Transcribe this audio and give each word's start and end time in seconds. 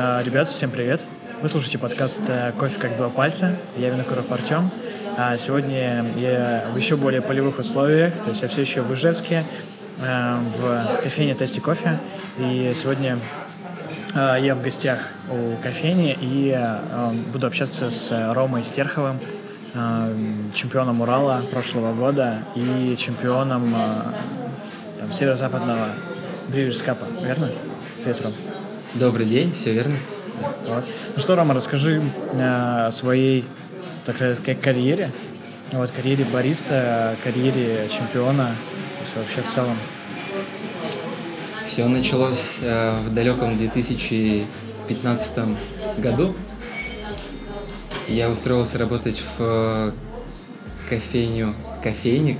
А, 0.00 0.22
ребята, 0.22 0.52
всем 0.52 0.70
привет. 0.70 1.00
Вы 1.42 1.48
слушаете 1.48 1.76
подкаст 1.76 2.20
э, 2.28 2.52
«Кофе 2.52 2.78
как 2.78 2.96
два 2.96 3.08
пальца». 3.08 3.56
Я 3.76 3.90
Винокуров 3.90 4.30
Артем. 4.30 4.70
А 5.16 5.36
сегодня 5.36 6.04
я 6.16 6.66
в 6.72 6.76
еще 6.76 6.94
более 6.94 7.20
полевых 7.20 7.58
условиях, 7.58 8.14
то 8.22 8.28
есть 8.28 8.42
я 8.42 8.46
все 8.46 8.60
еще 8.60 8.82
в 8.82 8.94
Ижевске, 8.94 9.42
э, 10.00 10.38
в 10.56 11.02
кофейне 11.02 11.34
«Тести 11.34 11.58
кофе». 11.58 11.98
И 12.38 12.72
сегодня 12.76 13.18
э, 14.14 14.36
я 14.40 14.54
в 14.54 14.62
гостях 14.62 15.00
у 15.32 15.60
кофейни 15.60 16.16
и 16.20 16.56
буду 17.32 17.48
общаться 17.48 17.90
с 17.90 18.32
Ромой 18.32 18.62
Стерховым, 18.62 19.18
чемпионом 20.54 21.00
Урала 21.00 21.42
прошлого 21.50 21.92
года 21.92 22.44
и 22.54 22.94
чемпионом 22.96 23.74
там, 25.00 25.12
северо-западного 25.12 25.88
Cup, 26.50 26.98
верно? 27.20 27.48
Привет, 28.04 28.22
Ром. 28.22 28.32
Добрый 28.94 29.26
день, 29.26 29.52
все 29.52 29.74
верно. 29.74 29.96
Вот. 30.66 30.84
Ну 31.14 31.20
что, 31.20 31.36
Рома, 31.36 31.52
расскажи 31.52 32.02
э, 32.32 32.86
о 32.86 32.90
своей, 32.90 33.44
так 34.06 34.16
сказать, 34.16 34.60
карьере, 34.62 35.12
вот, 35.72 35.90
карьере 35.90 36.24
бариста, 36.24 37.14
карьере 37.22 37.90
чемпиона, 37.90 38.56
вообще 39.14 39.42
в 39.42 39.52
целом. 39.52 39.76
Все 41.66 41.86
началось 41.86 42.52
э, 42.62 42.98
в 43.00 43.12
далеком 43.12 43.58
2015 43.58 45.38
году. 45.98 46.34
Я 48.08 48.30
устроился 48.30 48.78
работать 48.78 49.22
в 49.36 49.40
э, 49.40 49.92
кофейню 50.88 51.54
«Кофейник». 51.82 52.38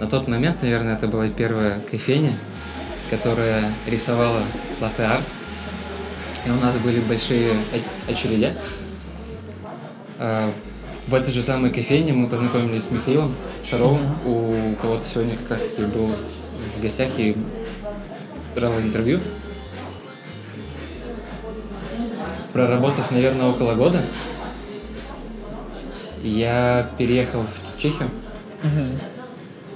На 0.00 0.06
тот 0.06 0.26
момент, 0.26 0.62
наверное, 0.62 0.94
это 0.94 1.06
была 1.06 1.28
первая 1.28 1.78
кофейня, 1.90 2.38
которая 3.10 3.74
рисовала 3.86 4.42
латте-арт 4.80 5.22
и 6.44 6.50
у 6.50 6.56
нас 6.56 6.76
были 6.76 7.00
большие 7.00 7.54
очереди. 8.08 8.52
А, 10.18 10.52
в 11.06 11.14
этой 11.14 11.32
же 11.32 11.42
самой 11.42 11.70
кофейне 11.70 12.12
мы 12.12 12.28
познакомились 12.28 12.84
с 12.84 12.90
Михаилом 12.90 13.34
Шаровым, 13.68 14.14
у 14.24 14.74
кого-то 14.80 15.06
сегодня 15.06 15.36
как 15.36 15.50
раз-таки 15.50 15.84
был 15.84 16.10
в 16.76 16.82
гостях 16.82 17.10
и 17.18 17.36
брал 18.54 18.78
интервью. 18.78 19.20
Проработав, 22.52 23.10
наверное, 23.10 23.46
около 23.46 23.74
года, 23.74 24.02
я 26.22 26.90
переехал 26.98 27.42
в 27.42 27.80
Чехию. 27.80 28.10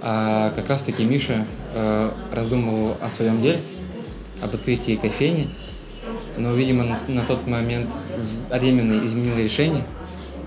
А 0.03 0.53
как 0.55 0.69
раз-таки 0.69 1.05
Миша 1.05 1.45
э, 1.75 2.13
раздумывал 2.31 2.97
о 3.01 3.11
своем 3.11 3.43
деле, 3.43 3.59
об 4.43 4.55
открытии 4.55 4.95
кофейни. 4.95 5.49
Но, 6.39 6.55
видимо, 6.55 6.85
на, 6.85 6.99
на 7.09 7.23
тот 7.23 7.47
момент 7.47 7.89
Аремин 8.51 9.05
изменил 9.07 9.37
решение 9.37 9.85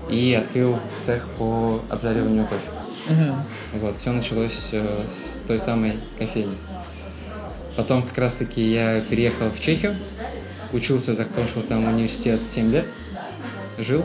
и 0.08 0.34
открыл 0.34 0.78
цех 1.04 1.26
по 1.38 1.80
обжариванию 1.88 2.46
кофе. 2.46 2.62
Угу. 3.08 3.80
Вот, 3.80 3.96
все 3.98 4.12
началось 4.12 4.68
э, 4.72 5.06
с 5.08 5.42
той 5.42 5.60
самой 5.60 5.94
кофейни. 6.18 6.54
Потом 7.76 8.02
как 8.02 8.18
раз-таки 8.18 8.60
я 8.60 9.00
переехал 9.00 9.50
в 9.50 9.60
Чехию, 9.60 9.94
учился, 10.72 11.14
закончил 11.14 11.62
там 11.62 11.86
университет 11.86 12.40
7 12.48 12.70
лет, 12.70 12.86
жил, 13.78 14.04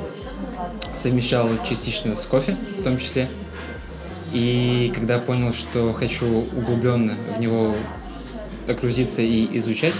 совмещал 0.96 1.50
частично 1.68 2.16
с 2.16 2.22
кофе 2.22 2.56
в 2.80 2.84
том 2.84 2.98
числе. 2.98 3.28
И 4.34 4.92
когда 4.96 5.20
понял, 5.20 5.54
что 5.54 5.94
хочу 5.94 6.26
углубленно 6.26 7.16
в 7.36 7.40
него 7.40 7.76
окрузиться 8.68 9.22
и 9.22 9.58
изучать, 9.58 9.94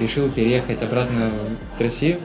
решил 0.00 0.30
переехать 0.30 0.82
обратно 0.82 1.30
в 1.78 1.80
Россию 1.80 2.18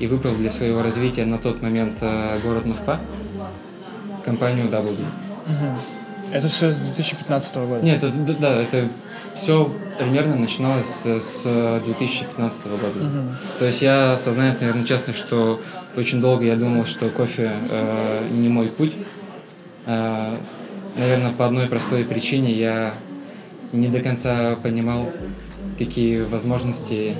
и 0.00 0.06
выбрал 0.06 0.34
для 0.34 0.50
своего 0.50 0.82
развития 0.82 1.24
на 1.24 1.38
тот 1.38 1.62
момент 1.62 1.94
э, 2.00 2.38
город 2.42 2.66
Москва, 2.66 2.98
компанию 4.24 4.66
W. 4.68 4.90
Угу. 4.90 6.32
Это 6.32 6.48
все 6.48 6.70
с 6.70 6.78
2015 6.78 7.56
года? 7.56 7.84
Нет, 7.84 8.02
это, 8.02 8.40
да, 8.40 8.62
это 8.62 8.88
все 9.36 9.72
примерно 9.98 10.36
начиналось 10.36 10.86
с, 10.86 11.04
с 11.04 11.82
2015 11.84 12.66
года. 12.66 12.86
Угу. 12.86 13.58
То 13.58 13.66
есть 13.66 13.82
я 13.82 14.18
сознаюсь, 14.18 14.56
наверное, 14.60 14.84
честно, 14.84 15.14
что 15.14 15.60
очень 15.96 16.20
долго 16.20 16.44
я 16.44 16.56
думал, 16.56 16.86
что 16.86 17.08
кофе 17.10 17.52
э, 17.70 18.28
не 18.30 18.48
мой 18.48 18.66
путь. 18.66 18.94
Э, 19.86 20.36
наверное, 20.96 21.32
по 21.32 21.46
одной 21.46 21.66
простой 21.66 22.04
причине 22.04 22.52
я 22.52 22.94
не 23.72 23.88
до 23.88 24.00
конца 24.00 24.56
понимал, 24.56 25.10
какие 25.78 26.22
возможности 26.22 27.16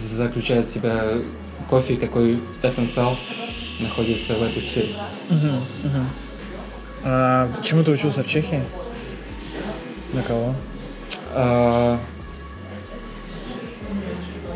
заключает 0.00 0.66
в 0.66 0.72
себя 0.72 1.18
кофе, 1.68 1.96
какой 1.96 2.40
потенциал 2.60 3.16
находится 3.80 4.34
в 4.34 4.42
этой 4.42 4.62
сфере. 4.62 4.88
Угу, 5.30 5.46
угу. 5.46 6.04
А, 7.04 7.50
чему 7.62 7.84
ты 7.84 7.92
учился 7.92 8.22
в 8.22 8.28
Чехии? 8.28 8.62
На 10.12 10.22
кого? 10.22 10.54
А, 11.34 11.98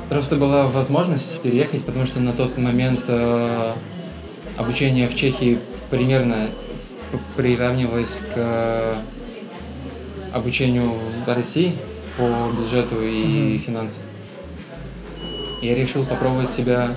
просто 0.09 0.37
была 0.37 0.66
возможность 0.66 1.41
переехать, 1.41 1.84
потому 1.84 2.06
что 2.06 2.21
на 2.21 2.32
тот 2.32 2.59
момент 2.59 3.05
а, 3.09 3.77
обучение 4.56 5.09
в 5.09 5.15
Чехии 5.15 5.59
примерно 5.91 6.49
приравнивалось 7.37 8.22
к 8.34 8.97
обучению 10.32 10.93
в 11.25 11.28
России 11.28 11.75
по 12.16 12.50
бюджету 12.53 13.00
и 13.03 13.59
финансам. 13.59 14.03
Я 15.60 15.75
решил 15.75 16.04
попробовать 16.04 16.50
себя 16.50 16.94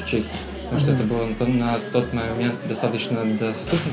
в 0.00 0.08
Чехии, 0.08 0.30
потому 0.64 0.80
что 0.80 0.92
это 0.92 1.02
было 1.04 1.26
на 1.26 1.34
тот, 1.34 1.48
на 1.48 1.78
тот 1.92 2.12
момент 2.12 2.56
достаточно 2.68 3.24
доступно. 3.24 3.92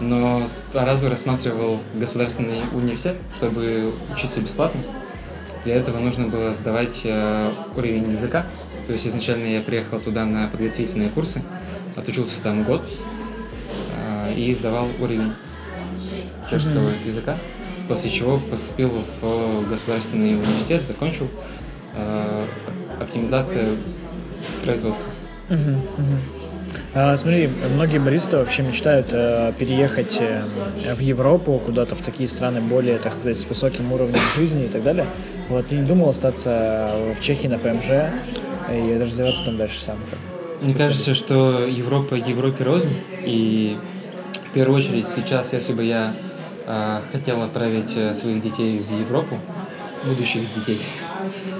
Но 0.00 0.48
сразу 0.72 1.08
рассматривал 1.08 1.80
государственный 1.94 2.62
университет, 2.72 3.16
чтобы 3.36 3.92
учиться 4.12 4.40
бесплатно. 4.40 4.80
Для 5.64 5.76
этого 5.76 5.98
нужно 5.98 6.26
было 6.26 6.52
сдавать 6.54 7.02
э, 7.04 7.52
уровень 7.76 8.10
языка. 8.10 8.46
То 8.88 8.94
есть 8.94 9.06
изначально 9.06 9.46
я 9.46 9.60
приехал 9.60 10.00
туда 10.00 10.24
на 10.24 10.48
подготовительные 10.48 11.08
курсы, 11.10 11.42
отучился 11.94 12.40
там 12.42 12.64
год 12.64 12.82
э, 13.96 14.34
и 14.34 14.52
сдавал 14.54 14.88
уровень 14.98 15.34
чешского 16.50 16.88
mm-hmm. 16.88 17.06
языка 17.06 17.38
после 17.88 18.10
чего 18.10 18.38
поступил 18.38 18.90
в 19.20 19.68
государственный 19.68 20.34
университет, 20.34 20.82
закончил 20.82 21.28
э, 21.94 22.44
оптимизация 23.00 23.76
производства. 24.64 25.04
Угу, 25.50 25.70
угу. 25.98 27.16
Смотри, 27.16 27.48
многие 27.74 27.98
баристы 27.98 28.36
вообще 28.36 28.62
мечтают 28.62 29.08
э, 29.12 29.52
переехать 29.58 30.18
э, 30.20 30.42
в 30.94 31.00
Европу, 31.00 31.60
куда-то 31.64 31.96
в 31.96 32.02
такие 32.02 32.28
страны 32.28 32.60
более, 32.60 32.98
так 32.98 33.12
сказать, 33.12 33.38
с 33.38 33.44
высоким 33.46 33.92
уровнем 33.92 34.20
жизни 34.36 34.64
и 34.64 34.68
так 34.68 34.82
далее. 34.82 35.06
Вот 35.48 35.66
ты 35.68 35.76
не 35.76 35.82
думал 35.82 36.10
остаться 36.10 36.94
в 37.18 37.20
Чехии 37.22 37.48
на 37.48 37.58
ПМЖ 37.58 38.10
и 38.70 38.98
развиваться 38.98 39.44
там 39.44 39.56
дальше 39.56 39.80
сам? 39.80 39.96
Мне 40.62 40.74
кажется, 40.74 41.14
что 41.14 41.66
Европа 41.66 42.14
Европе 42.14 42.64
рознь, 42.64 42.94
и 43.24 43.76
в 44.50 44.54
первую 44.54 44.78
очередь 44.78 45.06
сейчас, 45.14 45.52
если 45.52 45.72
бы 45.72 45.84
я 45.84 46.14
хотел 47.12 47.42
отправить 47.42 47.96
э, 47.96 48.14
своих 48.14 48.42
детей 48.42 48.80
в 48.80 48.90
Европу, 48.92 49.38
будущих 50.04 50.42
детей, 50.54 50.80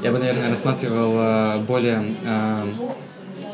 я 0.02 0.10
бы, 0.10 0.18
наверное, 0.18 0.50
рассматривал 0.50 1.12
э, 1.14 1.58
более 1.60 2.16
э, 2.22 2.66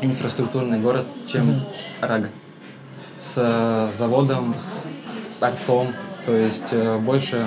инфраструктурный 0.01 0.79
город, 0.79 1.05
чем 1.27 1.61
Рага. 2.01 2.29
С 3.21 3.91
заводом, 3.97 4.55
с 4.57 4.83
портом, 5.39 5.93
то 6.25 6.33
есть 6.33 6.73
больше 7.01 7.45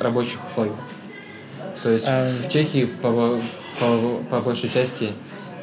рабочих 0.00 0.40
условий. 0.50 0.72
То 1.82 1.90
есть 1.90 2.04
а... 2.08 2.30
в 2.30 2.48
Чехии 2.48 2.86
по, 2.86 3.38
по, 3.78 4.18
по 4.28 4.40
большей 4.40 4.68
части 4.68 5.10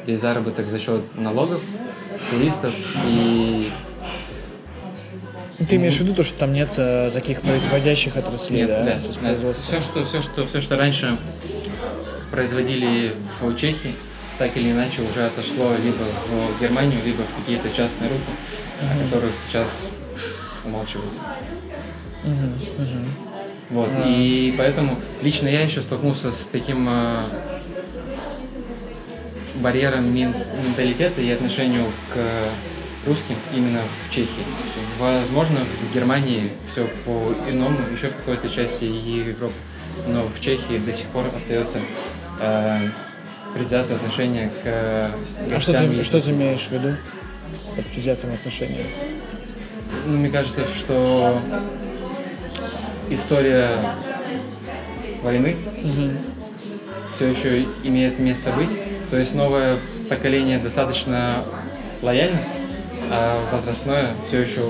весь 0.06 0.20
заработок 0.20 0.66
за 0.66 0.78
счет 0.78 1.02
налогов, 1.16 1.60
туристов 2.30 2.74
и 3.06 3.61
ты 5.66 5.76
имеешь 5.76 5.96
в 5.96 6.00
виду 6.00 6.14
то, 6.14 6.24
что 6.24 6.38
там 6.38 6.52
нет 6.52 6.70
э, 6.76 7.10
таких 7.12 7.42
производящих 7.42 8.16
отраслей, 8.16 8.60
нет, 8.60 8.68
да? 8.68 8.84
да, 8.84 8.98
то 8.98 9.06
есть 9.06 9.20
да. 9.20 9.52
Все, 9.52 9.80
что, 9.80 10.04
все, 10.04 10.22
что, 10.22 10.46
все, 10.46 10.60
что 10.60 10.76
раньше 10.76 11.16
производили 12.30 13.14
в 13.40 13.54
Чехии, 13.56 13.94
так 14.38 14.56
или 14.56 14.72
иначе 14.72 15.02
уже 15.02 15.26
отошло 15.26 15.74
либо 15.76 16.04
в 16.28 16.60
Германию, 16.60 17.00
либо 17.04 17.22
в 17.22 17.34
какие-то 17.40 17.70
частные 17.70 18.10
руки, 18.10 18.22
uh-huh. 18.80 19.00
о 19.00 19.04
которых 19.04 19.32
сейчас 19.46 19.86
умалчивается. 20.64 21.20
Uh-huh. 22.24 22.78
Uh-huh. 22.78 23.08
Вот, 23.70 23.90
uh-huh. 23.90 24.04
и 24.06 24.54
поэтому 24.56 24.98
лично 25.22 25.48
я 25.48 25.62
еще 25.62 25.82
столкнулся 25.82 26.32
с 26.32 26.48
таким 26.50 26.88
э, 26.90 27.24
барьером 29.56 30.14
менталитета 30.14 31.20
и 31.20 31.30
отношению 31.30 31.86
к 32.12 32.18
русским 33.06 33.34
именно 33.54 33.80
в 34.06 34.10
Чехии. 34.10 34.44
Возможно, 34.98 35.60
в 35.60 35.94
Германии 35.94 36.50
все 36.68 36.88
по-иному, 37.04 37.78
еще 37.90 38.08
в 38.08 38.16
какой-то 38.16 38.48
части 38.48 38.84
Европы. 38.84 39.54
Но 40.06 40.26
в 40.26 40.40
Чехии 40.40 40.78
до 40.78 40.92
сих 40.92 41.06
пор 41.08 41.30
остается 41.34 41.78
э, 42.40 42.76
предвзятое 43.54 43.96
отношение 43.96 44.48
к 44.48 44.60
э, 44.64 45.10
А 45.54 45.60
что 45.60 45.72
гостям. 45.72 45.90
ты, 45.90 46.04
что 46.04 46.20
ты 46.20 46.30
имеешь 46.30 46.66
в 46.66 46.70
виду 46.70 46.94
под 47.76 47.86
предвзятым 47.86 48.32
отношением? 48.34 48.86
Ну, 50.06 50.18
мне 50.18 50.30
кажется, 50.30 50.64
что 50.74 51.40
история 53.10 53.78
войны 55.22 55.56
все 57.14 57.28
еще 57.28 57.66
имеет 57.82 58.18
место 58.18 58.50
быть. 58.52 58.70
То 59.10 59.18
есть 59.18 59.34
новое 59.34 59.78
поколение 60.08 60.58
достаточно 60.58 61.44
лояльно, 62.00 62.40
а 63.12 63.48
возрастное 63.52 64.14
все 64.26 64.40
еще 64.40 64.62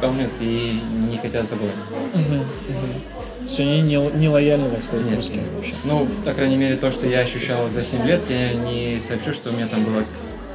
помнят 0.00 0.30
и 0.40 0.80
не 1.08 1.18
хотят 1.18 1.48
забывать. 1.48 1.74
То 2.12 3.44
есть 3.44 3.60
они 3.60 3.80
не, 3.80 3.96
не 3.96 4.28
лояльны, 4.28 4.70
так 4.70 4.84
сказать, 4.84 5.06
Нет. 5.06 5.16
русским 5.16 5.42
вообще. 5.56 5.72
Ну, 5.84 6.06
по 6.24 6.32
крайней 6.32 6.56
мере, 6.56 6.76
то, 6.76 6.90
что 6.90 7.06
я 7.06 7.20
ощущал 7.20 7.68
за 7.68 7.82
7 7.82 8.06
лет, 8.06 8.22
я 8.28 8.52
не 8.52 9.00
сообщу, 9.00 9.32
что 9.32 9.50
мне 9.50 9.66
там 9.66 9.84
было 9.84 10.04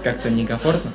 как-то 0.03 0.29
некомфортно. 0.29 0.91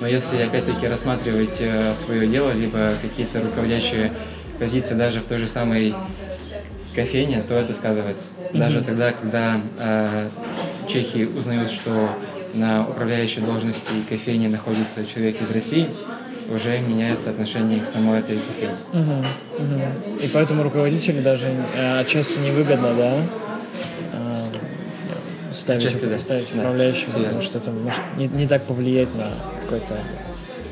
Но 0.00 0.08
если 0.08 0.42
опять-таки 0.42 0.88
рассматривать 0.88 1.60
свое 1.96 2.26
дело, 2.26 2.50
либо 2.50 2.94
какие-то 3.00 3.40
руководящие 3.40 4.12
позиции 4.58 4.94
даже 4.94 5.20
в 5.20 5.26
той 5.26 5.38
же 5.38 5.46
самой 5.46 5.94
кофейне, 6.94 7.44
то 7.46 7.54
это 7.54 7.74
сказывается. 7.74 8.24
Даже 8.52 8.82
тогда, 8.82 9.12
когда 9.12 9.60
э, 9.78 10.28
чехи 10.88 11.28
узнают, 11.36 11.70
что 11.70 12.10
на 12.54 12.86
управляющей 12.88 13.42
должности 13.42 13.86
кофейни 14.08 14.46
находится 14.46 15.04
человек 15.04 15.40
из 15.42 15.50
России, 15.50 15.88
уже 16.48 16.78
меняется 16.80 17.30
отношение 17.30 17.80
к 17.80 17.86
самой 17.88 18.20
этой 18.20 18.38
кофейне. 18.38 18.76
Мгм, 18.92 19.24
мгм. 19.58 19.82
И 20.22 20.28
поэтому 20.28 20.62
руководителю 20.62 21.22
даже 21.22 21.54
э, 21.76 22.00
отчасти 22.00 22.38
невыгодно, 22.38 22.94
да, 22.94 23.16
э, 24.12 25.52
ставить, 25.52 25.84
Отчасти 25.86 26.04
да. 26.06 26.18
ставить 26.18 26.48
Да. 26.52 26.60
управляющего, 26.60 27.10
Всё 27.10 27.22
потому 27.24 27.42
что 27.42 27.58
это 27.58 27.70
может 27.70 28.00
не, 28.16 28.28
не 28.28 28.46
так 28.46 28.64
повлиять 28.64 29.14
на 29.14 29.32
какой-то 29.62 29.98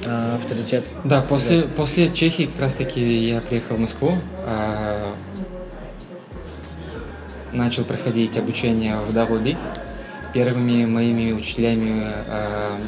э, 0.05 0.35
авторитет. 0.37 0.87
Да, 1.05 1.23
после, 1.23 1.61
сказать. 1.61 1.75
после 1.77 2.09
Чехии 2.13 2.45
как 2.45 2.61
раз-таки 2.61 3.01
я 3.29 3.41
приехал 3.41 3.77
в 3.77 3.81
Москву, 3.81 4.13
а, 4.47 5.15
начал 7.53 7.85
проходить 7.85 8.37
обучение 8.37 8.97
в 8.97 9.17
WB. 9.17 9.57
Первыми 10.33 10.87
моими 10.87 11.33
учителями 11.33 12.05
а, 12.27 12.79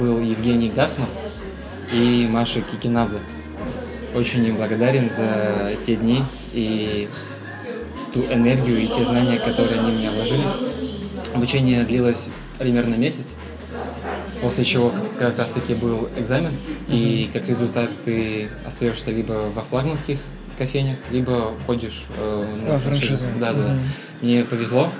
был 0.00 0.18
Евгений 0.20 0.70
Гацман 0.74 1.08
и 1.92 2.26
Маша 2.30 2.62
Кикинадзе. 2.62 3.18
Очень 4.14 4.46
им 4.46 4.56
благодарен 4.56 5.10
за 5.10 5.74
те 5.84 5.96
дни 5.96 6.22
и 6.54 7.08
ту 8.14 8.20
энергию 8.22 8.78
и 8.80 8.86
те 8.86 9.04
знания, 9.04 9.38
которые 9.38 9.78
они 9.80 9.92
меня 9.92 10.10
вложили. 10.12 10.42
Обучение 11.34 11.84
длилось 11.84 12.28
примерно 12.58 12.94
месяц, 12.94 13.26
после 14.40 14.64
чего 14.64 14.90
как- 14.90 15.16
как 15.18 15.38
раз 15.38 15.50
таки 15.50 15.74
был 15.74 16.08
экзамен, 16.16 16.52
и 16.88 17.28
как 17.32 17.46
результат 17.48 17.90
ты 18.04 18.48
остаешься 18.64 19.10
либо 19.10 19.50
во 19.54 19.62
флагманских 19.62 20.18
кофейнях, 20.56 20.96
либо 21.10 21.52
ходишь 21.66 22.04
э, 22.16 22.56
на 22.66 22.72
Во 22.74 22.78
франшизу. 22.78 23.26
Да, 23.40 23.52
да. 23.52 23.72
Мгм. 23.74 23.80
Мне 24.22 24.44
повезло, 24.44 24.90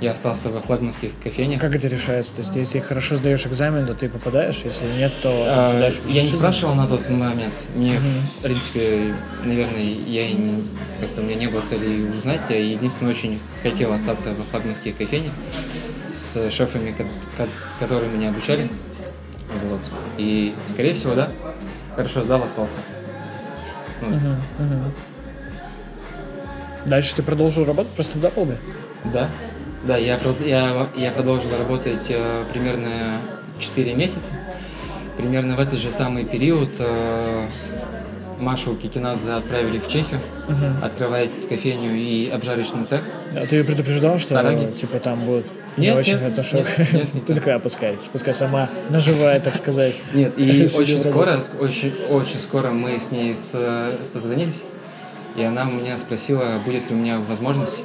я 0.00 0.12
остался 0.12 0.48
во 0.48 0.60
флагманских 0.60 1.10
кофейнях. 1.22 1.60
Как 1.60 1.74
это 1.74 1.88
решается? 1.88 2.32
То 2.34 2.40
есть, 2.40 2.56
если 2.56 2.78
хорошо 2.80 3.16
сдаешь 3.16 3.46
экзамен, 3.46 3.86
то 3.86 3.94
ты 3.94 4.08
попадаешь, 4.08 4.60
если 4.64 4.86
нет, 4.96 5.12
то 5.22 5.30
А, 5.30 5.68
попадаешь 5.72 5.94
Я 6.08 6.22
не 6.22 6.28
спрашивал 6.32 6.74
на 6.74 6.86
тот 6.86 7.08
момент. 7.10 7.52
Мне, 7.74 7.94
Мгм. 7.98 8.26
в 8.38 8.42
принципе, 8.42 9.14
наверное, 9.44 9.82
я 9.82 10.26
и 10.28 10.32
не- 10.34 10.64
как-то 11.00 11.20
у 11.20 11.24
меня 11.24 11.34
не 11.36 11.46
было 11.48 11.60
цели 11.62 12.06
узнать. 12.16 12.40
Я 12.48 12.58
единственное 12.58 13.10
очень 13.12 13.38
хотел 13.62 13.92
остаться 13.92 14.30
во 14.32 14.44
флагманских 14.44 14.96
кофейнях 14.96 15.32
с 16.08 16.50
шефами, 16.50 16.92
ко- 16.92 17.04
ко- 17.36 17.48
которые 17.78 18.10
меня 18.10 18.30
обучали. 18.30 18.70
Вот. 19.68 19.80
И, 20.16 20.54
скорее 20.68 20.94
всего, 20.94 21.14
да, 21.14 21.28
хорошо 21.94 22.22
сдал, 22.22 22.42
остался. 22.42 22.76
Ну, 24.00 24.08
Мгм, 24.08 24.36
мгм. 24.58 24.92
Дальше 26.86 27.14
ты 27.16 27.22
продолжил 27.22 27.64
работать 27.66 27.92
просто 27.92 28.16
в 28.16 28.20
Даблбе? 28.22 28.56
Да, 29.04 29.28
да, 29.84 29.96
я, 29.96 30.18
я, 30.44 30.86
я 30.96 31.10
продолжил 31.10 31.50
работать 31.56 32.06
э, 32.08 32.44
примерно 32.52 32.88
4 33.58 33.94
месяца. 33.94 34.30
Примерно 35.16 35.54
в 35.56 35.60
этот 35.60 35.78
же 35.78 35.90
самый 35.90 36.24
период 36.24 36.70
э, 36.78 37.46
Машу 38.38 38.74
Кикинадзе 38.74 39.32
отправили 39.32 39.78
в 39.78 39.86
Чехию 39.88 40.20
открывать 40.82 41.48
кофейню 41.48 41.94
и 41.94 42.30
обжарочный 42.30 42.84
цех. 42.84 43.00
А 43.34 43.46
ты 43.46 43.56
ее 43.56 43.64
предупреждал, 43.64 44.18
что 44.18 44.34
Дороги. 44.34 44.72
типа 44.76 44.98
там 44.98 45.24
будет 45.24 45.46
не 45.76 45.86
Нет, 45.86 45.96
очень 45.98 46.18
нет, 46.20 46.32
хорошо? 46.32 46.56
нет, 46.56 46.92
нет, 46.92 47.14
нет. 47.14 47.24
Ты 47.26 47.34
такая 47.36 47.56
опускай, 47.56 47.96
пускай 48.12 48.34
сама 48.34 48.68
наживает, 48.88 49.44
так 49.44 49.56
сказать. 49.56 49.94
Нет, 50.12 50.32
и 50.36 50.68
очень 50.74 51.00
скоро, 51.02 51.36
ск- 51.36 51.58
очень, 51.60 51.92
очень 52.08 52.40
скоро 52.40 52.70
мы 52.70 52.98
с 52.98 53.10
ней 53.12 53.34
со- 53.34 53.98
созвонились, 54.04 54.62
и 55.36 55.42
она 55.42 55.62
у 55.62 55.70
меня 55.70 55.96
спросила, 55.96 56.60
будет 56.64 56.90
ли 56.90 56.96
у 56.96 56.98
меня 56.98 57.18
возможность 57.20 57.82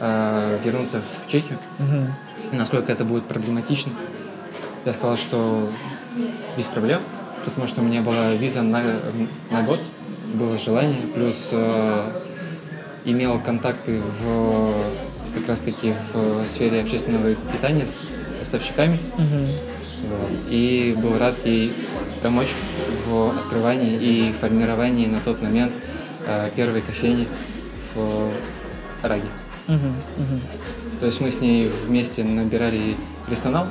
э, 0.00 0.58
вернуться 0.64 1.00
в 1.00 1.30
Чехию. 1.30 1.58
Мгм. 1.78 2.12
насколько 2.52 2.90
это 2.90 3.04
будет 3.04 3.24
проблематично. 3.24 3.92
Я 4.84 4.92
сказал, 4.92 5.16
что 5.16 5.68
без 6.56 6.66
проблем, 6.66 7.00
потому 7.44 7.66
что 7.66 7.80
у 7.80 7.84
меня 7.84 8.02
была 8.02 8.32
виза 8.32 8.62
на, 8.62 8.82
на 9.50 9.62
год, 9.62 9.80
было 10.34 10.58
желание, 10.58 11.02
плюс 11.14 11.48
э, 11.52 12.10
имел 13.04 13.38
контакты 13.40 14.00
в 14.20 14.74
как 15.34 15.48
раз 15.48 15.60
таки 15.60 15.94
в 16.12 16.46
сфере 16.48 16.80
общественного 16.80 17.34
питания 17.34 17.86
с 17.86 18.38
поставщиками. 18.40 18.98
Мгм. 19.16 19.46
Вот. 20.08 20.30
И 20.48 20.96
был 21.00 21.18
рад 21.18 21.34
ей 21.44 21.72
помочь 22.22 22.54
в 23.06 23.38
открывании 23.38 23.96
и 24.00 24.32
формировании 24.32 25.06
на 25.06 25.20
тот 25.20 25.42
момент 25.42 25.72
э, 26.26 26.50
первой 26.56 26.80
кофейни 26.80 27.28
в 27.94 28.30
Раге. 29.02 29.28
То 31.00 31.06
есть 31.06 31.20
мы 31.20 31.30
с 31.30 31.40
ней 31.40 31.68
вместе 31.86 32.24
набирали 32.24 32.96
персонал, 33.28 33.66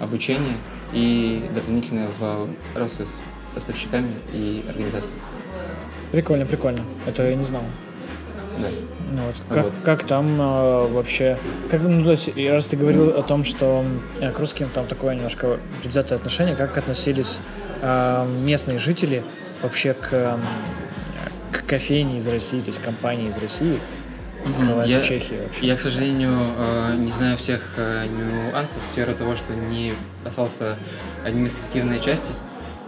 обучение 0.00 0.54
и 0.92 1.50
дополнительно 1.54 2.08
в 2.18 2.48
рост 2.74 3.00
с 3.00 3.20
поставщиками 3.54 4.12
и 4.32 4.64
организацией. 4.68 5.18
Прикольно, 6.12 6.46
прикольно. 6.46 6.84
Это 7.06 7.28
я 7.28 7.34
не 7.34 7.44
знал. 7.44 7.62
Да. 8.58 8.68
Ну 9.10 9.22
вот. 9.22 9.36
Как, 9.48 9.64
Вот. 9.64 9.72
как 9.84 10.06
там 10.06 10.40
э, 10.40 10.86
вообще, 10.88 11.38
как, 11.70 11.82
ну, 11.82 12.04
то 12.04 12.10
есть, 12.12 12.36
раз 12.36 12.66
ты 12.66 12.76
говорил 12.76 13.10
о 13.10 13.22
том, 13.22 13.44
что 13.44 13.84
э, 14.20 14.30
к 14.32 14.38
русским 14.38 14.68
там 14.68 14.86
такое 14.86 15.14
немножко 15.14 15.58
предвзятое 15.80 16.18
отношение, 16.18 16.56
как 16.56 16.76
относились 16.76 17.38
э, 17.82 18.26
местные 18.42 18.78
жители 18.78 19.22
вообще 19.62 19.94
к, 19.94 20.12
эм, 20.12 20.40
к 21.52 21.64
кофейне 21.66 22.18
из 22.18 22.26
России, 22.26 22.60
то 22.60 22.68
есть 22.68 22.80
компании 22.80 23.28
из 23.28 23.38
России, 23.38 23.78
Я, 24.86 24.98
вообще? 24.98 25.66
я, 25.66 25.76
к 25.76 25.80
сожалению, 25.80 26.46
э, 26.56 26.94
не 26.96 27.10
знаю 27.10 27.36
всех 27.36 27.74
э, 27.76 28.06
нюансов 28.06 28.82
в 28.84 28.90
сферу 28.90 29.14
того, 29.14 29.36
что 29.36 29.52
не 29.52 29.94
касался 30.24 30.76
административной 31.24 32.00
части 32.00 32.30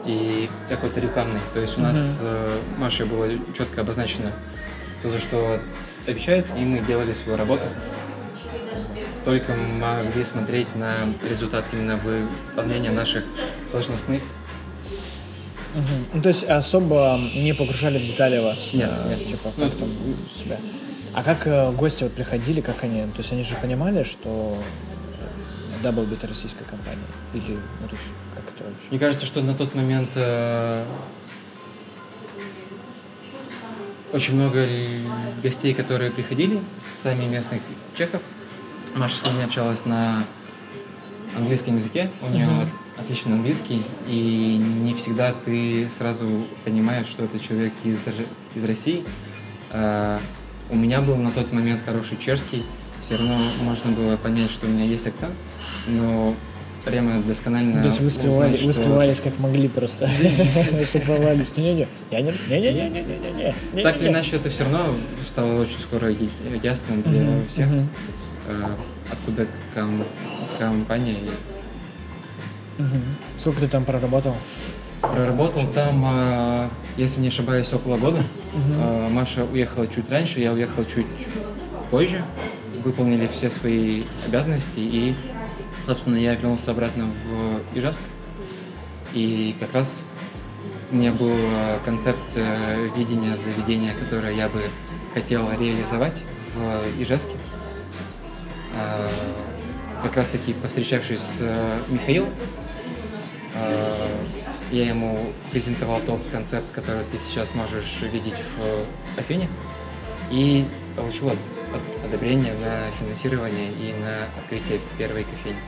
и 0.06 0.48
какой-то 0.68 1.00
рекламной. 1.00 1.40
То 1.52 1.60
есть 1.60 1.76
у 1.76 1.80
нас 1.80 2.18
э, 2.20 2.58
Маша 2.78 3.06
было 3.06 3.26
четко 3.56 3.82
обозначено 3.82 4.32
то, 5.02 5.10
за 5.10 5.18
что 5.18 5.60
обещают, 6.06 6.46
и 6.56 6.60
мы 6.60 6.80
делали 6.80 7.12
свою 7.12 7.36
работу. 7.36 7.64
Только 9.24 9.54
могли 9.54 10.24
смотреть 10.24 10.74
на 10.76 10.94
результат 11.28 11.64
именно 11.72 11.96
выполнения 11.96 12.90
наших 12.90 13.24
должностных. 13.70 14.22
Мгм. 15.74 16.06
Ну, 16.14 16.22
то 16.22 16.28
есть 16.28 16.44
особо 16.44 17.18
не 17.34 17.54
погружали 17.54 17.98
в 17.98 18.06
детали 18.06 18.38
вас? 18.38 18.70
Нет, 18.72 18.90
э, 18.90 19.08
нет. 19.10 19.28
Типа, 19.28 19.52
Ну, 19.56 19.68
как 19.68 19.78
там 19.78 19.88
себя? 20.42 20.56
А 21.12 21.22
как 21.22 21.46
э, 21.46 21.72
гости 21.72 22.04
вот 22.04 22.12
приходили, 22.12 22.60
как 22.60 22.82
они? 22.84 23.02
То 23.12 23.18
есть 23.18 23.32
они 23.32 23.42
же 23.44 23.56
понимали, 23.56 24.04
что 24.04 24.56
Double 25.82 26.12
это 26.12 26.26
российская 26.28 26.64
компания? 26.64 27.02
Или, 27.34 27.58
ну, 27.80 27.88
то 27.88 27.96
есть, 27.96 28.06
как 28.34 28.44
это 28.54 28.64
вообще? 28.64 28.86
Мне 28.90 28.98
кажется, 28.98 29.26
что 29.26 29.40
на 29.42 29.54
тот 29.54 29.74
момент 29.74 30.10
э, 30.14 30.84
очень 34.12 34.34
много 34.34 34.66
гостей, 35.42 35.74
которые 35.74 36.10
приходили, 36.12 36.60
сами 37.02 37.24
местных 37.24 37.60
чехов. 37.96 38.22
Маша 38.94 39.18
с 39.18 39.24
ними 39.24 39.44
общалась 39.44 39.84
на 39.84 40.24
английском 41.36 41.76
языке, 41.76 42.10
у 42.22 42.28
нее 42.28 42.46
Мгм. 42.46 42.60
от- 42.62 43.00
отличный 43.00 43.32
английский, 43.32 43.84
и 44.06 44.56
не 44.58 44.94
всегда 44.94 45.32
ты 45.32 45.88
сразу 45.96 46.46
понимаешь, 46.64 47.06
что 47.06 47.24
это 47.24 47.38
человек 47.40 47.72
из, 47.84 48.00
из 48.54 48.64
России. 48.64 49.04
Э, 49.72 50.18
у 50.70 50.76
меня 50.76 51.00
был 51.00 51.16
на 51.16 51.30
тот 51.32 51.52
момент 51.52 51.82
хороший 51.84 52.16
чешский, 52.18 52.64
все 53.02 53.16
равно 53.16 53.38
можно 53.62 53.90
было 53.92 54.16
понять, 54.16 54.50
что 54.50 54.66
у 54.66 54.70
меня 54.70 54.84
есть 54.84 55.06
акцент, 55.06 55.32
но 55.86 56.34
прямо 56.84 57.20
досконально 57.22 57.80
То 57.80 57.86
есть 57.86 58.00
вы 58.00 58.06
узнать, 58.06 58.20
скрывали, 58.24 58.56
что- 58.56 58.66
вы 58.66 58.72
скрывались 58.72 59.20
как 59.20 59.38
могли 59.38 59.68
просто. 59.68 60.08
Шифровались. 60.92 61.56
Не-не-не, 61.56 61.88
я 62.10 62.20
не... 62.20 62.32
Не-не-не-не-не-не. 62.48 63.82
Так 63.82 64.00
или 64.00 64.08
иначе, 64.08 64.36
это 64.36 64.48
все 64.50 64.64
равно 64.64 64.94
стало 65.26 65.60
очень 65.60 65.78
скоро 65.80 66.08
я- 66.10 66.16
ясно 66.62 66.96
для 67.04 67.42
всех. 67.48 67.68
Э, 68.48 68.74
откуда 69.12 69.46
ком- 69.74 70.04
компания. 70.58 71.16
Сколько 73.38 73.60
ты 73.60 73.68
там 73.68 73.84
проработал? 73.84 74.34
Проработал 75.02 75.66
там, 75.68 76.04
э, 76.06 76.68
если 76.96 77.20
не 77.20 77.28
ошибаюсь, 77.28 77.72
около 77.72 77.96
года. 77.98 78.22
Э, 78.52 79.08
Маша 79.08 79.44
уехала 79.44 79.86
чуть 79.86 80.10
раньше, 80.10 80.40
я 80.40 80.52
уехал 80.52 80.84
чуть 80.84 81.06
позже. 81.90 82.24
Выполнили 82.84 83.26
все 83.26 83.50
свои 83.50 84.04
обязанности 84.26 84.78
и, 84.78 85.14
собственно, 85.86 86.16
я 86.16 86.34
вернулся 86.34 86.70
обратно 86.70 87.12
в 87.24 87.76
Ижевск. 87.76 88.00
И 89.12 89.54
как 89.60 89.74
раз 89.74 90.00
у 90.90 90.96
меня 90.96 91.12
был 91.12 91.32
э, 91.32 91.78
концепт 91.84 92.32
э, 92.34 92.88
видения 92.96 93.36
заведения, 93.36 93.94
которое 93.94 94.34
я 94.34 94.48
бы 94.48 94.62
хотел 95.14 95.50
реализовать 95.58 96.20
в 96.54 97.02
Ижевске. 97.02 97.36
Как 100.02 100.16
раз 100.16 100.28
таки 100.28 100.54
повстречавшись 100.54 101.20
с 101.20 101.42
Михаилом, 101.88 102.30
я 104.70 104.86
ему 104.86 105.18
презентовал 105.52 106.00
тот 106.00 106.24
концепт, 106.26 106.66
который 106.72 107.04
ты 107.10 107.18
сейчас 107.18 107.54
можешь 107.54 107.98
видеть 108.12 108.34
в 108.56 109.18
Афине, 109.18 109.48
и 110.30 110.66
получил 110.96 111.28
од- 111.28 111.32
од- 111.32 112.04
одобрение 112.06 112.54
на 112.54 112.90
финансирование 112.98 113.70
и 113.72 113.92
на 113.94 114.26
открытие 114.40 114.80
первой 114.98 115.24
кофейни. 115.24 115.58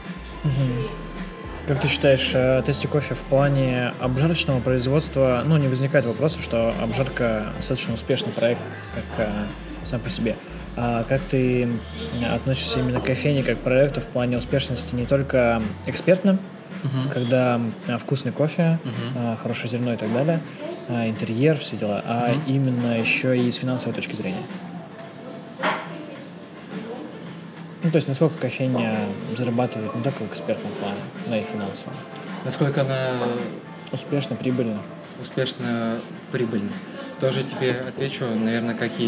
Как 1.66 1.80
ты 1.80 1.86
считаешь, 1.86 2.32
э, 2.34 2.62
тесте 2.66 2.88
кофе 2.88 3.14
в 3.14 3.20
плане 3.20 3.92
обжарочного 4.00 4.60
производства, 4.60 5.42
ну, 5.46 5.56
не 5.58 5.68
возникает 5.68 6.06
вопросов, 6.06 6.42
что 6.42 6.74
обжарка 6.82 7.52
достаточно 7.56 7.94
успешный 7.94 8.32
проект, 8.32 8.60
как 8.94 9.26
э, 9.28 9.46
сам 9.84 10.00
по 10.00 10.10
себе. 10.10 10.34
А 10.76 11.04
как 11.04 11.20
ты 11.22 11.68
относишься 12.34 12.80
именно 12.80 13.00
к 13.00 13.04
кофейне 13.04 13.44
как 13.44 13.58
проекту 13.58 14.00
в 14.00 14.06
плане 14.06 14.38
успешности 14.38 14.94
не 14.96 15.06
только 15.06 15.62
экспертным, 16.82 17.08
когда 17.12 17.54
м, 17.56 17.98
вкусный 17.98 18.32
кофе, 18.32 18.78
а, 19.16 19.36
хорошее 19.42 19.68
зерно 19.68 19.94
и 19.94 19.96
так 19.96 20.12
далее, 20.12 20.40
а, 20.88 21.08
интерьер, 21.08 21.58
все 21.58 21.76
дела, 21.76 22.02
а 22.04 22.32
Мгм. 22.32 22.42
именно 22.46 22.98
еще 22.98 23.38
и 23.38 23.50
с 23.50 23.56
финансовой 23.56 23.94
точки 23.94 24.16
зрения. 24.16 24.42
Ну, 27.82 27.90
то 27.90 27.96
есть, 27.96 28.06
насколько 28.08 28.36
кофейня 28.38 29.06
зарабатывает 29.36 29.94
не 29.94 30.02
только 30.02 30.22
в 30.22 30.28
экспертном 30.28 30.70
плане, 30.80 31.00
но 31.28 31.36
и 31.36 31.42
финансово. 31.42 31.92
Насколько 32.44 32.82
она 32.82 33.10
Успешно, 33.92 34.36
прибыльно. 34.36 34.80
успешно 35.20 35.96
прибыльна. 36.30 36.70
Тоже 37.20 37.42
тебе 37.42 37.72
отвечу, 37.86 38.24
наверное, 38.24 38.74
как 38.74 38.98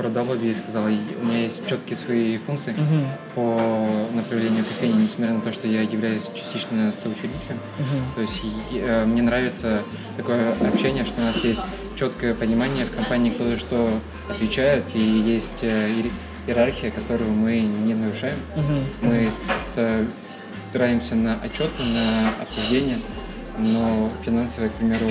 и 0.00 0.02
про 0.02 0.08
Долоби 0.08 0.52
сказал, 0.54 0.88
и 0.88 0.96
у 1.20 1.24
меня 1.24 1.40
есть 1.42 1.60
четкие 1.66 1.96
свои 1.96 2.38
функции 2.38 2.72
Мгм. 2.72 3.04
по 3.34 3.86
направлению 4.14 4.64
кофейни, 4.64 5.02
несмотря 5.02 5.34
на 5.34 5.40
то, 5.40 5.52
что 5.52 5.66
я 5.68 5.82
являюсь 5.82 6.28
частично 6.34 6.92
соучредителем. 6.92 7.58
Мгм. 7.78 8.14
То 8.14 8.20
есть 8.22 8.40
и, 8.42 8.78
э, 8.78 9.04
мне 9.04 9.22
нравится 9.22 9.82
такое 10.16 10.52
общение, 10.52 11.04
что 11.04 11.20
у 11.20 11.24
нас 11.24 11.44
есть 11.44 11.64
четкое 11.96 12.34
понимание 12.34 12.86
в 12.86 12.94
компании, 12.94 13.30
кто 13.30 13.44
за 13.44 13.58
что 13.58 13.90
отвечает, 14.28 14.84
и 14.94 15.00
есть 15.00 15.62
э, 15.62 15.86
иер- 15.88 16.12
иерархия, 16.46 16.90
которую 16.90 17.30
мы 17.32 17.60
не 17.60 17.94
нарушаем. 17.94 18.38
Мгм. 18.56 18.84
Мы 19.02 19.30
с- 19.30 20.06
опираемся 20.70 21.14
на 21.16 21.34
отчеты, 21.42 21.82
на 21.82 22.42
обсуждения, 22.42 23.00
но 23.58 24.08
финансовая, 24.24 24.70
к 24.70 24.74
примеру, 24.74 25.04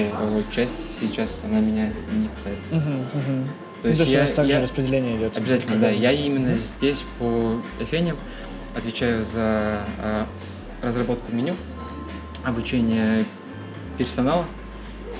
часть 0.51 0.99
сейчас 0.99 1.41
она 1.43 1.59
меня 1.59 1.87
не 2.13 2.27
касается. 2.35 2.73
Мгм. 2.73 3.05
Мгм. 3.13 3.49
То 3.81 3.87
есть 3.89 4.01
у 4.01 4.05
я- 4.05 4.21
нас 4.21 4.31
также 4.31 4.51
я- 4.53 4.61
распределение 4.61 5.17
идет. 5.17 5.37
Обязательно, 5.37 5.77
да. 5.77 5.89
Я 5.89 6.11
именно 6.11 6.53
здесь 6.55 7.03
по 7.17 7.61
кофейням 7.79 8.17
отвечаю 8.75 9.25
за 9.25 9.85
э, 9.99 10.25
разработку 10.81 11.31
меню, 11.31 11.55
обучение 12.43 13.25
персонала 13.97 14.45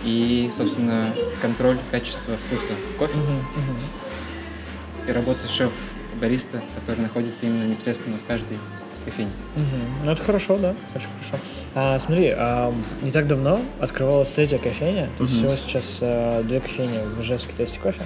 и, 0.03 0.49
собственно, 0.57 1.13
контроль 1.41 1.77
качества 1.91 2.37
вкуса 2.37 2.73
кофе 2.97 3.17
Мгм. 3.17 3.33
Мгм. 3.33 5.07
и 5.07 5.11
работа 5.11 5.47
шеф-бариста, 5.47 6.61
который 6.75 7.01
находится 7.01 7.45
именно 7.45 7.65
непосредственно 7.65 8.17
в 8.17 8.25
каждой 8.27 8.57
кофейне. 9.05 9.31
Мгм. 9.55 10.05
Ну, 10.05 10.11
это 10.11 10.23
хорошо, 10.23 10.57
да, 10.57 10.75
очень 10.95 11.07
хорошо. 11.19 11.43
А, 11.75 11.97
смотри, 11.99 12.33
а, 12.35 12.73
не 13.01 13.11
так 13.11 13.27
давно 13.27 13.61
открывалась 13.79 14.31
третья 14.31 14.57
кофейня, 14.57 15.09
то 15.17 15.23
есть 15.23 15.35
Мгм. 15.41 15.47
всего 15.49 15.55
сейчас 15.55 15.99
а, 16.01 16.43
две 16.43 16.59
кофейни 16.59 16.99
в 17.15 17.21
Ижевске 17.21 17.53
тесте 17.57 17.79
кофе, 17.79 18.01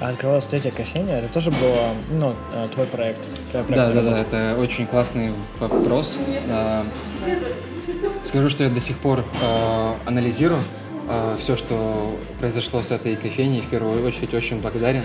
а 0.00 0.08
открывалась 0.10 0.46
третья 0.46 0.70
кофейня, 0.70 1.18
это 1.18 1.28
тоже 1.32 1.50
был, 1.50 1.72
ну, 2.18 2.34
а, 2.52 2.66
твой 2.68 2.86
проект, 2.86 3.20
твоя 3.50 3.64
Да, 3.64 3.68
проектная 3.68 3.94
да, 3.94 4.02
да, 4.10 4.16
работа. 4.18 4.36
это 4.36 4.60
очень 4.60 4.86
классный 4.86 5.32
вопрос. 5.58 6.16
А, 6.48 6.84
Скажу, 8.24 8.48
что 8.48 8.64
я 8.64 8.70
до 8.70 8.80
сих 8.80 8.98
пор 8.98 9.24
а, 9.42 9.96
анализирую 10.04 10.60
все, 11.38 11.54
что 11.54 12.18
произошло 12.40 12.82
с 12.82 12.90
этой 12.90 13.14
кофейней. 13.16 13.60
В 13.60 13.68
первую 13.68 14.06
очередь 14.06 14.32
очень 14.32 14.62
благодарен, 14.62 15.02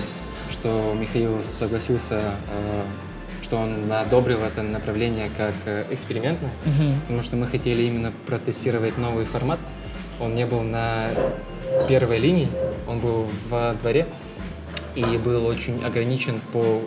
что 0.50 0.96
Михаил 0.98 1.44
согласился, 1.44 2.22
а, 2.50 2.86
что 3.42 3.58
он 3.58 3.92
одобрил 3.92 4.40
это 4.40 4.62
направление 4.62 5.30
как 5.36 5.54
э, 5.66 5.86
экспериментное, 5.90 6.52
потому 7.02 7.24
что 7.24 7.36
мы 7.36 7.48
хотели 7.48 7.82
именно 7.84 8.14
протестировать 8.28 8.98
новый 8.98 9.26
формат. 9.26 9.60
Он 10.20 10.36
не 10.36 10.46
был 10.46 10.62
на 10.62 11.08
первой 11.88 12.20
линии, 12.20 12.48
он 12.88 13.00
был 13.00 13.28
во 13.50 13.74
дворе 13.82 14.08
и 15.00 15.18
был 15.18 15.46
очень 15.46 15.84
ограничен 15.84 16.42
по 16.52 16.82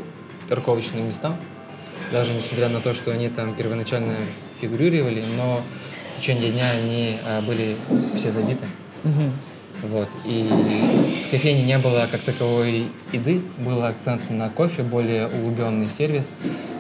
парковочным 0.49 1.09
местам. 1.09 1.37
Даже 2.11 2.33
несмотря 2.35 2.69
на 2.69 2.81
то, 2.81 2.95
что 2.95 3.11
они 3.11 3.29
там 3.29 3.55
первоначально 3.55 4.17
фигурировали, 4.61 5.25
но 5.37 5.63
в 6.17 6.21
течение 6.21 6.53
дня 6.53 6.71
они 6.71 7.17
а, 7.25 7.41
были 7.41 7.77
все 8.15 8.31
забиты. 8.31 8.67
Вот. 9.83 10.09
И 10.25 10.49
в 11.27 11.31
кофейне 11.31 11.63
не 11.63 11.79
было 11.79 12.07
как 12.11 12.21
таковой 12.21 12.89
еды, 13.13 13.41
был 13.59 13.83
акцент 13.83 14.31
на 14.31 14.49
кофе, 14.49 14.83
более 14.83 15.27
углубленный 15.27 15.89
сервис, 15.89 16.29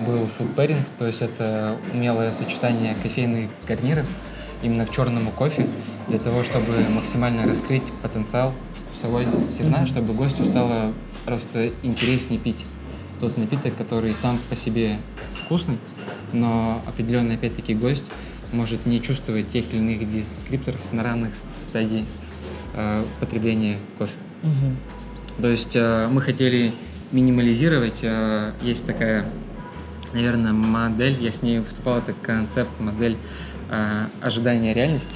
был 0.06 0.28
pairing, 0.54 0.82
то 0.98 1.06
есть 1.06 1.22
это 1.22 1.76
умелое 1.92 2.32
сочетание 2.32 2.94
кофейных 3.02 3.50
гарниров 3.66 4.06
именно 4.62 4.86
к 4.86 4.92
черному 4.92 5.32
кофе, 5.32 5.66
для 6.06 6.20
того, 6.20 6.44
чтобы 6.44 6.78
максимально 6.90 7.44
раскрыть 7.44 7.82
потенциал 8.02 8.52
вкусовой 9.02 9.26
зерна, 9.50 9.86
чтобы 9.86 10.14
гостю 10.14 10.44
стало 10.44 10.92
просто 11.24 11.72
интереснее 11.82 12.38
пить 12.38 12.64
тот 13.20 13.36
напиток, 13.36 13.76
который 13.76 14.14
сам 14.14 14.38
по 14.48 14.56
себе 14.56 14.98
вкусный, 15.44 15.78
но 16.32 16.82
определенный, 16.86 17.34
опять-таки, 17.34 17.74
гость 17.74 18.04
может 18.52 18.86
не 18.86 19.02
чувствовать 19.02 19.50
тех 19.50 19.64
или 19.72 19.78
иных 19.78 20.08
дескрипторов 20.08 20.80
на 20.92 21.02
ранних 21.02 21.30
стадий 21.68 22.04
э, 22.74 23.04
потребления 23.18 23.78
кофе. 23.98 24.12
Мгм. 24.42 24.76
То 25.40 25.48
есть 25.48 25.74
э, 25.74 26.08
мы 26.08 26.20
хотели 26.20 26.72
минимализировать, 27.12 28.00
э, 28.02 28.52
есть 28.62 28.86
такая, 28.86 29.26
наверное, 30.12 30.52
модель, 30.52 31.16
я 31.20 31.32
с 31.32 31.42
ней 31.42 31.60
выступал, 31.60 31.98
это 31.98 32.12
концепт-модель 32.12 33.16
э, 33.70 34.06
ожидания 34.20 34.74
реальности, 34.74 35.14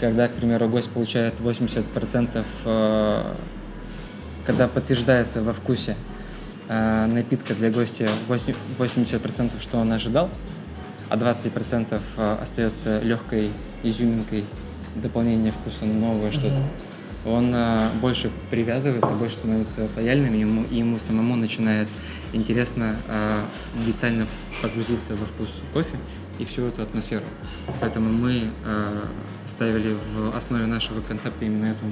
когда, 0.00 0.28
к 0.28 0.34
примеру, 0.34 0.68
гость 0.68 0.90
получает 0.90 1.40
80%, 1.40 2.44
э, 2.64 3.34
когда 4.46 4.68
подтверждается 4.68 5.42
во 5.42 5.52
вкусе 5.52 5.96
э, 6.68 7.06
напитка 7.06 7.54
для 7.54 7.70
гостя 7.70 8.08
8 8.28 8.54
80%, 8.78 9.60
что 9.60 9.78
он 9.78 9.92
ожидал, 9.92 10.30
а 11.08 11.16
20% 11.16 12.00
э, 12.16 12.36
остается 12.42 13.00
легкой 13.02 13.52
изюминкой 13.82 14.44
дополнения 14.94 15.50
вкуса 15.50 15.84
нового 15.84 16.30
что-то. 16.30 16.62
Он 17.24 17.52
э, 17.52 17.90
больше 18.00 18.30
привязывается, 18.50 19.12
больше 19.14 19.36
становится 19.36 19.88
лояльным, 19.96 20.34
ему, 20.34 20.64
ему 20.70 20.98
самому 20.98 21.36
начинает 21.36 21.88
интересно 22.32 22.96
э, 23.08 23.44
детально 23.84 24.26
погрузиться 24.62 25.14
во 25.14 25.26
вкус 25.26 25.48
кофе 25.72 25.98
и 26.38 26.44
всю 26.44 26.66
эту 26.66 26.82
атмосферу. 26.82 27.24
Поэтому 27.80 28.10
мы 28.12 28.42
э, 28.64 29.06
ставили 29.46 29.96
в 30.14 30.36
основе 30.36 30.66
нашего 30.66 31.00
концепта 31.00 31.44
именно 31.44 31.66
эту 31.66 31.84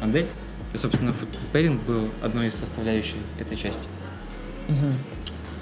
модель. 0.00 0.28
И, 0.72 0.76
собственно, 0.76 1.14
pairing 1.52 1.84
был 1.84 2.10
одной 2.22 2.48
из 2.48 2.54
составляющей 2.54 3.18
этой 3.38 3.56
части. 3.56 3.86
Мгм. 4.68 4.98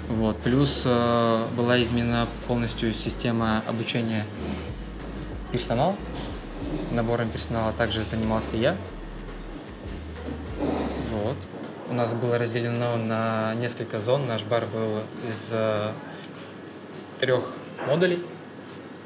Вот. 0.09 0.37
Плюс 0.39 0.83
э, 0.85 1.47
была 1.55 1.81
изменена 1.81 2.27
полностью 2.47 2.93
система 2.93 3.63
обучения 3.67 4.25
персонала. 5.51 5.95
Набором 6.91 7.29
персонала 7.29 7.73
также 7.73 8.03
занимался 8.03 8.55
я. 8.55 8.75
Вот. 11.11 11.37
У 11.89 11.93
нас 11.93 12.13
было 12.13 12.37
разделено 12.37 12.97
на 12.97 13.53
несколько 13.55 13.99
зон. 13.99 14.27
Наш 14.27 14.43
бар 14.43 14.65
был 14.65 15.01
из 15.27 15.49
э, 15.51 15.91
трех 17.19 17.45
модулей. 17.87 18.19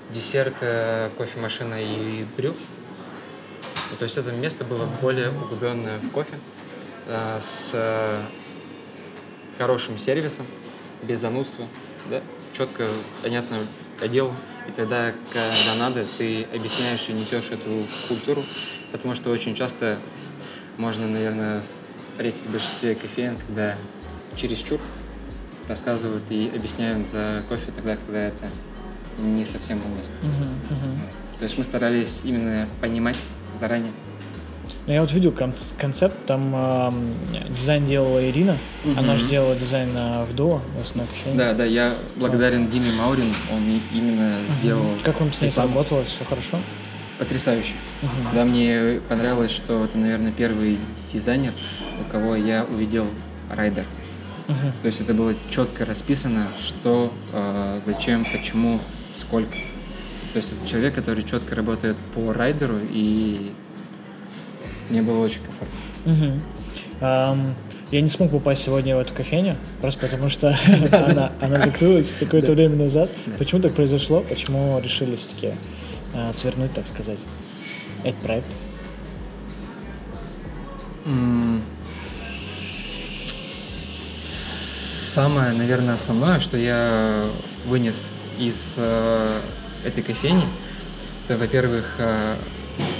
Десерт, 0.10 0.56
э, 0.62 1.10
кофемашина 1.18 1.76
и 1.82 2.26
брю. 2.38 2.56
То 4.00 4.04
есть 4.04 4.18
это 4.18 4.32
место 4.32 4.64
было 4.64 4.88
более 5.02 5.32
углубленное 5.32 6.00
в 6.00 6.12
кофе, 6.12 6.40
э, 7.08 7.40
с 7.42 7.72
э, 7.74 8.22
хорошим 9.58 9.98
сервисом, 9.98 10.46
без 11.04 11.20
занудства, 11.20 11.66
да, 12.10 12.22
четко, 12.56 12.90
понятно 13.22 13.60
одел, 14.02 14.34
и 14.68 14.72
тогда, 14.72 15.14
когда 15.32 15.76
надо, 15.80 16.06
ты 16.18 16.44
объясняешь 16.44 17.08
и 17.10 17.14
несешь 17.14 17.50
эту 17.52 17.86
культуру, 18.08 18.44
потому 18.92 19.16
что 19.16 19.30
очень 19.30 19.56
часто 19.56 19.98
можно, 20.78 21.08
наверное, 21.08 21.62
встретить 21.62 22.46
в 22.46 22.52
большинстве 22.52 22.96
кофеин, 22.96 23.38
когда 23.48 23.76
чересчур 24.36 24.80
рассказывают 25.68 26.24
и 26.30 26.52
объясняют 26.56 27.08
за 27.10 27.44
кофе 27.50 27.72
тогда, 27.76 27.96
когда 28.06 28.20
это 28.26 28.48
не 29.18 29.46
совсем 29.46 29.80
уместно. 29.86 30.14
Мгм, 30.22 30.50
мгм. 30.70 31.00
То 31.40 31.44
есть 31.44 31.58
мы 31.58 31.64
старались 31.64 32.22
именно 32.24 32.68
понимать 32.82 33.16
заранее. 33.60 33.92
Ну, 34.86 34.94
я 34.94 35.02
вот 35.02 35.12
видел 35.12 35.34
кон- 35.34 35.54
концепт, 35.78 36.16
там 36.28 36.56
эм, 36.56 37.14
дизайн 37.50 37.86
делала 37.88 38.24
Ирина, 38.30 38.58
Мгм. 38.86 39.00
она 39.00 39.18
же 39.18 39.28
делала 39.28 39.54
дизайн 39.56 39.90
э, 39.94 40.24
в 40.26 40.34
Дуо, 40.34 40.62
в 40.78 40.82
основном. 40.82 41.10
Да, 41.36 41.54
да, 41.54 41.66
я 41.66 41.94
благодарен 42.16 42.70
Диме 42.70 42.92
Маурин, 42.94 43.34
он 43.52 43.64
именно 43.94 44.38
сделал 44.60 44.86
Как 45.04 45.20
вам 45.20 45.34
с 45.34 45.42
ней 45.42 45.50
рекламу. 45.50 45.70
сработало, 45.74 46.04
все 46.06 46.24
хорошо? 46.24 46.58
потрясающе. 47.20 47.74
Мгм. 48.04 48.12
Да, 48.36 48.46
мне 48.46 49.02
понравилось, 49.10 49.50
что 49.52 49.84
это, 49.84 49.98
наверное, 49.98 50.32
первый 50.32 50.78
дизайнер, 51.12 51.52
у 52.00 52.12
кого 52.12 52.36
я 52.36 52.64
увидел 52.64 53.08
райдер. 53.50 53.86
Мгм. 54.48 54.72
То 54.82 54.86
есть 54.86 55.02
это 55.02 55.14
было 55.14 55.36
четко 55.50 55.86
расписано, 55.86 56.48
что, 56.64 57.12
э, 57.34 57.82
зачем, 57.86 58.26
почему, 58.26 58.80
сколько. 59.16 59.54
То 60.34 60.38
есть 60.38 60.54
это 60.54 60.68
человек, 60.68 60.96
который 60.96 61.24
четко 61.24 61.56
работает 61.56 61.98
по 62.16 62.32
райдеру, 62.34 62.80
и 62.90 63.52
мне 64.90 65.02
было 65.02 65.24
очень 65.26 65.42
комфортно. 65.42 65.78
Мгм. 66.06 66.42
Ам, 67.02 67.56
я 67.92 68.02
не 68.02 68.10
смог 68.10 68.32
попасть 68.32 68.64
сегодня 68.64 68.96
в 68.96 69.00
эту 69.00 69.14
кофейню, 69.14 69.56
просто 69.82 70.00
потому 70.00 70.30
что 70.30 70.58
она, 70.92 71.32
она 71.42 71.60
закрылась 71.60 72.14
какое-то 72.18 72.54
время 72.54 72.76
назад. 72.76 73.10
Почему 73.38 73.62
так 73.62 73.74
произошло? 73.74 74.22
Почему 74.22 74.80
решили 74.80 75.16
все-таки 75.16 75.54
свернуть, 76.34 76.74
так 76.74 76.88
сказать, 76.88 77.20
этот 78.04 78.20
проект? 78.22 78.48
Самое, 85.18 85.52
наверное, 85.52 85.96
основное, 85.96 86.40
что 86.40 86.58
я 86.58 87.24
вынес 87.66 88.10
из 88.38 88.76
э, 88.78 89.40
этой 89.84 90.04
кофейни, 90.04 90.44
это, 91.26 91.40
во-первых, 91.40 91.96
э, 91.98 92.36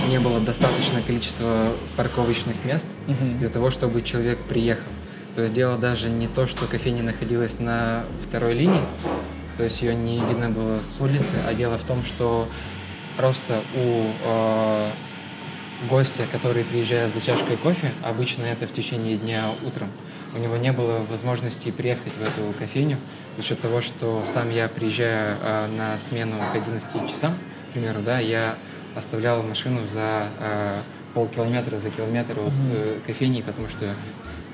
не 0.10 0.20
было 0.20 0.40
достаточное 0.40 1.04
количество 1.04 1.74
парковочных 1.96 2.66
мест 2.66 2.88
Мгм. 3.06 3.38
для 3.38 3.50
того, 3.50 3.70
чтобы 3.70 4.02
человек 4.02 4.40
приехал. 4.50 4.90
То 5.36 5.44
есть 5.44 5.54
дело 5.54 5.78
даже 5.78 6.10
не 6.10 6.28
то, 6.28 6.48
что 6.48 6.66
кофейня 6.66 7.04
находилась 7.04 7.60
на 7.60 8.04
второй 8.28 8.56
линии, 8.56 8.82
то 9.56 9.64
есть 9.64 9.84
ее 9.84 9.94
не 9.94 10.18
видно 10.18 10.50
было 10.50 10.80
с 10.80 11.00
улицы, 11.00 11.36
а 11.48 11.54
дело 11.54 11.78
в 11.78 11.84
том, 11.84 12.04
что 12.04 12.50
просто 13.16 13.62
у 13.76 14.08
э, 14.26 14.90
гостя, 15.88 16.24
который 16.32 16.64
приезжает 16.64 17.14
за 17.14 17.22
чашкой 17.22 17.58
кофе, 17.58 17.92
обычно 18.02 18.46
это 18.46 18.66
в 18.66 18.74
течение 18.74 19.18
дня 19.18 19.44
утром, 19.64 19.90
у 20.36 20.40
него 20.40 20.58
не 20.58 20.72
было 20.72 21.00
возможности 21.10 21.72
приехать 21.72 22.14
в 22.14 22.22
эту 22.22 22.54
кофейню 22.60 22.98
за 23.38 23.44
счет 23.44 23.60
того, 23.60 23.82
что 23.82 24.24
сам 24.32 24.50
я 24.52 24.68
приезжаю 24.68 25.38
э, 25.42 25.68
на 25.78 25.98
смену 25.98 26.38
к 26.54 26.56
11 26.56 27.10
часам, 27.10 27.38
к 27.70 27.74
примеру, 27.74 28.02
да, 28.02 28.20
я 28.20 28.56
оставлял 28.96 29.44
машину 29.44 29.88
за 29.88 30.28
э, 30.40 30.80
полкилометра, 31.14 31.78
за 31.78 31.90
километр 31.90 32.40
от 32.40 32.54
э, 32.68 33.00
кофейни, 33.06 33.42
потому 33.42 33.70
что 33.70 33.94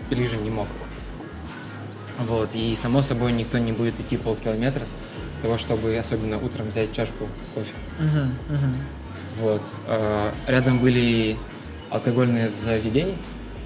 ближе 0.10 0.38
не 0.38 0.50
мог. 0.50 0.68
Вот, 2.20 2.53
и 2.53 2.75
само 2.75 3.01
собой 3.01 3.32
никто 3.34 3.58
не 3.58 3.72
будет 3.72 4.00
идти 4.00 4.18
полкилометра 4.18 4.86
для 4.86 5.42
того, 5.42 5.58
чтобы 5.58 5.98
особенно 5.98 6.38
утром 6.38 6.70
взять 6.70 6.94
чашку 6.94 7.27
кофе. 7.56 7.72
Мгм, 8.00 8.36
мгм. 8.50 8.75
Вот. 9.39 9.62
э, 9.88 10.32
Рядом 10.48 10.79
были 10.79 11.36
алкогольные 11.90 12.50
заведения. 12.50 13.16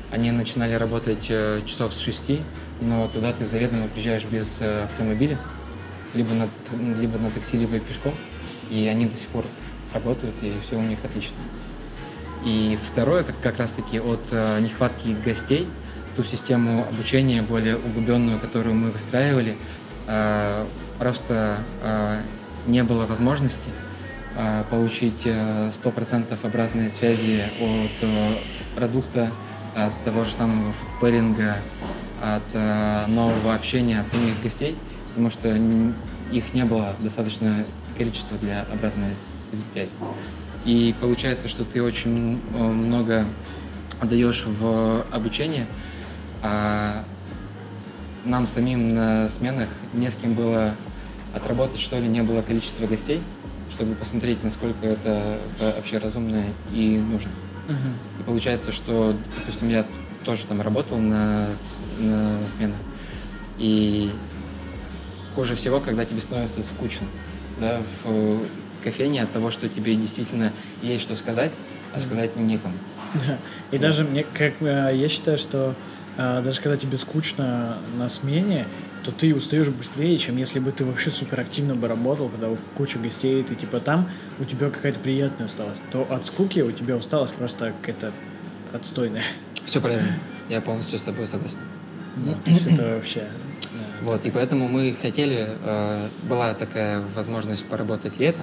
Они 0.10 0.32
начинали 0.32 0.74
работать 0.74 1.26
э, 1.30 1.62
часов 1.66 1.94
с 1.94 2.00
6, 2.00 2.40
но 2.82 3.10
туда 3.10 3.34
ты 3.34 3.46
заведомо 3.46 3.90
приезжаешь 3.90 4.24
без 4.24 4.48
э, 4.62 4.86
автомобиля, 4.86 5.38
либо 6.14 6.34
на, 6.34 6.50
либо 6.72 7.18
на 7.18 7.30
такси, 7.30 7.58
либо 7.58 7.78
пешком. 7.80 8.16
И 8.70 8.88
они 8.88 9.06
до 9.06 9.16
сих 9.16 9.28
пор 9.30 9.44
работают, 9.94 10.36
и 10.42 10.56
все 10.64 10.78
у 10.78 10.82
них 10.82 11.00
отлично. 11.04 11.36
И 12.46 12.78
второе, 12.86 13.24
как, 13.24 13.36
как 13.42 13.58
раз-таки 13.58 14.00
от 14.00 14.26
э, 14.32 14.62
нехватки 14.62 15.10
гостей, 15.26 15.68
ту 16.16 16.24
систему 16.24 16.88
обучения 16.88 17.42
более 17.42 17.76
углубленную, 17.78 18.40
которую 18.40 18.76
мы 18.76 18.90
выстраивали, 18.90 19.56
просто 20.98 21.60
не 22.66 22.82
было 22.84 23.06
возможности 23.06 23.70
получить 24.72 25.22
э, 25.26 25.70
100% 25.70 26.40
обратной 26.44 26.90
связи 26.90 27.44
от 27.60 28.76
продукта, 28.76 29.30
от 29.78 29.94
того 30.04 30.24
же 30.24 30.34
самого 30.34 30.74
фудпэринга, 30.74 31.58
от 32.22 32.44
э, 32.54 33.06
нового 33.08 33.54
общения 33.54 34.02
от 34.02 34.08
самих 34.08 34.42
гостей, 34.42 34.76
потому 35.10 35.30
что 35.30 35.56
их 36.32 36.54
не 36.54 36.66
было 36.66 36.96
достаточно 37.00 37.64
количества 37.96 38.38
для 38.40 38.64
обратной 38.74 39.14
связи. 39.14 39.92
И 40.66 40.96
получается, 41.00 41.48
что 41.48 41.64
ты 41.64 41.84
очень 41.84 42.42
э, 42.56 42.64
много 42.64 43.26
отдаешь 44.00 44.46
в 44.46 45.06
обучение, 45.12 45.68
а 46.42 47.04
нам 48.26 48.48
самим 48.48 48.90
на 48.96 49.30
сменах 49.30 49.70
не 49.94 50.10
с 50.10 50.16
кем 50.16 50.34
было 50.34 50.74
отработать, 51.36 51.80
что 51.80 52.00
ли, 52.00 52.08
не 52.08 52.24
было 52.24 52.42
количества 52.42 52.88
гостей, 52.88 53.22
чтобы 53.76 53.94
посмотреть, 53.94 54.44
насколько 54.44 54.88
это 54.88 55.40
вообще 55.60 56.00
разумно 56.00 56.46
и 56.74 56.98
нужно. 56.98 57.30
Мгм. 57.68 57.94
И 58.20 58.24
получается, 58.24 58.72
что, 58.72 59.16
допустим, 59.38 59.70
я 59.70 59.86
тоже 60.26 60.46
там 60.46 60.62
работал 60.62 60.98
на, 60.98 61.50
на 62.00 62.48
сменах, 62.48 62.78
и 63.58 64.12
хуже 65.36 65.56
всего, 65.56 65.80
когда 65.80 66.06
тебе 66.06 66.22
становится 66.22 66.64
скучно, 66.64 67.08
да, 67.60 67.82
в 68.04 68.40
кофейне 68.84 69.22
от 69.24 69.32
того, 69.32 69.52
что 69.52 69.70
тебе 69.70 69.96
действительно 69.96 70.52
есть 70.82 71.04
что 71.04 71.16
сказать, 71.16 71.52
а 71.94 72.00
сказать 72.00 72.36
некому. 72.36 72.74
Да. 73.14 73.38
И 73.72 73.78
даже 73.78 74.04
мне, 74.04 74.24
как 74.24 74.62
э, 74.62 74.92
я 74.94 75.08
считаю, 75.08 75.38
что 75.38 75.76
э, 76.18 76.42
даже 76.44 76.62
когда 76.62 76.78
тебе 76.78 76.98
скучно 76.98 77.78
на 77.98 78.10
смене, 78.10 78.68
то 79.08 79.14
ты 79.14 79.34
устаешь 79.34 79.70
быстрее, 79.70 80.18
чем 80.18 80.36
если 80.36 80.60
бы 80.60 80.74
ты 80.74 80.84
вообще 80.84 81.12
суперактивно 81.12 81.76
бы 81.76 81.88
работал, 81.88 82.28
когда 82.28 82.50
куча 82.76 83.00
гостей, 83.00 83.42
ты 83.42 83.56
типа 83.56 83.80
там, 83.80 84.10
у 84.38 84.44
тебя 84.44 84.70
какая-то 84.70 85.00
приятная 85.00 85.46
усталость. 85.48 85.82
То 85.94 86.06
от 86.12 86.26
скуки 86.26 86.60
у 86.60 86.74
тебя 86.74 86.98
усталость 86.98 87.34
просто 87.36 87.74
какая-то 87.80 88.12
отстойная. 88.74 89.24
Все 89.64 89.80
правильно. 89.80 90.20
Я 90.50 90.60
полностью 90.60 91.00
с 91.00 91.04
тобой 91.04 91.26
согласен. 91.26 91.60
Ну, 92.18 92.36
то 92.44 92.52
есть 92.52 92.68
это 92.68 92.96
вообще... 92.96 93.30
да. 93.62 94.06
Вот, 94.06 94.26
и 94.26 94.32
поэтому 94.32 94.68
мы 94.68 94.94
хотели, 95.02 95.48
э, 95.64 96.08
была 96.24 96.54
такая 96.54 97.02
возможность 97.16 97.66
поработать 97.66 98.18
лето, 98.18 98.42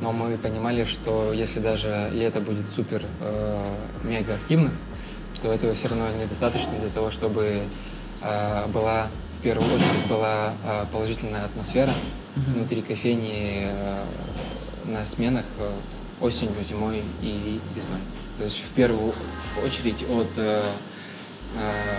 но 0.00 0.12
мы 0.12 0.38
понимали, 0.38 0.86
что 0.86 1.34
если 1.34 1.60
даже 1.60 2.08
лето 2.14 2.40
будет 2.40 2.64
супер 2.64 3.02
э, 3.20 3.64
мега 4.04 4.32
активно, 4.32 4.70
то 5.42 5.52
этого 5.52 5.74
все 5.74 5.88
равно 5.88 6.08
недостаточно 6.12 6.72
для 6.80 6.88
того, 6.88 7.10
чтобы 7.10 7.64
э, 8.22 8.66
была 8.68 9.08
в 9.40 9.42
первую 9.42 9.74
очередь 9.74 10.06
была 10.06 10.52
э, 10.64 10.84
положительная 10.92 11.46
атмосфера 11.46 11.94
Мгм. 12.36 12.52
внутри 12.52 12.82
кофейни 12.82 13.68
э, 13.70 13.98
на 14.84 15.02
сменах 15.02 15.46
э, 15.58 15.72
осенью, 16.20 16.54
зимой 16.62 17.02
и 17.22 17.58
весной. 17.74 18.00
То 18.36 18.44
есть 18.44 18.58
в 18.62 18.68
первую 18.74 19.14
очередь 19.64 20.02
от 20.10 20.28
э, 20.36 20.62
э, 21.56 21.98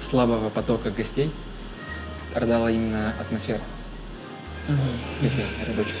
слабого 0.00 0.48
потока 0.48 0.90
гостей 0.90 1.30
страдала 2.30 2.68
именно 2.68 3.12
атмосфера 3.20 3.60
Мгм. 4.68 4.78
кофейни 5.20 5.68
рабочих. 5.68 5.94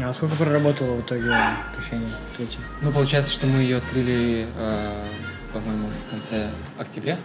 А 0.00 0.12
сколько 0.12 0.36
проработала 0.36 0.92
в 0.96 1.00
итоге 1.00 1.34
кофейня 1.74 2.08
третья? 2.36 2.60
Ну, 2.82 2.92
получается, 2.92 3.32
что 3.32 3.46
мы 3.46 3.62
ее 3.62 3.78
открыли, 3.78 4.46
э, 4.54 5.06
по-моему, 5.52 5.88
в 6.06 6.10
конце 6.10 6.50
октября. 6.78 7.18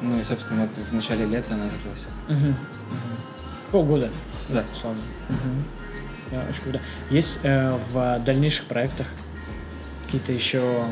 Ну 0.00 0.18
и, 0.18 0.24
собственно, 0.24 0.62
вот 0.62 0.74
в 0.76 0.92
начале 0.92 1.26
лета 1.26 1.54
она 1.54 1.68
закрылась. 1.68 2.00
Мгм. 2.28 2.48
Мгм. 2.48 2.56
Полгода. 3.72 4.08
Да. 4.48 4.64
условно. 4.72 5.02
Мгм. 5.28 5.64
Да, 6.30 6.44
очень 6.48 6.62
круто. 6.62 6.80
Есть 7.10 7.38
э, 7.42 7.78
в 7.90 8.20
дальнейших 8.20 8.66
проектах 8.66 9.06
какие-то 10.04 10.32
еще 10.32 10.86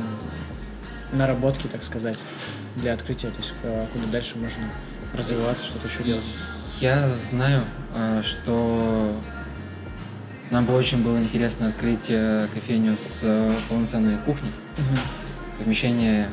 наработки, 1.13 1.67
так 1.67 1.83
сказать, 1.85 2.19
для 2.77 2.95
открытия, 2.95 3.29
то 3.29 3.37
есть 3.39 3.55
э, 3.63 3.87
куда 3.93 4.07
дальше 4.07 4.39
можно 4.39 4.71
развиваться, 5.15 5.65
что-то 5.65 5.89
еще 5.89 6.03
делать? 6.03 6.25
Я 6.81 7.13
знаю, 7.15 7.65
э, 7.95 8.23
что 8.23 9.19
нам 10.51 10.67
бы 10.67 10.75
очень 10.75 11.03
было 11.03 11.19
интересно 11.19 11.69
открыть 11.69 12.07
э, 12.09 12.49
кофейню 12.53 12.97
с 12.99 13.55
полноценной 13.69 14.17
кухней. 14.19 14.51
Мгм. 14.77 14.99
Помещение 15.59 16.29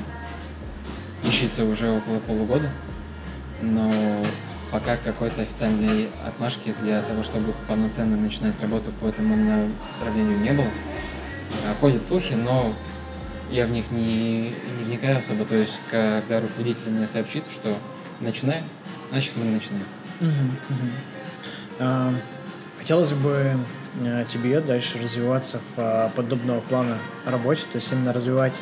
ищется 1.23 1.65
уже 1.65 1.89
около 1.91 2.19
полугода. 2.19 2.69
но 3.61 3.91
пока 4.71 4.97
какой-то 4.97 5.43
официальной 5.43 6.09
отмашки 6.25 6.73
для 6.81 7.03
того, 7.03 7.21
чтобы 7.21 7.53
полноценно 7.67 8.17
начинать 8.17 8.59
работу 8.59 8.91
по 8.99 9.05
этому 9.05 9.35
направлению 9.35 10.39
не 10.39 10.51
было. 10.51 10.67
А, 11.65 11.75
ходят 11.79 12.01
слухи, 12.01 12.33
но 12.33 12.73
я 13.51 13.67
в 13.67 13.69
них 13.69 13.91
не, 13.91 14.49
не 14.49 14.83
вникаю 14.85 15.19
особо. 15.19 15.45
То 15.45 15.55
есть, 15.55 15.79
когда 15.91 16.41
руководитель 16.41 16.89
мне 16.89 17.05
сообщит, 17.05 17.43
что 17.51 17.77
начинаем, 18.19 18.63
значит 19.11 19.33
мы 19.35 19.45
начинаем. 19.45 19.85
А, 21.79 22.13
хотелось 22.79 23.13
бы 23.13 23.55
э, 24.03 24.25
тебе 24.31 24.59
дальше 24.59 24.99
развиваться 25.01 25.59
в 25.59 25.79
а, 25.79 26.11
подобного 26.15 26.61
плана 26.61 26.97
работе, 27.25 27.61
то 27.71 27.75
есть 27.75 27.91
именно 27.91 28.13
развивать 28.13 28.59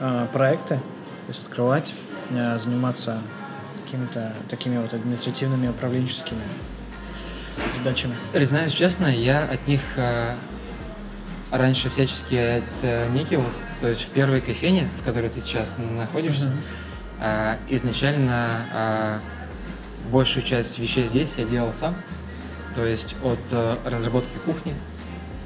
а, 0.00 0.26
проекты, 0.26 0.80
то 1.26 1.28
есть 1.28 1.42
открывать, 1.42 1.94
заниматься 2.30 3.20
какими-то 3.84 4.34
такими 4.48 4.78
вот 4.78 4.92
административными, 4.92 5.68
управленческими 5.68 6.42
задачами. 7.72 8.16
Признаюсь 8.32 8.72
честно, 8.72 9.06
я 9.06 9.44
от 9.44 9.66
них 9.66 9.80
раньше 11.50 11.90
всячески 11.90 12.62
отнекивался. 12.82 13.62
То 13.80 13.88
есть 13.88 14.02
в 14.02 14.08
первой 14.08 14.40
кофейне, 14.40 14.90
в 15.00 15.04
которой 15.04 15.30
ты 15.30 15.40
сейчас 15.40 15.74
находишься, 15.78 16.50
mm-hmm. 17.20 17.58
изначально 17.68 19.20
большую 20.10 20.44
часть 20.44 20.78
вещей 20.78 21.06
здесь 21.06 21.34
я 21.36 21.44
делал 21.44 21.72
сам. 21.72 21.96
То 22.74 22.84
есть 22.84 23.14
от 23.22 23.38
э, 23.52 23.74
разработки 23.84 24.36
кухни 24.44 24.74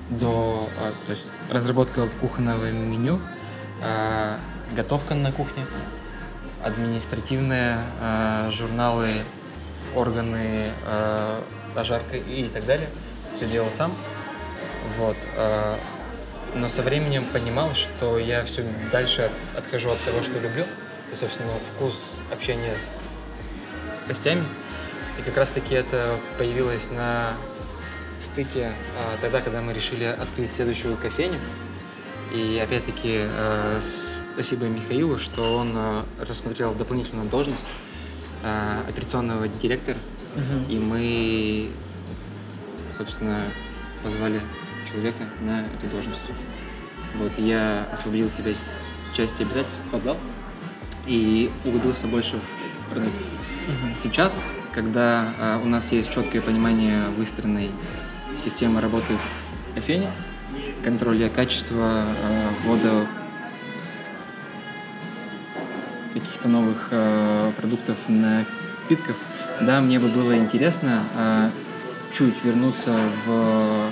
до 0.09 0.69
э, 0.81 0.93
то 1.07 1.13
есть 1.13 1.27
разработка 1.51 2.09
кухонного 2.21 2.71
меню, 2.71 3.17
э, 3.17 3.38
готовка 4.75 5.15
на 5.15 5.33
кухне, 5.33 5.67
административные 6.63 7.79
э, 8.01 8.51
журналы, 8.53 9.09
органы, 9.95 10.73
э, 10.85 11.43
пожарка 11.75 12.17
и 12.17 12.45
так 12.45 12.67
далее. 12.67 12.89
Все 13.37 13.47
делал 13.47 13.71
сам. 13.71 13.95
Вот. 14.99 15.17
Э, 15.37 15.77
но 16.55 16.69
со 16.69 16.83
временем 16.83 17.27
понимал, 17.27 17.75
что 17.75 18.19
я 18.19 18.43
все 18.45 18.65
дальше 18.91 19.31
отхожу 19.57 19.91
от 19.91 19.99
того, 20.01 20.23
что 20.23 20.39
люблю. 20.39 20.65
То, 21.11 21.17
собственно, 21.17 21.51
вкус 21.75 21.95
общения 22.33 22.77
с 22.77 23.03
гостями. 24.07 24.45
И 25.19 25.23
как 25.23 25.37
раз-таки 25.37 25.75
это 25.75 26.19
появилось 26.39 26.91
на 26.91 27.31
стыке 28.21 28.73
тогда, 29.21 29.41
когда 29.41 29.63
мы 29.63 29.73
решили 29.73 30.05
открыть 30.05 30.51
следующую 30.51 30.97
кофейню. 30.97 31.41
И 32.33 32.59
опять-таки 32.59 33.21
а, 33.23 33.81
спасибо 34.35 34.67
Михаилу, 34.67 35.19
что 35.19 35.57
он 35.57 35.73
а, 35.75 36.05
рассмотрел 36.21 36.75
дополнительную 36.75 37.29
должность 37.29 37.67
а, 38.45 38.85
операционного 38.89 39.49
директора. 39.49 39.97
Uh-huh. 40.37 40.71
И 40.71 40.79
мы, 40.79 41.71
собственно, 42.97 43.43
позвали 44.05 44.41
человека 44.91 45.29
на 45.41 45.67
эту 45.67 45.87
должность. 45.91 46.21
Вот, 47.17 47.33
я 47.39 47.89
освободил 47.93 48.31
себя 48.31 48.55
с 48.55 48.91
части 49.15 49.43
обязательств, 49.43 49.93
отдал 49.93 50.19
и 51.07 51.51
углубился 51.65 52.07
больше 52.07 52.37
в 52.39 52.93
продукт. 52.93 53.17
Uh-huh. 53.17 53.95
Сейчас, 53.95 54.45
когда 54.73 55.33
э, 55.39 55.61
у 55.63 55.67
нас 55.67 55.91
есть 55.93 56.13
четкое 56.13 56.43
понимание 56.43 57.09
выстроенной 57.17 57.71
системы 58.37 58.81
работы 58.81 59.15
в 59.15 59.75
кофейне, 59.75 60.13
контроля 60.83 61.29
качества, 61.29 62.15
э, 62.17 62.49
ввода 62.63 63.07
каких-то 66.13 66.49
новых 66.49 66.89
э, 66.91 67.53
продуктов, 67.57 67.97
напитков, 68.09 69.17
да, 69.61 69.81
мне 69.81 69.99
бы 69.99 70.09
было 70.09 70.37
интересно 70.37 71.03
э, 71.17 71.51
чуть 72.13 72.43
вернуться 72.45 72.99
в 73.27 73.91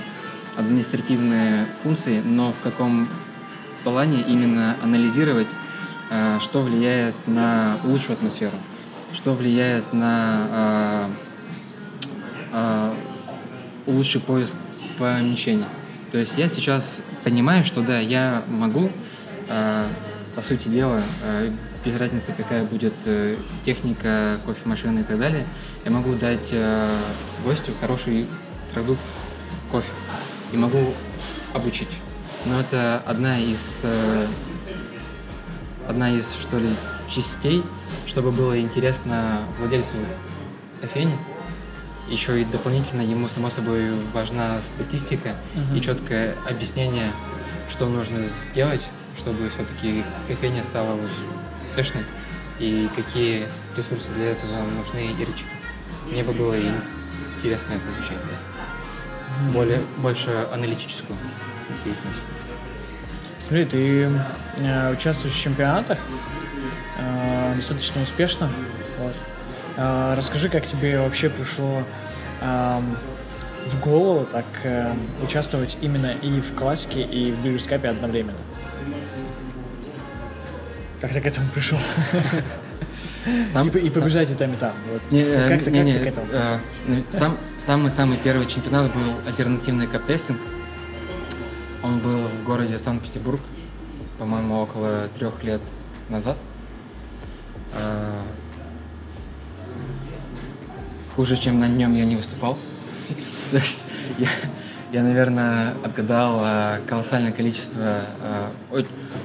административные 0.57 1.67
функции, 1.83 2.21
но 2.25 2.51
в 2.51 2.61
каком 2.61 3.07
плане 3.83 4.21
именно 4.21 4.75
анализировать, 4.81 5.47
что 6.39 6.63
влияет 6.63 7.15
на 7.27 7.77
лучшую 7.83 8.13
атмосферу 8.13 8.57
что 9.13 9.33
влияет 9.33 9.93
на 9.93 11.09
лучший 13.85 14.19
поиск 14.19 14.55
помещения. 14.97 15.67
То 16.11 16.17
есть 16.17 16.37
я 16.37 16.47
сейчас 16.47 17.01
понимаю, 17.23 17.63
что 17.63 17.81
да, 17.81 17.99
я 17.99 18.43
могу, 18.47 18.89
э, 19.49 19.85
по 20.35 20.41
сути 20.41 20.67
дела, 20.67 21.01
э, 21.23 21.51
без 21.83 21.99
разницы, 21.99 22.33
какая 22.35 22.63
будет 22.63 22.93
э, 23.05 23.37
техника, 23.65 24.37
кофемашина 24.45 24.99
и 24.99 25.03
так 25.03 25.19
далее, 25.19 25.45
я 25.85 25.91
могу 25.91 26.13
дать 26.15 26.49
э, 26.51 26.97
гостю 27.43 27.73
хороший 27.79 28.25
продукт 28.73 29.01
кофе 29.71 29.91
и 30.53 30.57
могу 30.57 30.93
обучить. 31.53 31.89
Но 32.45 32.59
это 32.59 33.01
одна 33.05 33.39
из 33.39 33.79
э, 33.83 34.27
одна 35.87 36.11
из 36.11 36.33
что 36.33 36.57
ли 36.57 36.69
частей 37.09 37.63
чтобы 38.07 38.31
было 38.31 38.59
интересно 38.59 39.43
владельцу 39.59 39.95
кофейни. 40.81 41.17
Еще 42.09 42.41
и 42.41 42.45
дополнительно 42.45 43.01
ему, 43.01 43.27
само 43.27 43.49
собой, 43.49 43.91
важна 44.13 44.61
статистика 44.61 45.35
uh-huh. 45.55 45.77
и 45.77 45.81
четкое 45.81 46.37
объяснение, 46.49 47.11
что 47.69 47.85
нужно 47.85 48.23
сделать, 48.23 48.81
чтобы 49.17 49.49
все-таки 49.49 50.03
кофейня 50.27 50.63
стала 50.63 50.97
успешной, 51.69 52.03
и 52.59 52.89
какие 52.95 53.47
ресурсы 53.75 54.09
для 54.13 54.31
этого 54.31 54.63
нужны 54.69 55.11
и 55.11 55.25
рычаги. 55.25 55.49
Мне 56.09 56.23
бы 56.23 56.31
было 56.31 56.55
интересно 57.37 57.73
это 57.73 57.89
изучать, 57.89 58.17
да. 58.23 59.51
Более, 59.51 59.83
больше 59.97 60.47
аналитическую 60.51 61.17
деятельность. 61.83 62.23
Смотри, 63.39 63.65
ты 63.65 64.11
э, 64.57 64.93
участвуешь 64.93 65.35
в 65.35 65.39
чемпионатах, 65.39 65.99
э, 66.97 67.53
достаточно 67.55 68.01
успешно. 68.01 68.49
Вот. 68.97 69.13
Э, 69.77 70.15
расскажи, 70.17 70.49
как 70.49 70.65
тебе 70.65 70.99
вообще 70.99 71.29
пришло 71.29 71.83
э, 72.41 72.79
в 73.67 73.79
голову 73.79 74.25
так 74.25 74.45
э, 74.63 74.93
участвовать 75.23 75.77
именно 75.81 76.13
и 76.21 76.41
в 76.41 76.53
классике, 76.55 77.01
и 77.03 77.31
в 77.31 77.41
Бридерскапе 77.41 77.89
одновременно? 77.89 78.39
Как 80.99 81.13
ты 81.13 81.21
к 81.21 81.27
этому 81.27 81.47
пришел? 81.51 81.77
Сам, 83.51 83.67
и, 83.69 83.79
и 83.79 83.89
побежать 83.89 84.29
сам... 84.29 84.35
и 84.35 84.39
там, 84.39 84.53
и 84.53 84.57
там. 84.57 84.73
Вот. 84.91 85.01
Не, 85.11 85.21
э, 85.21 85.49
как, 85.49 85.63
ты, 85.63 85.71
не, 85.71 85.79
как 85.79 85.85
не, 85.85 85.93
ты 85.93 85.99
к 85.99 86.07
этому 86.07 86.27
э, 86.31 86.59
сам, 87.09 87.37
Самый-самый 87.59 88.17
первый 88.17 88.45
чемпионат 88.45 88.93
был 88.93 89.13
альтернативный 89.27 89.85
каптестинг. 89.85 90.39
Он 91.83 91.99
был 91.99 92.19
в 92.19 92.43
городе 92.45 92.79
Санкт-Петербург, 92.79 93.41
по-моему, 94.17 94.61
около 94.61 95.09
трех 95.09 95.43
лет 95.43 95.61
назад. 96.09 96.37
А, 101.17 101.19
хуже, 101.19 101.37
чем 101.37 101.59
на 101.59 101.67
нем 101.67 101.95
я 101.95 102.05
не 102.05 102.15
выступал. 102.15 102.57
То 103.51 103.57
есть 103.57 103.83
я, 104.17 104.27
я, 104.91 105.03
наверное, 105.03 105.73
отгадал 105.83 106.39
а, 106.41 106.79
колоссальное 106.87 107.31
количество, 107.31 108.01
а, 108.21 108.51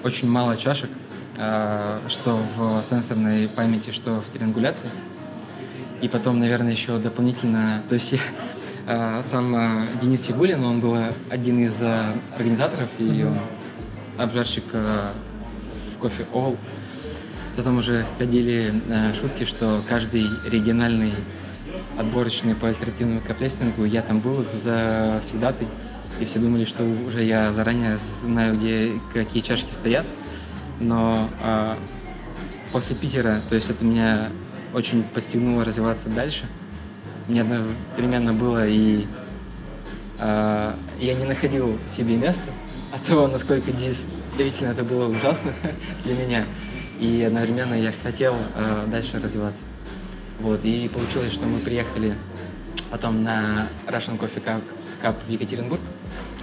очень 0.02 0.28
мало 0.28 0.56
чашек, 0.56 0.90
что 2.08 2.40
в 2.56 2.82
сенсорной 2.82 3.48
памяти, 3.48 3.90
что 3.90 4.20
в 4.20 4.30
триангуляции. 4.30 4.88
И 6.02 6.08
потом, 6.08 6.38
наверное, 6.38 6.72
еще 6.72 6.98
дополнительно, 6.98 7.82
то 7.88 7.94
есть 7.94 8.12
я, 8.12 9.22
сам 9.22 9.88
Денис 10.00 10.20
Сигулин, 10.22 10.62
он 10.64 10.80
был 10.80 10.96
один 11.30 11.60
из 11.60 11.80
организаторов 12.34 12.88
и 12.98 13.24
он 13.24 13.38
обжарщик 14.18 14.64
в 14.72 15.98
кофе 16.00 16.26
All. 16.32 16.58
Потом 17.56 17.78
уже 17.78 18.04
ходили 18.18 18.74
шутки, 19.18 19.44
что 19.44 19.82
каждый 19.88 20.26
региональный 20.50 21.14
отборочный 21.98 22.54
по 22.54 22.68
альтернативному 22.68 23.20
каптестингу, 23.20 23.84
я 23.84 24.02
там 24.02 24.20
был 24.20 24.42
за 24.42 25.20
всегдатый, 25.22 25.68
и 26.20 26.24
все 26.24 26.38
думали, 26.38 26.64
что 26.64 26.84
уже 26.84 27.22
я 27.22 27.52
заранее 27.52 27.98
знаю, 28.22 28.56
где 28.56 28.92
какие 29.12 29.42
чашки 29.42 29.72
стоят. 29.72 30.06
Но 30.80 31.28
э, 31.42 31.76
после 32.72 32.96
Питера, 32.96 33.40
то 33.48 33.54
есть 33.54 33.70
это 33.70 33.84
меня 33.84 34.30
очень 34.74 35.02
подстегнуло 35.02 35.64
развиваться 35.64 36.08
дальше. 36.08 36.44
Мне 37.28 37.42
одновременно 37.42 38.32
было 38.32 38.66
и 38.66 39.06
э, 40.18 40.74
я 40.98 41.14
не 41.14 41.24
находил 41.24 41.78
себе 41.86 42.16
места 42.16 42.50
от 42.92 43.02
того, 43.04 43.28
насколько 43.28 43.72
действительно 43.72 44.70
это 44.70 44.84
было 44.84 45.08
ужасно 45.08 45.52
для 46.04 46.14
меня 46.14 46.44
и 47.02 47.22
одновременно 47.22 47.74
я 47.74 47.92
хотел 48.02 48.36
э, 48.54 48.86
дальше 48.86 49.18
развиваться. 49.18 49.64
Вот, 50.42 50.64
и 50.64 50.88
получилось, 50.88 51.32
что 51.32 51.46
мы 51.46 51.60
приехали 51.60 52.16
потом 52.90 53.22
на 53.22 53.68
Russian 53.86 54.18
Coffee 54.18 54.42
Cup, 55.00 55.14
в 55.24 55.30
Екатеринбург, 55.30 55.80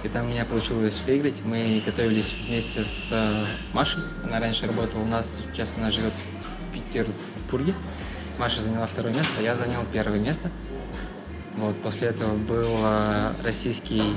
и 0.02 0.08
там 0.08 0.24
у 0.24 0.28
меня 0.30 0.46
получилось 0.46 1.02
выиграть. 1.06 1.44
Мы 1.44 1.82
готовились 1.84 2.32
вместе 2.46 2.86
с 2.86 3.08
э, 3.10 3.44
Машей, 3.74 4.02
она 4.24 4.40
раньше 4.40 4.66
работала 4.66 5.02
у 5.02 5.06
нас, 5.06 5.36
сейчас 5.52 5.74
она 5.76 5.90
живет 5.90 6.14
в 6.14 6.72
Петербурге. 6.72 7.74
Маша 8.38 8.62
заняла 8.62 8.86
второе 8.86 9.12
место, 9.12 9.42
я 9.42 9.54
занял 9.54 9.82
первое 9.92 10.18
место. 10.18 10.50
Вот, 11.56 11.76
после 11.82 12.08
этого 12.08 12.34
был 12.38 12.70
э, 12.78 13.34
российский 13.44 14.14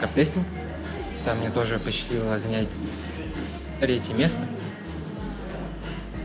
каптестинг. 0.00 0.46
Там 1.24 1.38
мне 1.38 1.50
тоже 1.50 1.78
посчастливило 1.78 2.40
занять 2.40 2.68
третье 3.78 4.14
место. 4.14 4.40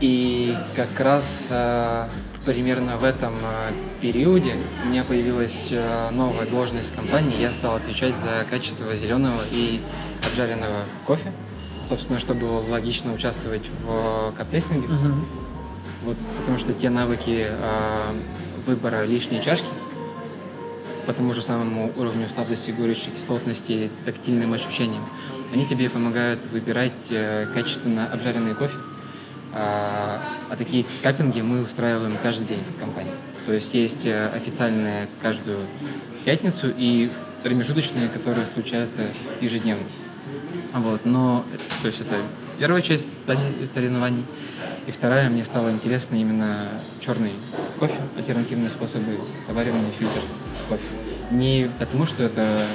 И 0.00 0.54
как 0.74 0.98
раз 0.98 1.44
э, 1.48 2.08
примерно 2.46 2.96
в 2.96 3.04
этом 3.04 3.34
э, 3.42 3.72
периоде 4.00 4.56
у 4.84 4.86
меня 4.86 5.04
появилась 5.04 5.68
э, 5.70 6.10
новая 6.10 6.46
должность 6.46 6.92
в 6.92 6.96
компании. 6.96 7.38
Я 7.38 7.52
стал 7.52 7.74
отвечать 7.76 8.14
за 8.18 8.46
качество 8.48 8.94
зеленого 8.94 9.42
и 9.50 9.80
обжаренного 10.24 10.84
кофе. 11.06 11.32
Собственно, 11.88 12.18
чтобы 12.18 12.40
было 12.40 12.60
логично 12.68 13.12
участвовать 13.12 13.68
в 13.84 14.32
каптестинге. 14.36 14.88
Мгм. 14.88 15.26
Вот, 16.04 16.16
потому 16.38 16.58
что 16.58 16.72
те 16.72 16.88
навыки 16.88 17.48
э, 17.48 18.02
выбора 18.64 19.04
лишней 19.04 19.42
чашки 19.42 19.66
по 21.06 21.12
тому 21.12 21.32
же 21.32 21.42
самому 21.42 21.92
уровню 21.96 22.28
сладости, 22.28 22.72
горечи, 22.72 23.10
кислотности, 23.10 23.90
тактильным 24.04 24.52
ощущениям, 24.52 25.06
они 25.52 25.66
тебе 25.66 25.88
помогают 25.88 26.46
выбирать 26.46 26.92
э, 27.10 27.46
качественно 27.52 28.06
обжаренный 28.06 28.54
кофе. 28.54 28.76
А, 29.58 30.20
а 30.50 30.56
такие 30.56 30.84
каппинги 31.02 31.40
мы 31.40 31.62
устраиваем 31.62 32.18
каждый 32.22 32.46
день 32.46 32.60
в 32.76 32.78
компании. 32.78 33.14
То 33.46 33.54
есть 33.54 33.72
есть 33.72 34.04
э, 34.04 34.28
официальные 34.28 35.08
каждую 35.22 35.60
пятницу 36.26 36.70
и 36.76 37.10
промежуточные, 37.42 38.10
которые 38.10 38.46
случаются 38.46 39.08
ежедневно. 39.40 39.86
Вот, 40.74 41.06
но, 41.06 41.46
то 41.80 41.88
есть 41.88 42.02
это 42.02 42.16
первая 42.58 42.82
часть 42.82 43.08
соревнований. 43.72 44.26
И 44.86 44.90
вторая, 44.90 45.30
мне 45.30 45.42
стало 45.42 45.70
интересно 45.70 46.16
именно 46.16 46.68
черный 47.00 47.32
кофе, 47.78 47.98
альтернативные 48.14 48.68
способы 48.68 49.20
заваривания 49.46 49.90
фильтр 49.98 50.20
кофе. 50.68 50.84
Не 51.30 51.70
потому, 51.78 52.04
что 52.04 52.24
это 52.24 52.66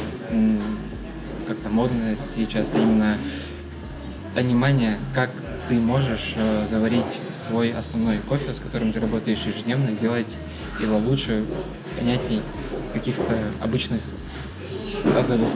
как-то 1.47 1.69
модно 1.69 2.15
сейчас, 2.15 2.73
а 2.73 2.79
именно 2.79 3.19
понимание, 4.33 4.97
как 5.13 5.29
ты 5.71 5.79
можешь 5.79 6.33
э, 6.35 6.67
заварить 6.69 7.21
свой 7.37 7.69
основной 7.69 8.17
кофе, 8.17 8.53
с 8.53 8.59
которым 8.59 8.91
ты 8.91 8.99
работаешь 8.99 9.41
ежедневно, 9.45 9.95
сделать 9.95 10.27
его 10.81 10.97
лучше, 10.97 11.45
понятней 11.97 12.41
каких-то 12.91 13.39
обычных 13.61 14.01
базовых. 15.05 15.47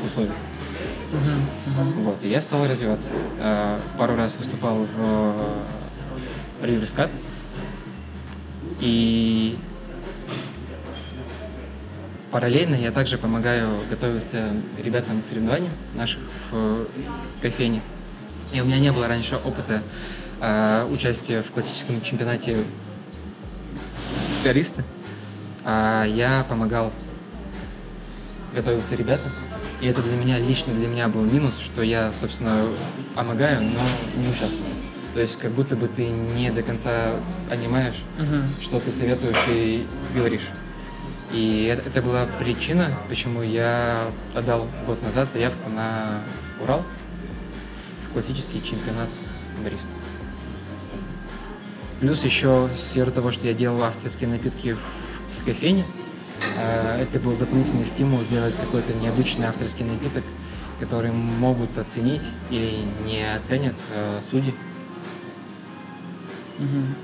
Мгм. 1.11 2.03
Вот, 2.03 2.23
и 2.23 2.29
я 2.29 2.39
стал 2.39 2.65
развиваться. 2.65 3.09
Э, 3.39 3.77
Пару 3.97 4.15
раз 4.15 4.37
выступал 4.37 4.85
в 4.85 5.65
Rivers 6.61 6.95
Cup. 6.95 7.09
И 8.79 9.57
параллельно 12.31 12.75
я 12.75 12.91
также 12.91 13.17
помогаю 13.17 13.81
готовиться 13.89 14.53
ребятам 14.81 15.21
к 15.21 15.25
соревнованиям 15.25 15.73
наших 15.93 16.21
в 16.51 16.87
кофейне. 17.41 17.81
И 18.51 18.61
у 18.61 18.65
меня 18.65 18.79
не 18.79 18.91
было 18.91 19.07
раньше 19.07 19.35
опыта 19.35 19.81
э, 20.41 20.87
участия 20.91 21.41
в 21.41 21.51
классическом 21.51 22.01
чемпионате 22.01 22.63
баристы. 24.43 24.83
А 25.63 26.05
я 26.05 26.45
помогал 26.47 26.91
готовиться 28.53 28.95
ребятам. 28.95 29.31
И 29.81 29.87
это 29.87 30.01
для 30.01 30.15
меня, 30.15 30.39
лично 30.39 30.73
для 30.73 30.87
меня 30.87 31.07
был 31.07 31.23
минус, 31.23 31.59
что 31.59 31.81
я, 31.81 32.11
собственно, 32.19 32.65
помогаю, 33.15 33.61
но 33.61 34.21
не 34.21 34.27
участвую. 34.29 34.63
То 35.13 35.19
есть 35.21 35.37
как 35.37 35.51
будто 35.51 35.75
бы 35.75 35.87
ты 35.87 36.05
не 36.07 36.49
до 36.51 36.61
конца 36.61 37.15
понимаешь, 37.49 37.95
Мгм. 38.17 38.43
что 38.61 38.79
ты 38.79 38.91
советуешь 38.91 39.37
и 39.49 39.85
говоришь. 40.13 40.47
И 41.31 41.65
это, 41.65 41.89
это 41.89 42.01
была 42.01 42.25
причина, 42.39 42.97
почему 43.09 43.41
я 43.41 44.11
отдал 44.33 44.67
год 44.85 45.01
назад 45.03 45.31
заявку 45.33 45.69
на 45.69 46.21
Урал 46.61 46.83
классический 48.15 48.63
чемпионат 48.63 49.09
бариста. 49.61 49.89
Плюс 51.99 52.23
еще 52.23 52.69
в 52.77 52.79
того, 53.11 53.33
что 53.33 53.45
я 53.45 53.53
делал 53.53 53.83
авторские 53.83 54.29
напитки 54.29 54.77
в 55.41 55.45
кофейне, 55.45 55.83
э, 56.57 57.01
это 57.01 57.19
был 57.19 57.35
дополнительный 57.35 57.83
стимул 57.83 58.21
сделать 58.21 58.55
какой-то 58.55 58.93
необычный 58.93 59.47
авторский 59.47 59.83
напиток, 59.83 60.23
который 60.79 61.11
могут 61.11 61.77
оценить 61.77 62.21
или 62.49 62.85
не 63.05 63.35
оценят 63.35 63.75
э, 63.93 64.21
судьи. 64.31 64.55
Мгм. 66.57 66.95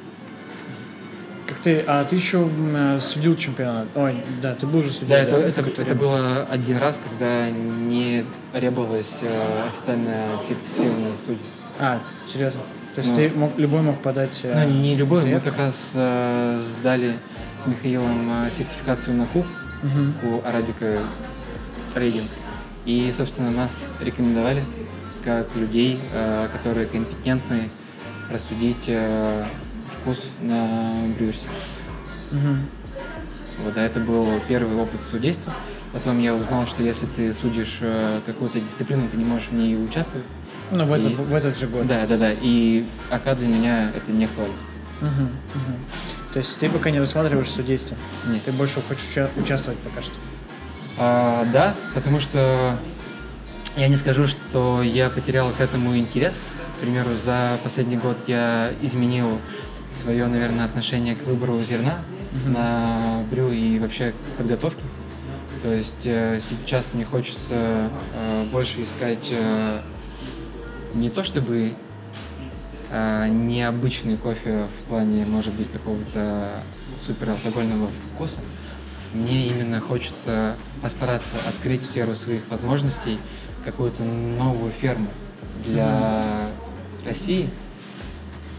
Ты, 1.63 1.84
а 1.88 2.04
ты 2.06 2.15
еще 2.15 2.50
судил 3.00 3.36
чемпионат? 3.36 3.88
Ой, 3.95 4.24
да, 4.41 4.56
ты 4.56 4.65
был 4.65 4.80
уже 4.80 4.91
судьей. 4.91 5.10
Да, 5.10 5.17
это, 5.19 5.36
это, 5.38 5.62
это 5.62 5.82
время. 5.84 5.95
было 5.95 6.43
один 6.50 6.78
раз, 6.78 7.00
когда 7.08 7.50
не 7.52 8.26
требовалось 8.54 9.19
э, 9.21 9.67
официально 9.67 10.38
сертифицированный 10.39 11.12
судьи. 11.24 11.41
А, 11.80 12.00
серьезно? 12.26 12.62
То 12.95 13.02
есть 13.02 13.12
Ну. 13.12 13.15
ты 13.15 13.32
мог, 13.36 13.58
любой 13.60 13.82
мог 13.82 14.02
подать... 14.02 14.41
э, 14.43 14.65
Ну, 14.67 14.74
не 14.74 14.95
любой, 14.95 15.17
мы 15.19 15.24
заявку? 15.24 15.50
как 15.50 15.58
раз 15.60 15.91
э, 15.93 16.60
сдали 16.62 17.19
с 17.58 17.67
Михаилом 17.67 18.45
э, 18.47 18.50
сертификацию 18.50 19.15
на 19.15 19.26
куб, 19.28 19.45
Мгм. 19.84 20.15
у 20.24 20.41
Арабика 20.47 21.00
Трейдинг. 21.93 22.30
И, 22.86 23.13
собственно, 23.15 23.52
нас 23.52 23.84
рекомендовали 24.00 24.63
как 25.24 25.47
людей, 25.56 26.00
э, 26.13 26.47
которые 26.52 26.88
компетентны 26.88 27.69
рассудить 28.32 28.86
э, 28.88 29.45
вкус 30.01 30.17
на 30.41 30.91
брюерсе. 31.17 31.47
Мгм. 32.31 32.59
Вот, 33.63 33.77
а 33.77 33.81
это 33.81 33.99
был 33.99 34.39
первый 34.47 34.75
опыт 34.77 35.01
судейства. 35.11 35.53
Потом 35.93 36.19
я 36.19 36.33
узнал, 36.33 36.65
что 36.67 36.83
если 36.83 37.05
ты 37.05 37.33
судишь 37.33 37.79
э, 37.81 38.21
какую-то 38.25 38.59
дисциплину, 38.59 39.07
ты 39.09 39.17
не 39.17 39.25
можешь 39.25 39.49
в 39.49 39.53
ней 39.53 39.75
участвовать. 39.75 40.25
Ну, 40.71 40.85
в, 40.85 40.95
И- 40.95 40.99
этот, 40.99 41.19
в 41.27 41.35
этот 41.35 41.57
же 41.59 41.67
год. 41.67 41.85
Да, 41.85 42.05
да, 42.07 42.17
да. 42.17 42.31
И 42.33 42.85
АК 43.09 43.35
для 43.37 43.47
меня 43.47 43.91
это 43.95 44.11
не 44.11 44.25
актуально. 44.25 44.55
Мгм, 45.01 45.23
мгм. 45.53 45.75
То 46.33 46.39
есть 46.39 46.57
ты 46.59 46.69
пока 46.69 46.91
не 46.91 46.99
рассматриваешь 46.99 47.49
судейство? 47.49 47.97
Нет. 48.25 48.41
Ты 48.43 48.51
больше 48.53 48.81
хочешь 48.87 49.03
уча- 49.11 49.29
участвовать 49.35 49.79
пока 49.79 50.01
что? 50.01 50.13
А, 50.97 51.45
да, 51.51 51.75
потому 51.93 52.21
что 52.21 52.77
я 53.75 53.87
не 53.89 53.97
скажу, 53.97 54.27
что 54.27 54.81
я 54.81 55.09
потерял 55.09 55.49
к 55.51 55.59
этому 55.59 55.97
интерес. 55.97 56.41
К 56.77 56.81
примеру, 56.81 57.09
за 57.23 57.59
последний 57.63 57.97
год 57.97 58.17
я 58.27 58.69
изменил 58.81 59.39
свое, 59.91 60.27
наверное, 60.27 60.65
отношение 60.65 61.15
к 61.15 61.23
выбору 61.23 61.62
зерна 61.63 61.99
на 62.45 63.19
брю 63.30 63.51
и 63.51 63.80
вообще 63.80 64.12
к 64.12 64.38
подготовке. 64.38 64.84
То 65.62 65.73
есть 65.73 66.06
э, 66.06 66.39
сейчас 66.39 66.91
мне 66.93 67.06
хочется 67.06 67.89
э, 68.13 68.45
больше 68.51 68.82
искать 68.82 69.27
э, 69.32 69.82
не 70.93 71.10
то 71.10 71.23
чтобы 71.23 71.75
э, 72.89 73.27
необычный 73.27 74.17
кофе 74.17 74.67
в 74.80 74.86
плане, 74.86 75.25
может 75.25 75.54
быть, 75.54 75.71
какого-то 75.71 76.63
супералкогольного 77.06 77.89
вкуса. 78.13 78.39
Мне 79.13 79.47
именно 79.47 79.82
хочется 79.82 80.56
постараться 80.82 81.36
открыть 81.47 81.84
в 81.84 81.86
сферу 81.86 82.15
своих 82.15 82.49
возможностей 82.49 83.19
какую-то 83.65 84.04
новую 84.04 84.71
ферму 84.71 85.10
для 85.65 86.47
России. 87.06 87.49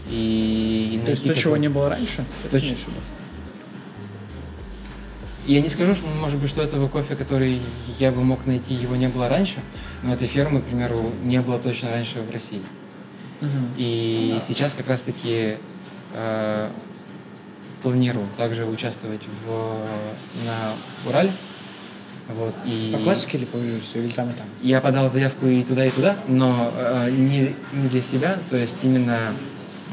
И, 0.09 0.99
и 1.01 1.05
То 1.05 1.11
есть 1.11 1.23
то, 1.23 1.33
чего 1.33 1.57
не 1.57 1.69
было 1.69 1.89
раньше? 1.89 2.25
в 2.49 2.53
виду? 2.53 2.97
Я 5.45 5.61
не 5.61 5.67
скажу, 5.67 5.93
что, 5.93 6.07
может 6.07 6.39
быть, 6.39 6.49
что 6.49 6.61
этого 6.61 6.87
кофе, 6.87 7.15
который 7.15 7.59
я 7.99 8.11
бы 8.11 8.23
мог 8.23 8.45
найти, 8.45 8.73
его 8.73 8.95
не 8.95 9.09
было 9.09 9.27
раньше, 9.27 9.59
но 10.01 10.13
этой 10.13 10.27
фермы, 10.27 10.61
к 10.61 10.65
примеру, 10.65 11.11
не 11.23 11.41
было 11.41 11.59
точно 11.59 11.89
раньше 11.91 12.21
в 12.21 12.31
России. 12.31 12.61
Мгм. 13.41 13.73
И 13.75 14.39
сейчас 14.41 14.73
как 14.73 14.87
раз-таки 14.87 15.57
э, 16.13 16.69
планирую 17.81 18.27
также 18.37 18.65
участвовать 18.65 19.21
в, 19.45 19.81
на 20.45 21.09
Урале. 21.09 21.31
Вот, 22.29 22.55
и 22.65 22.91
По 22.93 22.99
классике 22.99 23.37
или 23.37 23.45
по 23.45 23.57
университету, 23.57 24.05
или 24.05 24.13
там 24.13 24.29
и 24.29 24.33
там? 24.33 24.47
я 24.61 24.79
подал 24.79 25.09
заявку 25.09 25.45
и 25.45 25.61
туда, 25.61 25.85
и 25.85 25.89
туда, 25.89 26.15
но 26.29 26.71
э, 26.73 27.09
не, 27.11 27.53
не 27.73 27.89
для 27.89 28.01
себя. 28.01 28.39
То 28.49 28.55
есть 28.55 28.77
именно 28.83 29.33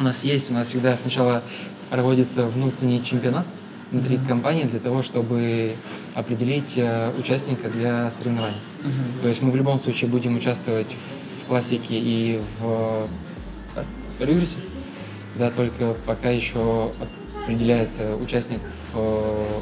у 0.01 0.03
нас 0.03 0.25
есть, 0.25 0.51
у 0.51 0.55
нас 0.55 0.69
всегда 0.69 0.97
сначала 0.97 1.43
проводится 1.91 2.47
внутренний 2.47 3.05
чемпионат 3.05 3.47
внутри 3.93 4.17
Мгм. 4.17 4.27
компании 4.27 4.65
для 4.65 4.79
того, 4.81 5.03
чтобы 5.03 5.75
определить 6.15 6.73
э, 6.77 7.13
участника 7.19 7.69
для 7.69 8.09
соревнований. 8.11 8.57
Мгм. 8.83 9.21
То 9.23 9.29
есть 9.29 9.43
мы 9.43 9.51
в 9.51 9.57
любом 9.57 9.79
случае 9.79 10.09
будем 10.09 10.37
участвовать 10.37 10.95
в 11.45 11.49
классике 11.49 11.99
и 11.99 12.41
в 12.61 13.09
э, 13.77 13.85
реверсе, 14.25 14.59
да, 15.37 15.51
только 15.51 15.95
пока 16.07 16.31
еще 16.31 16.93
определяется 17.43 18.17
участник 18.17 18.61
в 18.93 18.97
э, 18.99 19.61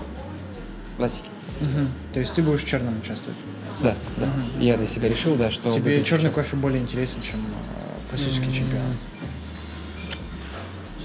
классике. 0.98 1.28
Мгм. 1.60 1.88
То 2.12 2.20
есть 2.20 2.34
ты 2.34 2.42
будешь 2.42 2.62
в 2.62 2.68
черном 2.68 2.98
участвовать? 3.02 3.38
Да, 3.82 3.94
да. 4.18 4.26
Мгм. 4.26 4.60
Я 4.60 4.76
для 4.76 4.86
себя 4.86 5.08
решил, 5.08 5.34
да, 5.36 5.50
что 5.50 5.70
Тебе 5.72 6.04
черный 6.04 6.28
участвовать. 6.28 6.34
кофе 6.34 6.56
более 6.56 6.82
интересен, 6.82 7.22
чем 7.22 7.40
классический 8.10 8.46
М, 8.46 8.52
чемпионат? 8.52 8.94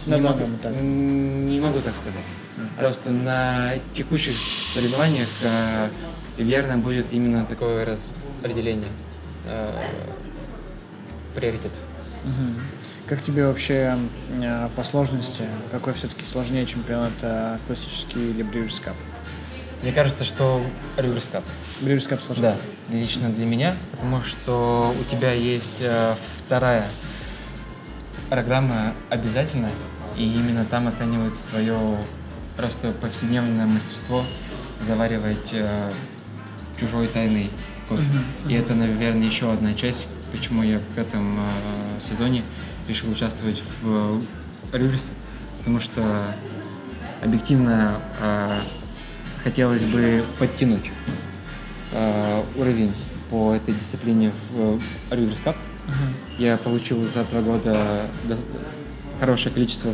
Не 0.06 0.12
На 0.12 0.18
могу, 0.18 0.40
данном 0.40 0.56
этапе. 0.58 0.76
м, 0.80 1.48
не 1.50 1.60
могу 1.60 1.80
так 1.80 1.96
сказать. 1.96 2.24
Просто 2.78 3.10
на 3.12 3.72
текущих 3.96 4.36
соревнованиях 4.74 5.28
э, 5.44 5.88
верно 6.38 6.78
будет 6.78 7.14
именно 7.14 7.46
такое 7.46 7.86
распределение 7.86 8.90
э, 9.46 9.88
приоритетов. 11.36 11.78
Угу. 12.26 12.54
Как 13.08 13.22
тебе 13.24 13.48
вообще 13.48 13.98
э, 14.42 14.70
по 14.76 14.84
сложности? 14.84 15.44
Какой 15.72 15.94
все-таки 15.94 16.26
сложнее 16.26 16.66
чемпионат 16.66 17.12
э, 17.22 17.58
классический 17.68 18.32
или 18.32 18.44
Брюерс 18.44 18.80
Кап? 18.80 18.96
Мне 19.82 19.92
кажется, 19.92 20.24
что 20.24 20.64
Брюерс 20.98 21.30
Кап. 21.32 21.44
Брюерс 21.82 22.08
Кап 22.08 22.22
сложнее? 22.22 22.58
Да, 22.90 22.96
лично 22.96 23.30
для 23.30 23.46
меня, 23.46 23.76
потому 23.92 24.22
что 24.22 24.94
у 25.00 25.04
тебя 25.14 25.34
есть 25.34 25.82
э, 25.82 26.16
вторая 26.46 26.88
программа 28.30 28.94
обязательная, 29.10 29.74
и 30.18 30.24
именно 30.24 30.66
там 30.66 30.88
оценивается 30.88 31.42
твое 31.50 31.98
просто 32.56 32.92
повседневное 32.92 33.66
мастерство 33.66 34.24
заваривать 34.82 35.50
э, 35.52 35.92
чужой 36.78 37.08
тайный 37.08 37.52
кофе. 37.88 38.04
Mm-hmm. 38.04 38.52
И 38.52 38.54
это, 38.54 38.76
наверное, 38.76 39.26
еще 39.26 39.52
одна 39.52 39.74
часть, 39.74 40.08
почему 40.32 40.64
я 40.64 40.80
в 40.96 40.98
этом 40.98 41.40
э, 41.40 42.00
сезоне 42.08 42.44
решил 42.88 43.12
участвовать 43.12 43.62
в 43.82 44.22
Рюрисе, 44.72 45.12
потому 45.60 45.80
что 45.80 46.20
объективно 47.24 48.02
э, 48.22 48.60
хотелось 49.44 49.84
бы 49.86 50.24
подтянуть 50.38 50.92
э, 51.92 52.44
уровень 52.56 52.94
по 53.30 53.54
этой 53.54 53.74
дисциплине 53.74 54.32
в 54.52 54.80
Рюрис 55.10 55.42
Cup. 55.44 55.56
Uh-huh. 55.56 55.94
Я 56.38 56.58
получил 56.58 57.06
за 57.08 57.24
два 57.26 57.42
года 57.42 58.08
хорошее 59.20 59.54
количество 59.54 59.94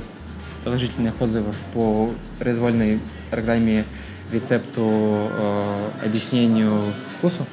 положительных 0.64 1.20
отзывов 1.22 1.56
по 1.74 2.12
произвольной 2.38 3.00
программе, 3.30 3.86
рецепту, 4.32 4.82
э, 4.82 5.90
объяснению, 6.06 6.82
вкусу. 7.18 7.46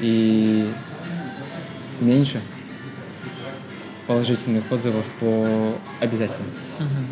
И 0.00 0.70
меньше 2.00 2.40
положительных 4.06 4.70
отзывов 4.70 5.04
по 5.20 5.74
обязательным. 6.00 6.50
Uh-huh. 6.78 7.04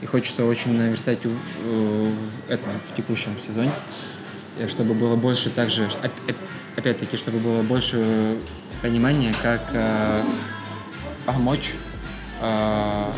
И 0.00 0.06
хочется 0.06 0.44
очень 0.44 0.72
наверстать 0.72 1.24
в, 1.24 1.30
в 1.30 2.12
этом, 2.48 2.72
в 2.90 2.96
текущем 2.96 3.36
сезоне, 3.44 3.72
чтобы 4.68 4.94
было 4.94 5.16
больше 5.16 5.50
также, 5.50 5.88
опять-таки, 6.76 7.16
чтобы 7.16 7.38
было 7.38 7.62
больше 7.62 8.38
понимания, 8.80 9.34
как 9.42 9.62
э, 9.72 10.24
помочь 11.26 11.72
э, 12.40 13.12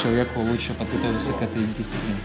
человеку 0.00 0.40
лучше 0.40 0.74
подготовиться 0.74 1.32
к 1.32 1.42
этой 1.42 1.64
дисциплине. 1.78 2.18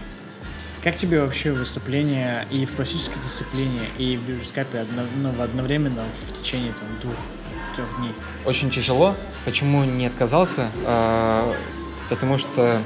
Как 0.82 0.96
тебе 0.96 1.20
вообще 1.20 1.52
выступление 1.52 2.46
и 2.50 2.64
в 2.64 2.76
классической 2.76 3.20
дисциплине, 3.22 3.80
и 3.98 4.16
в 4.16 4.22
биржскапе 4.22 4.78
одно, 4.78 5.02
ну, 5.16 5.42
одновременно 5.42 6.04
в 6.28 6.40
течение 6.40 6.72
там, 6.72 6.86
двух-трех 7.02 7.96
дней? 7.98 8.12
Очень 8.44 8.70
тяжело. 8.70 9.16
Почему 9.44 9.84
не 9.84 10.06
отказался? 10.06 10.70
А, 10.86 11.52
потому 12.08 12.38
что 12.38 12.80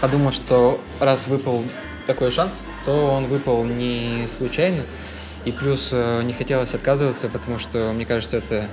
подумал, 0.00 0.32
что 0.32 0.80
раз 1.00 1.26
выпал 1.26 1.64
такой 2.06 2.30
шанс, 2.30 2.52
то 2.84 3.10
он 3.10 3.26
выпал 3.26 3.64
не 3.64 4.28
случайно. 4.28 4.82
И 5.44 5.50
плюс 5.50 5.88
э, 5.90 6.22
не 6.22 6.32
хотелось 6.32 6.72
отказываться, 6.72 7.28
потому 7.28 7.58
что, 7.58 7.92
мне 7.92 8.06
кажется, 8.06 8.36
это 8.36 8.68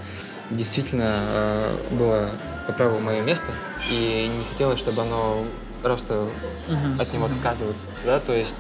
действительно 0.52 1.16
э, 1.18 1.78
было 1.92 2.32
по 2.70 2.74
праву 2.74 3.00
мое 3.00 3.22
место, 3.24 3.48
и 3.90 4.30
не 4.32 4.44
хотелось, 4.44 4.80
чтобы 4.80 5.02
оно 5.02 5.44
просто 5.82 6.30
uh-huh. 6.68 7.02
от 7.02 7.12
него 7.12 7.26
отказываться, 7.26 7.82
да, 8.06 8.20
то 8.20 8.36
есть 8.36 8.54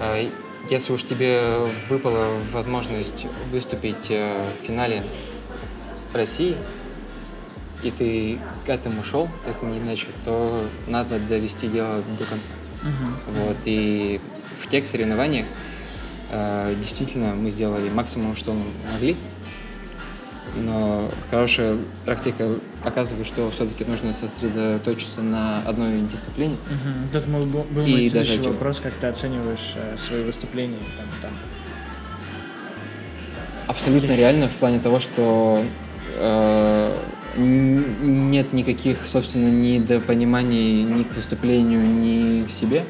э, 0.00 0.30
если 0.68 0.92
уж 0.92 1.04
тебе 1.04 1.44
выпала 1.88 2.26
возможность 2.52 3.26
выступить 3.52 4.10
э, 4.10 4.44
в 4.60 4.66
финале 4.66 5.04
России, 6.12 6.56
и 7.84 7.92
ты 7.92 8.40
к 8.66 8.68
этому 8.68 9.04
шел, 9.04 9.28
так 9.46 9.62
не 9.62 9.78
иначе, 9.78 10.08
то 10.24 10.66
надо 10.88 11.20
довести 11.20 11.68
дело 11.68 12.02
до 12.18 12.24
конца. 12.24 12.48
Uh-huh. 12.82 13.46
Вот, 13.46 13.56
и 13.64 14.20
в 14.60 14.68
тех 14.68 14.86
соревнованиях 14.86 15.46
э, 16.32 16.74
действительно 16.78 17.36
мы 17.36 17.50
сделали 17.50 17.88
максимум, 17.90 18.34
что 18.34 18.56
могли, 18.92 19.16
но 20.54 21.10
хорошая 21.30 21.78
практика 22.04 22.56
показывает, 22.82 23.26
что 23.26 23.50
все-таки 23.50 23.84
нужно 23.84 24.12
сосредоточиться 24.12 25.20
на 25.20 25.62
одной 25.62 26.00
дисциплине. 26.02 26.54
Угу. 26.54 27.12
Тут 27.12 27.24
был, 27.26 27.64
был 27.64 27.82
мой 27.86 28.08
следующий 28.08 28.38
даже 28.38 28.50
вопрос, 28.50 28.80
как 28.80 28.92
ты 28.94 29.06
оцениваешь 29.06 29.74
э, 29.76 29.96
свои 29.96 30.24
выступления 30.24 30.80
там, 30.96 31.06
там. 31.22 31.30
Абсолютно 33.66 34.12
Или... 34.12 34.16
реально 34.16 34.48
в 34.48 34.52
плане 34.52 34.78
того, 34.80 35.00
что 35.00 35.64
э, 36.16 36.96
нет 37.36 38.52
никаких, 38.52 38.98
собственно, 39.06 39.48
недопониманий 39.48 40.82
ни 40.82 41.02
к 41.04 41.14
выступлению, 41.14 41.82
ни 41.82 42.44
к 42.44 42.50
себе. 42.50 42.84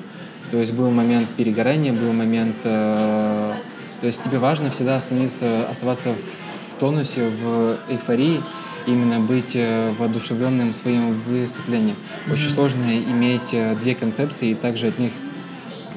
То 0.50 0.58
есть 0.58 0.72
был 0.72 0.90
момент 0.90 1.28
перегорания, 1.36 1.92
был 1.92 2.12
момент... 2.12 2.56
Э, 2.64 3.54
то 4.00 4.06
есть 4.08 4.20
тебе 4.24 4.38
важно 4.38 4.72
всегда 4.72 4.96
остановиться, 4.96 5.68
оставаться 5.68 6.12
в 6.12 6.41
тонусе, 6.82 7.28
в 7.28 7.78
эйфории, 7.88 8.42
именно 8.88 9.20
быть 9.20 9.54
э, 9.54 9.92
воодушевленным 10.00 10.74
своим 10.74 11.12
выступлением. 11.12 11.94
Mm-hmm. 11.94 12.32
Очень 12.32 12.50
сложно 12.50 12.98
иметь 12.98 13.52
э, 13.52 13.76
две 13.76 13.94
концепции 13.94 14.50
и 14.50 14.54
также 14.56 14.88
от 14.88 14.98
них 14.98 15.12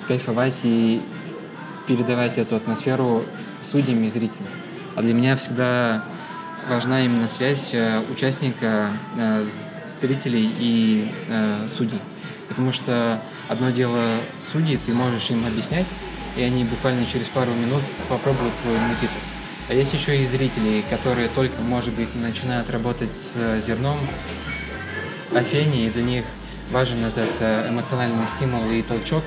кайфовать 0.07 0.53
и 0.61 1.01
передавать 1.87 2.37
эту 2.37 2.55
атмосферу 2.55 3.23
судьям 3.63 4.03
и 4.03 4.09
зрителям. 4.09 4.47
А 4.95 5.01
для 5.01 5.15
меня 5.15 5.35
всегда 5.35 6.03
важна 6.69 7.03
именно 7.03 7.25
связь 7.25 7.73
э, 7.73 8.03
участника, 8.11 8.91
зрителей 10.01 10.51
и 10.59 11.09
судей. 11.75 12.01
Потому 12.47 12.71
что 12.71 13.19
одно 13.47 13.71
дело 13.71 14.19
судьи, 14.51 14.77
ты 14.85 14.93
можешь 14.93 15.31
им 15.31 15.47
объяснять, 15.47 15.87
и 16.37 16.43
они 16.43 16.63
буквально 16.63 17.07
через 17.07 17.27
пару 17.29 17.53
минут 17.53 17.81
попробуют 18.07 18.53
твой 18.61 18.77
напиток. 18.77 19.34
А 19.67 19.73
есть 19.73 19.93
еще 19.93 20.21
и 20.21 20.25
зрители, 20.25 20.83
которые 20.89 21.27
только, 21.27 21.59
может 21.61 21.93
быть, 21.95 22.13
начинают 22.15 22.69
работать 22.69 23.17
с 23.17 23.59
зерном 23.59 24.07
афени, 25.33 25.87
и 25.87 25.89
для 25.89 26.03
них 26.03 26.25
важен 26.71 27.03
этот 27.03 27.29
э, 27.39 27.69
эмоциональный 27.69 28.27
стимул 28.27 28.69
и 28.69 28.83
толчок, 28.83 29.23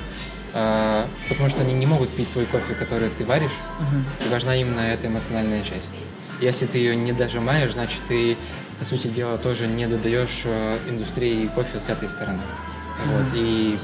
э, 0.55 1.05
потому 1.29 1.49
что 1.49 1.63
они 1.63 1.75
не 1.75 1.87
могут 1.87 2.11
пить 2.11 2.31
твой 2.33 2.47
кофе, 2.47 2.75
который 2.75 3.11
ты 3.11 3.25
варишь, 3.25 3.51
uh-huh. 3.81 4.27
и 4.27 4.29
важна 4.31 4.55
именно 4.55 4.81
эта 4.81 5.09
эмоциональная 5.09 5.65
часть. 5.65 5.93
Если 6.41 6.67
ты 6.67 6.79
ее 6.79 6.95
не 6.95 7.13
дожимаешь, 7.13 7.73
значит, 7.73 8.01
ты, 8.07 8.37
по 8.79 8.85
сути 8.85 9.09
дела, 9.09 9.39
тоже 9.39 9.67
не 9.67 9.89
додаешь 9.89 10.43
э, 10.45 10.79
индустрии 10.89 11.49
кофе 11.49 11.81
с 11.81 11.89
этой 11.89 12.09
стороны. 12.09 12.43
Uh-huh. 12.43 13.25
Вот, 13.25 13.33
и, 13.35 13.79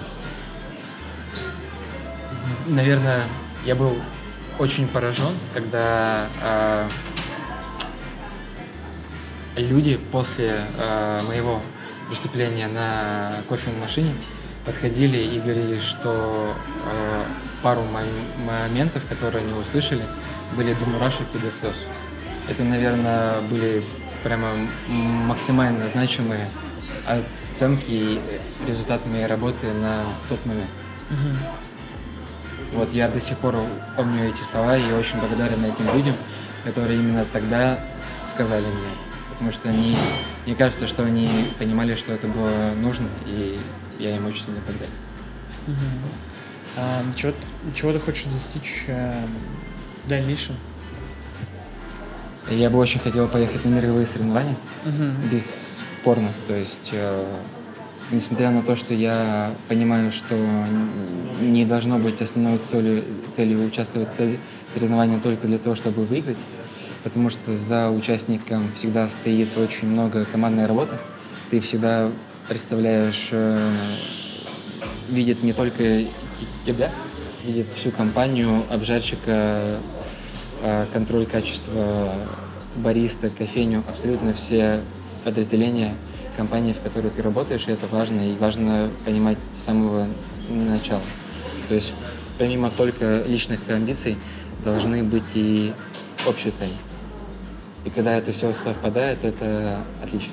наверное, 2.67 3.25
я 3.65 3.75
был 3.75 3.97
очень 4.59 4.89
поражен, 4.89 5.35
когда 5.53 6.29
э, 6.41 6.89
люди 9.57 9.97
после 10.13 10.65
э, 10.79 11.21
моего 11.27 11.61
выступления 12.09 12.69
на 12.69 13.43
кофейной 13.49 13.81
машине 13.81 14.15
подходили 14.65 15.17
и 15.19 15.41
говорили, 15.41 15.79
что 15.79 16.55
э, 16.87 17.25
пару 17.63 17.83
моментов, 17.83 19.05
которые 19.09 19.45
они 19.45 19.53
услышали, 19.53 20.05
были 20.57 20.75
до 20.75 20.87
мурашек 20.87 21.27
и 21.35 21.39
до 21.39 21.51
слез. 21.51 21.77
Это, 22.49 22.63
наверное, 22.63 23.41
были 23.43 23.83
прямо 24.23 24.49
максимально 24.89 25.89
значимые 25.89 26.49
оценки 27.55 27.85
и 27.89 28.21
результаты 28.67 29.09
моей 29.09 29.27
работы 29.27 29.73
на 29.73 30.05
тот 30.29 30.45
момент. 30.47 30.71
Mm-hmm. 31.11 31.74
Вот 32.75 32.93
я 32.93 33.09
до 33.09 33.21
сих 33.21 33.39
пор 33.39 33.57
помню 33.97 34.29
эти 34.29 34.43
слова 34.43 34.77
и 34.77 34.93
очень 34.93 35.19
благодарен 35.21 35.65
этим 35.65 35.87
людям, 35.95 36.15
которые 36.65 36.99
именно 36.99 37.25
тогда 37.33 37.79
сказали 38.01 38.67
мне 38.67 38.73
это. 38.73 39.15
Потому 39.31 39.53
что 39.53 39.69
они, 39.69 39.97
мне 40.45 40.55
кажется, 40.57 40.89
что 40.89 41.05
они 41.05 41.29
понимали, 41.59 41.95
что 41.95 42.13
это 42.13 42.27
было 42.27 42.73
нужно, 42.77 43.07
и 43.27 43.59
я 43.99 44.17
им 44.17 44.27
очень 44.27 44.45
сильно 44.45 44.61
благодарен. 44.61 44.93
Угу. 45.69 45.77
А, 46.79 47.03
чего, 47.17 47.33
чего 47.75 47.93
ты 47.93 48.01
хочешь 48.01 48.25
достичь 48.25 48.85
э, 48.89 49.25
в 50.05 50.09
дальнейшем? 50.09 50.57
Я 52.51 52.71
бы 52.71 52.79
очень 52.79 53.01
хотел 53.01 53.29
поехать 53.29 53.65
на 53.65 53.69
мировые 53.69 54.07
соревнования, 54.07 54.57
угу. 54.85 55.29
бесспорно. 55.31 56.33
То 56.49 56.55
есть 56.55 56.91
э, 56.93 57.25
несмотря 58.11 58.51
на 58.51 58.63
то, 58.63 58.77
что 58.77 58.95
я 58.95 59.55
понимаю, 59.69 60.11
что 60.11 60.37
не 61.41 61.65
должно 61.65 61.99
быть 61.99 62.21
основной 62.23 62.59
целью, 62.59 63.05
целью 63.35 63.65
участвовать 63.65 64.09
в 64.19 64.73
соревнованиях 64.73 65.23
только 65.23 65.47
для 65.47 65.59
того, 65.59 65.75
чтобы 65.75 66.05
выиграть, 66.05 66.39
потому 67.03 67.31
что 67.31 67.57
за 67.57 67.91
участником 67.91 68.73
всегда 68.75 69.09
стоит 69.09 69.57
очень 69.57 69.89
много 69.89 70.25
командной 70.25 70.67
работы, 70.67 70.97
ты 71.51 71.61
всегда 71.61 72.11
представляешь 72.49 73.29
э, 73.31 73.59
видит 75.09 75.43
не 75.43 75.53
только 75.53 76.03
тебя, 76.67 76.91
видит 77.45 77.73
всю 77.73 77.91
компанию, 77.91 78.65
обжарщика, 78.71 79.63
э, 80.63 80.87
контроль 80.93 81.27
качества, 81.27 82.15
бариста, 82.77 83.31
кофейню, 83.31 83.85
абсолютно 83.89 84.35
все 84.35 84.81
подразделения 85.25 85.95
компании, 86.37 86.73
в 86.73 86.81
которой 86.81 87.11
ты 87.11 87.23
работаешь, 87.23 87.65
и 87.67 87.73
это 87.73 87.87
важно, 87.87 88.21
и 88.21 88.37
важно 88.37 88.91
понимать 89.05 89.39
с 89.59 89.65
самого 89.65 90.07
начала. 90.49 91.03
То 91.69 91.75
есть 91.75 91.93
помимо 92.39 92.71
только 92.71 93.23
личных 93.23 93.69
амбиций 93.69 94.17
должны 94.65 95.03
быть 95.03 95.35
и 95.35 95.73
общие 96.27 96.53
цели. 96.53 96.75
И 97.85 97.91
когда 97.91 98.17
это 98.17 98.33
все 98.33 98.53
совпадает, 98.53 99.25
это 99.25 99.85
отлично. 100.03 100.33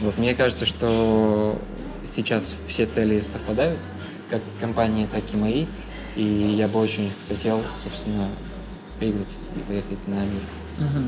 Вот, 0.00 0.18
мне 0.18 0.34
кажется, 0.34 0.66
что 0.66 1.58
сейчас 2.04 2.54
все 2.68 2.86
цели 2.86 3.20
совпадают, 3.20 3.78
как 4.30 4.40
компании, 4.60 5.08
так 5.10 5.22
и 5.32 5.36
мои, 5.36 5.66
и 6.14 6.22
я 6.22 6.68
бы 6.68 6.80
очень 6.80 7.10
хотел, 7.28 7.62
собственно, 7.82 8.28
выиграть 9.00 9.28
и 9.56 9.58
поехать 9.60 10.08
на 10.08 10.20
мир. 10.24 10.42
Угу. 10.78 11.04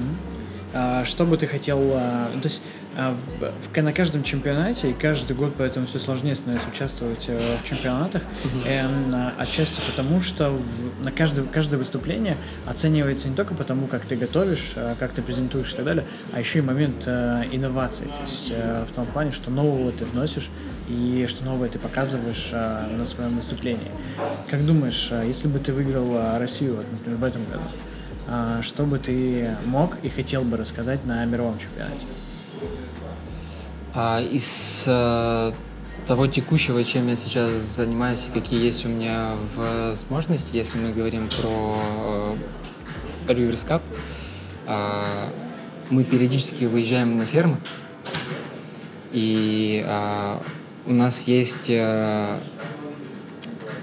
А, 0.75 1.05
что 1.05 1.25
бы 1.25 1.37
ты 1.37 1.47
хотел... 1.47 1.79
А, 1.95 2.31
то 2.33 2.49
есть 2.49 2.63
в, 2.99 3.81
на 3.81 3.93
каждом 3.93 4.25
чемпионате, 4.25 4.91
и 4.91 4.93
каждый 4.93 5.37
год 5.37 5.55
поэтому 5.57 5.87
все 5.87 6.01
сложнее 6.01 6.35
становится 6.35 6.69
участвовать 6.69 7.27
э, 7.29 7.57
в 7.63 7.69
чемпионатах, 7.69 8.23
mm-hmm. 8.23 9.15
э, 9.15 9.33
отчасти 9.39 9.81
потому, 9.89 10.21
что 10.21 10.51
в, 10.51 11.05
на 11.05 11.13
каждое, 11.13 11.45
каждое 11.47 11.77
выступление 11.77 12.37
оценивается 12.67 13.29
не 13.29 13.37
только 13.37 13.55
потому, 13.55 13.87
как 13.87 14.05
ты 14.05 14.17
готовишь, 14.17 14.73
э, 14.75 14.97
как 14.99 15.13
ты 15.13 15.23
презентуешь 15.23 15.73
и 15.73 15.77
так 15.77 15.85
далее, 15.85 16.05
а 16.33 16.41
еще 16.41 16.59
и 16.59 16.63
момент 16.63 17.05
э, 17.07 17.45
инноваций, 17.53 18.09
то 18.09 18.23
есть 18.23 18.51
в 18.51 18.93
том 18.95 19.07
плане, 19.07 19.31
что 19.31 19.51
нового 19.51 19.93
ты 19.93 20.05
вносишь 20.05 20.51
и 20.89 21.27
что 21.29 21.45
новое 21.45 21.69
ты 21.69 21.79
показываешь 21.79 22.51
на 22.53 23.07
своем 23.07 23.31
выступлении. 23.37 23.91
Как 24.51 24.65
думаешь, 24.65 25.13
если 25.25 25.47
бы 25.49 25.59
ты 25.59 25.73
выиграл 25.73 26.39
Россию, 26.39 26.77
вот, 26.77 26.87
например, 26.91 27.19
в 27.19 27.25
этом 27.25 27.43
году, 27.45 28.63
что 28.63 28.85
бы 28.85 28.99
ты 28.99 29.57
мог 29.67 29.97
и 30.03 30.09
хотел 30.09 30.43
бы 30.43 30.57
рассказать 30.57 31.05
на 31.05 31.25
мировом 31.25 31.59
чемпионате? 31.59 32.07
А 33.95 34.21
из 34.21 34.85
э, 34.87 35.53
того 36.07 36.27
текущего, 36.27 36.85
чем 36.85 37.09
я 37.09 37.17
сейчас 37.17 37.53
занимаюсь 37.63 38.27
и 38.29 38.39
какие 38.39 38.63
есть 38.65 38.85
у 38.85 38.89
меня 38.89 39.33
возможности, 39.57 40.57
если 40.57 40.79
мы 40.79 40.93
говорим 40.93 41.29
про 41.29 41.77
э, 43.29 43.33
Rivers 43.33 43.67
Cup, 43.67 43.83
э, 44.67 45.31
мы 45.91 46.05
периодически 46.05 46.65
выезжаем 46.65 47.17
на 47.17 47.25
фермы, 47.25 47.57
и 49.11 49.83
э, 49.87 50.39
у 50.87 50.93
нас 50.93 51.23
есть 51.23 51.69
э, 51.69 52.39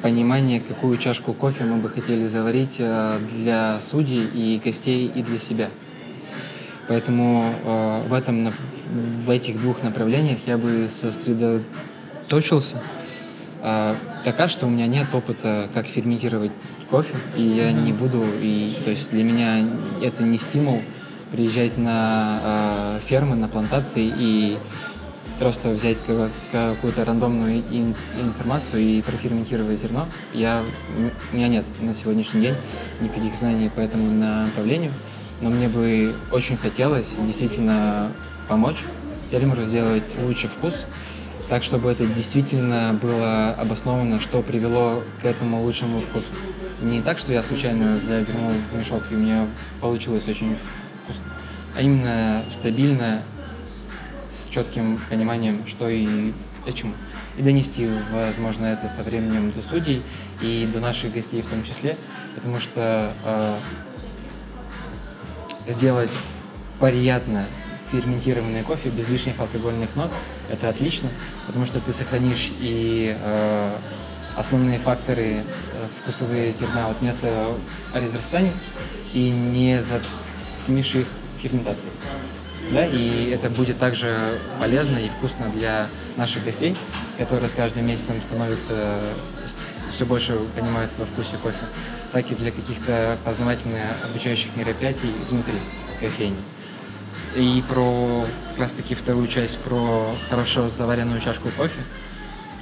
понимание, 0.01 0.59
какую 0.59 0.97
чашку 0.97 1.33
кофе 1.33 1.63
мы 1.63 1.77
бы 1.77 1.89
хотели 1.89 2.27
заварить 2.27 2.75
э, 2.77 3.19
для 3.31 3.79
судей 3.81 4.25
и 4.25 4.61
гостей 4.63 5.11
и 5.13 5.23
для 5.23 5.39
себя. 5.39 5.69
Поэтому 6.87 7.53
э, 7.63 8.07
в 8.07 8.13
этом 8.13 8.53
в 8.89 9.29
этих 9.29 9.59
двух 9.59 9.83
направлениях 9.83 10.39
я 10.45 10.57
бы 10.57 10.87
сосредоточился. 10.89 12.81
А, 13.61 13.95
пока 14.23 14.47
что 14.47 14.67
у 14.67 14.69
меня 14.69 14.87
нет 14.87 15.07
опыта, 15.13 15.69
как 15.73 15.87
ферментировать 15.87 16.51
кофе, 16.89 17.15
и 17.35 17.41
я 17.41 17.71
не 17.71 17.93
буду, 17.93 18.23
и 18.41 18.75
то 18.83 18.91
есть 18.91 19.09
для 19.09 19.23
меня 19.23 19.67
это 20.01 20.23
не 20.23 20.37
стимул 20.37 20.81
приезжать 21.31 21.77
на 21.77 22.39
а, 22.43 22.99
фермы, 23.03 23.35
на 23.35 23.47
плантации 23.47 24.13
и 24.17 24.57
просто 25.39 25.69
взять 25.69 25.97
какую-то 26.51 27.03
рандомную 27.03 27.63
информацию 28.21 28.81
и 28.81 29.01
проферментировать 29.01 29.79
зерно. 29.79 30.07
Я, 30.33 30.63
у 31.31 31.35
меня 31.35 31.47
нет 31.47 31.65
на 31.81 31.93
сегодняшний 31.93 32.41
день 32.41 32.55
никаких 33.01 33.35
знаний 33.35 33.69
по 33.69 33.79
этому 33.79 34.11
направлению, 34.11 34.93
но 35.41 35.49
мне 35.49 35.67
бы 35.67 36.13
очень 36.31 36.55
хотелось 36.55 37.15
действительно 37.19 38.11
помочь 38.47 38.83
фермеру 39.29 39.63
сделать 39.63 40.03
лучший 40.21 40.49
вкус, 40.49 40.85
так, 41.49 41.63
чтобы 41.63 41.91
это 41.91 42.05
действительно 42.07 42.97
было 42.99 43.51
обосновано, 43.51 44.19
что 44.19 44.41
привело 44.41 45.03
к 45.21 45.25
этому 45.25 45.61
лучшему 45.63 46.01
вкусу. 46.01 46.27
Не 46.81 47.01
так, 47.01 47.17
что 47.17 47.33
я 47.33 47.43
случайно 47.43 47.99
завернул 47.99 48.53
в 48.71 48.77
мешок, 48.77 49.03
и 49.11 49.15
у 49.15 49.17
меня 49.17 49.47
получилось 49.81 50.27
очень 50.27 50.55
вкусно, 51.03 51.23
а 51.75 51.81
именно 51.81 52.43
стабильно, 52.49 53.21
с 54.29 54.49
четким 54.49 54.99
пониманием, 55.09 55.65
что 55.67 55.87
и 55.89 56.33
почему. 56.63 56.93
И 57.37 57.41
донести, 57.41 57.89
возможно, 58.11 58.65
это 58.65 58.87
со 58.87 59.03
временем 59.03 59.51
до 59.51 59.61
судей 59.61 60.01
и 60.41 60.67
до 60.71 60.79
наших 60.79 61.13
гостей 61.13 61.41
в 61.41 61.47
том 61.47 61.63
числе, 61.63 61.97
потому 62.35 62.59
что 62.59 63.13
э, 63.23 63.57
сделать 65.67 66.11
приятно 66.79 67.47
ферментированный 67.95 68.63
кофе 68.63 68.89
без 68.89 69.07
лишних 69.09 69.39
алкогольных 69.39 69.95
нот. 69.95 70.11
Это 70.49 70.69
отлично, 70.69 71.09
потому 71.47 71.65
что 71.65 71.79
ты 71.79 71.93
сохранишь 71.93 72.51
и 72.59 73.15
э, 73.19 73.77
основные 74.35 74.79
факторы 74.79 75.43
э, 75.43 75.43
вкусовые 75.99 76.51
зерна 76.51 76.89
от 76.89 77.01
места 77.01 77.55
разрастания 77.93 78.53
и 79.13 79.29
не 79.29 79.81
затмишь 79.81 80.95
их 80.95 81.07
ферментацией. 81.37 81.91
Да, 82.71 82.83
и 82.83 83.29
это 83.29 83.51
будет 83.51 83.77
также 83.77 84.39
полезно 84.59 84.97
и 84.97 85.07
вкусно 85.07 85.49
для 85.53 85.87
наших 86.17 86.43
гостей, 86.43 86.75
которые 87.19 87.47
с 87.47 87.53
каждым 87.53 87.85
месяцем 87.85 88.19
становятся 88.23 89.13
все 89.93 90.05
больше 90.05 90.35
понимают 90.55 90.91
во 90.97 91.05
вкусе 91.05 91.37
кофе, 91.37 91.57
так 92.11 92.29
и 92.31 92.35
для 92.35 92.51
каких-то 92.51 93.17
познавательных 93.23 94.03
обучающих 94.03 94.55
мероприятий 94.55 95.11
внутри 95.29 95.59
кофейни. 95.99 96.37
И 97.35 97.61
про 97.67 98.25
как 98.51 98.59
раз 98.59 98.71
таки 98.71 98.95
вторую 98.95 99.27
часть 99.27 99.59
про 99.59 100.13
хорошо 100.29 100.69
заваренную 100.69 101.19
чашку 101.19 101.49
кофе. 101.57 101.81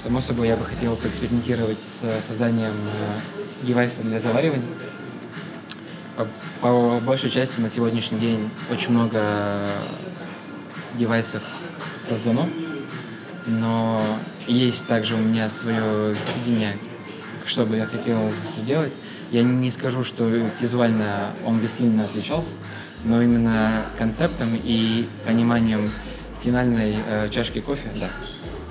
Само 0.01 0.19
собой, 0.19 0.47
я 0.47 0.57
бы 0.57 0.65
хотел 0.65 0.95
поэкспериментировать 0.95 1.79
с 1.79 2.25
созданием 2.25 2.73
э, 2.73 3.19
девайса 3.61 4.01
для 4.01 4.19
заваривания. 4.19 4.65
По, 6.17 6.27
по 6.59 6.99
большей 6.99 7.29
части 7.29 7.59
на 7.59 7.69
сегодняшний 7.69 8.17
день 8.17 8.49
очень 8.71 8.89
много 8.89 9.73
девайсов 10.95 11.43
создано, 12.01 12.49
но 13.45 14.03
есть 14.47 14.87
также 14.87 15.15
у 15.15 15.19
меня 15.19 15.49
свое 15.49 16.15
видение, 16.37 16.77
что 17.45 17.65
бы 17.65 17.77
я 17.77 17.85
хотел 17.85 18.31
сделать. 18.31 18.91
Я 19.31 19.43
не 19.43 19.69
скажу, 19.71 20.03
что 20.03 20.25
визуально 20.59 21.33
он 21.45 21.59
бы 21.59 21.67
сильно 21.67 22.05
отличался, 22.05 22.55
но 23.03 23.21
именно 23.21 23.85
концептом 23.97 24.55
и 24.55 25.07
пониманием 25.25 25.89
финальной 26.43 26.95
э, 27.05 27.29
чашки 27.29 27.59
кофе, 27.59 27.89
да. 27.95 28.09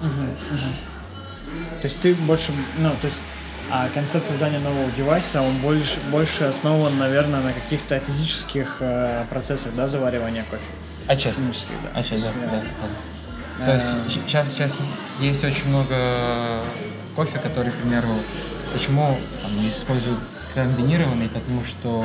Угу, 0.00 0.22
угу. 0.22 1.80
То 1.80 1.84
есть 1.84 2.00
ты 2.00 2.14
больше, 2.14 2.52
ну, 2.78 2.90
то 3.00 3.06
есть 3.06 3.22
а 3.70 3.88
концепт 3.88 4.26
создания 4.26 4.58
нового 4.58 4.90
девайса, 4.90 5.40
он 5.40 5.56
больше, 5.58 5.98
больше 6.10 6.44
основан, 6.44 6.98
наверное, 6.98 7.40
на 7.40 7.52
каких-то 7.52 8.00
физических 8.00 8.76
э, 8.80 9.24
процессах, 9.30 9.74
да, 9.74 9.88
заваривания 9.88 10.44
кофе? 10.44 10.62
Отчасти. 11.06 11.40
Да. 11.40 12.00
Отчасти, 12.00 12.26
да, 12.26 12.50
да. 12.50 12.62
да. 13.58 13.64
То 13.64 13.74
есть 13.74 13.86
сейчас, 14.10 14.48
э. 14.48 14.50
сейчас 14.50 14.76
есть 15.20 15.42
очень 15.44 15.68
много 15.68 16.64
кофе, 17.16 17.38
который, 17.38 17.72
к 17.72 17.76
примеру, 17.76 18.08
почему 18.72 19.18
там, 19.40 19.50
используют 19.68 20.20
комбинированный, 20.54 21.28
потому 21.28 21.64
что 21.64 22.04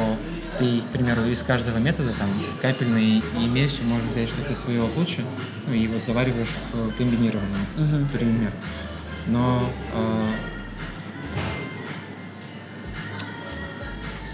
ты, 0.58 0.82
к 0.82 0.86
примеру, 0.92 1.24
из 1.26 1.42
каждого 1.42 1.78
метода, 1.78 2.14
там, 2.18 2.30
капельный 2.62 3.24
и 3.40 3.46
эмульсию, 3.46 3.88
можешь 3.88 4.10
взять 4.10 4.30
что-то 4.30 4.56
свое 4.56 4.82
лучше, 4.82 5.24
ну 5.68 5.74
и 5.74 5.88
вот 5.88 6.04
завариваешь 6.06 6.54
в 6.74 6.92
комбинированном, 6.98 7.62
uh-huh. 7.78 8.00
например. 8.00 8.52
Но 9.28 9.70
э, 9.94 10.32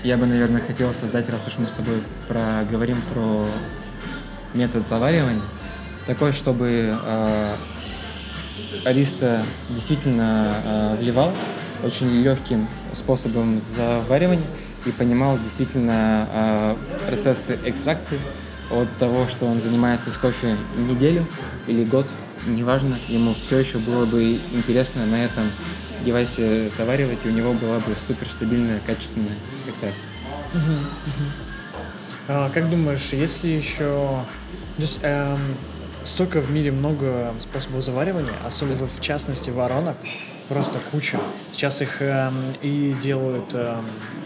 я 0.04 0.18
бы, 0.18 0.26
наверное, 0.26 0.62
хотел 0.62 0.94
создать, 0.94 1.30
раз 1.30 1.48
уж 1.48 1.58
мы 1.58 1.68
с 1.68 1.72
тобой 1.72 2.04
проговорим 2.28 3.02
про 3.14 3.48
метод 4.54 4.88
заваривания, 4.88 5.42
такой, 6.06 6.32
чтобы 6.32 6.94
э, 6.94 7.54
ариста 8.86 9.44
действительно 9.70 10.56
э, 10.64 10.96
вливал 11.00 11.34
очень 11.84 12.08
легким 12.22 12.68
способом 12.94 13.62
заваривания 13.76 14.46
и 14.86 14.92
понимал 14.92 15.38
действительно 15.40 16.28
э, 16.32 16.76
процессы 17.08 17.60
экстракции 17.66 18.20
от 18.70 18.96
того, 18.98 19.28
что 19.28 19.46
он 19.46 19.62
занимается 19.62 20.12
с 20.12 20.18
кофе 20.18 20.58
неделю 20.76 21.26
или 21.68 21.84
год, 21.84 22.08
неважно, 22.46 22.98
ему 23.08 23.34
все 23.34 23.60
еще 23.60 23.78
было 23.78 24.06
бы 24.06 24.40
интересно 24.52 25.06
на 25.06 25.24
этом 25.24 25.52
девайсе 26.04 26.70
заваривать, 26.76 27.20
и 27.24 27.30
у 27.30 27.32
него 27.32 27.54
была 27.54 27.80
бы 27.80 27.96
суперстабильная, 28.08 28.82
качественная 28.86 29.36
экстракция. 29.68 30.10
Uh-huh, 30.54 30.80
uh-huh. 31.08 31.54
А, 32.28 32.50
как 32.50 32.70
думаешь, 32.70 33.10
если 33.12 33.48
еще... 33.48 34.24
То 34.76 34.82
есть, 34.82 35.00
эм, 35.02 35.40
столько 36.04 36.42
в 36.42 36.52
мире 36.52 36.72
много 36.72 37.34
способов 37.40 37.84
заваривания, 37.84 38.34
особенно 38.44 38.88
в 38.88 39.02
частности 39.02 39.50
воронок, 39.50 39.98
просто 40.50 40.80
куча. 40.92 41.20
Сейчас 41.52 41.82
их 41.82 42.02
э, 42.02 42.30
и 42.62 42.96
делают 43.02 43.54
э, 43.54 43.76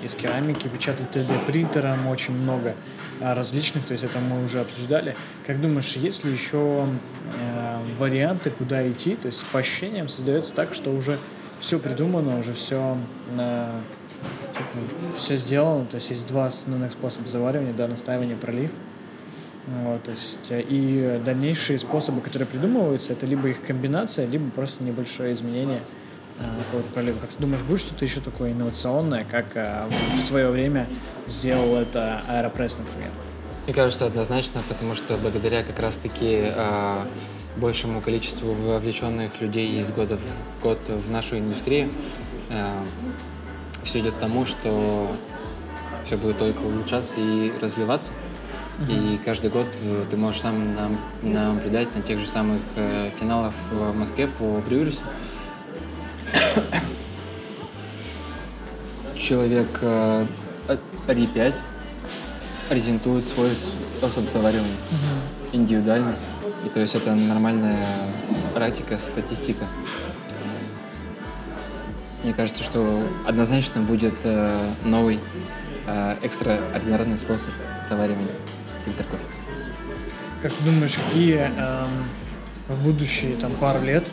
из 0.04 0.16
керамики, 0.16 0.68
печатают 0.68 1.16
3D 1.16 1.46
принтером 1.46 2.08
очень 2.08 2.34
много 2.34 2.76
э, 3.20 3.34
различных, 3.34 3.86
то 3.86 3.94
есть 3.94 4.04
это 4.04 4.20
мы 4.20 4.44
уже 4.44 4.60
обсуждали. 4.60 5.16
Как 5.46 5.62
думаешь, 5.62 5.96
есть 5.96 6.24
ли 6.24 6.32
еще 6.32 6.86
э, 7.36 7.80
варианты, 8.00 8.50
куда 8.50 8.88
идти? 8.90 9.16
То 9.16 9.28
есть 9.28 9.46
по 9.48 9.60
ощущениям 9.60 10.08
создается 10.08 10.54
так, 10.54 10.74
что 10.74 10.92
уже 10.92 11.20
все 11.60 11.80
придумано, 11.80 12.40
уже 12.40 12.54
все 12.54 12.98
э, 13.38 13.80
все 15.16 15.38
сделано, 15.38 15.86
то 15.86 15.96
есть 15.96 16.10
есть 16.10 16.28
два 16.28 16.48
основных 16.48 16.92
способа 16.92 17.28
заваривания, 17.28 17.74
да, 17.74 17.88
настаивание, 17.88 18.36
пролив. 18.36 18.72
Вот, 19.68 20.04
то 20.04 20.12
есть, 20.12 20.50
э, 20.50 20.62
и 20.62 21.22
дальнейшие 21.26 21.78
способы, 21.78 22.22
которые 22.22 22.48
придумываются, 22.48 23.14
это 23.14 23.26
либо 23.26 23.50
их 23.50 23.62
комбинация, 23.62 24.26
либо 24.26 24.50
просто 24.52 24.84
небольшое 24.84 25.34
изменение 25.34 25.82
какого-то 26.66 26.90
пролива. 26.94 27.18
Как 27.20 27.30
ты 27.30 27.42
думаешь, 27.42 27.62
будет 27.64 27.82
что-то 27.82 28.06
еще 28.06 28.20
такое 28.20 28.52
инновационное, 28.52 29.26
как 29.30 29.56
э, 29.56 29.88
в 30.16 30.20
свое 30.20 30.50
время 30.50 30.88
сделал 31.28 31.76
это 31.76 32.24
Аэропресс, 32.28 32.78
например? 32.78 33.10
Мне 33.66 33.74
кажется, 33.74 34.06
однозначно, 34.06 34.64
потому 34.68 34.96
что 34.96 35.18
благодаря 35.18 35.64
как 35.64 35.80
раз-таки 35.80 36.44
э, 36.46 37.06
большему 37.58 38.02
количеству 38.02 38.54
вовлеченных 38.54 39.42
людей 39.42 39.80
из 39.80 39.92
года 39.92 40.18
в 40.18 40.64
год 40.64 40.80
в 40.88 41.12
нашу 41.12 41.38
индустрию, 41.38 41.92
э, 42.50 42.84
все 43.84 44.00
идет 44.00 44.16
к 44.16 44.20
тому, 44.20 44.46
что 44.46 45.12
все 46.06 46.18
будет 46.18 46.38
только 46.38 46.62
улучшаться 46.62 47.16
и 47.18 47.52
развиваться. 47.60 48.12
И 48.88 49.20
каждый 49.26 49.50
год 49.50 49.68
э, 49.82 50.06
ты 50.10 50.18
можешь 50.18 50.42
сам 50.42 50.76
нам, 50.76 51.00
наблюдать 51.24 51.94
на 51.96 52.02
тех 52.02 52.20
же 52.20 52.28
самых 52.28 52.62
э, 52.76 53.10
финалах 53.20 53.54
в 53.72 53.92
Москве 53.94 54.28
по 54.28 54.60
Брюрису. 54.60 55.02
Человек 59.16 59.68
э, 59.82 60.28
5 61.08 61.56
презентует 62.70 63.26
свой 63.26 63.50
способ 63.98 64.30
заваривания 64.30 64.70
uh-huh. 64.70 65.56
индивидуально. 65.56 66.16
И 66.66 66.70
то 66.70 66.80
есть 66.80 66.96
это 66.96 67.16
нормальная 67.16 67.88
практика, 68.54 68.98
статистика. 68.98 69.66
Мне 72.24 72.34
кажется, 72.34 72.64
что 72.64 73.08
однозначно 73.26 73.82
будет 73.82 74.16
э, 74.24 74.70
новый 74.84 75.20
э, 75.86 76.16
экстраординарный 76.22 77.18
способ 77.18 77.50
заваривания 77.88 78.28
фильтр 78.84 79.04
кофе. 79.04 79.24
Как 80.42 80.54
ты 80.54 80.64
думаешь, 80.64 80.96
какие 80.96 81.52
эм, 81.58 81.90
в 82.68 82.84
будущие 82.84 83.36
там 83.38 83.52
пару 83.54 83.84
лет 83.84 84.04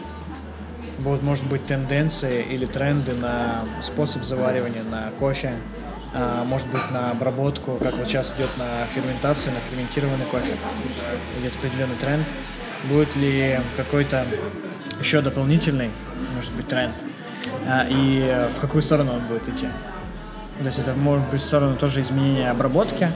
будут, 0.98 1.22
может 1.22 1.46
быть, 1.46 1.64
тенденции 1.66 2.42
или 2.42 2.66
тренды 2.66 3.14
на 3.14 3.64
способ 3.82 4.24
заваривания 4.24 4.82
на 4.82 5.10
кофе, 5.18 5.54
а, 6.12 6.44
может 6.44 6.66
быть, 6.68 6.90
на 6.90 7.10
обработку, 7.10 7.78
как 7.82 7.96
вот 7.96 8.06
сейчас 8.06 8.34
идет 8.36 8.50
на 8.56 8.86
ферментацию, 8.94 9.52
на 9.52 9.60
ферментированный 9.60 10.26
кофе. 10.26 10.54
Идет 11.40 11.56
определенный 11.56 11.96
тренд. 11.96 12.26
Будет 12.88 13.16
ли 13.16 13.58
какой-то 13.76 14.26
еще 15.00 15.20
дополнительный, 15.22 15.90
может 16.36 16.52
быть, 16.52 16.68
тренд? 16.68 16.94
А, 17.66 17.86
и 17.88 18.48
в 18.56 18.60
какую 18.60 18.82
сторону 18.82 19.12
он 19.12 19.20
будет 19.26 19.48
идти? 19.48 19.66
То 20.58 20.66
есть 20.66 20.78
это 20.78 20.94
может 20.94 21.28
быть 21.30 21.40
в 21.40 21.44
сторону 21.44 21.76
тоже 21.76 22.00
изменения 22.00 22.50
обработки, 22.50 23.10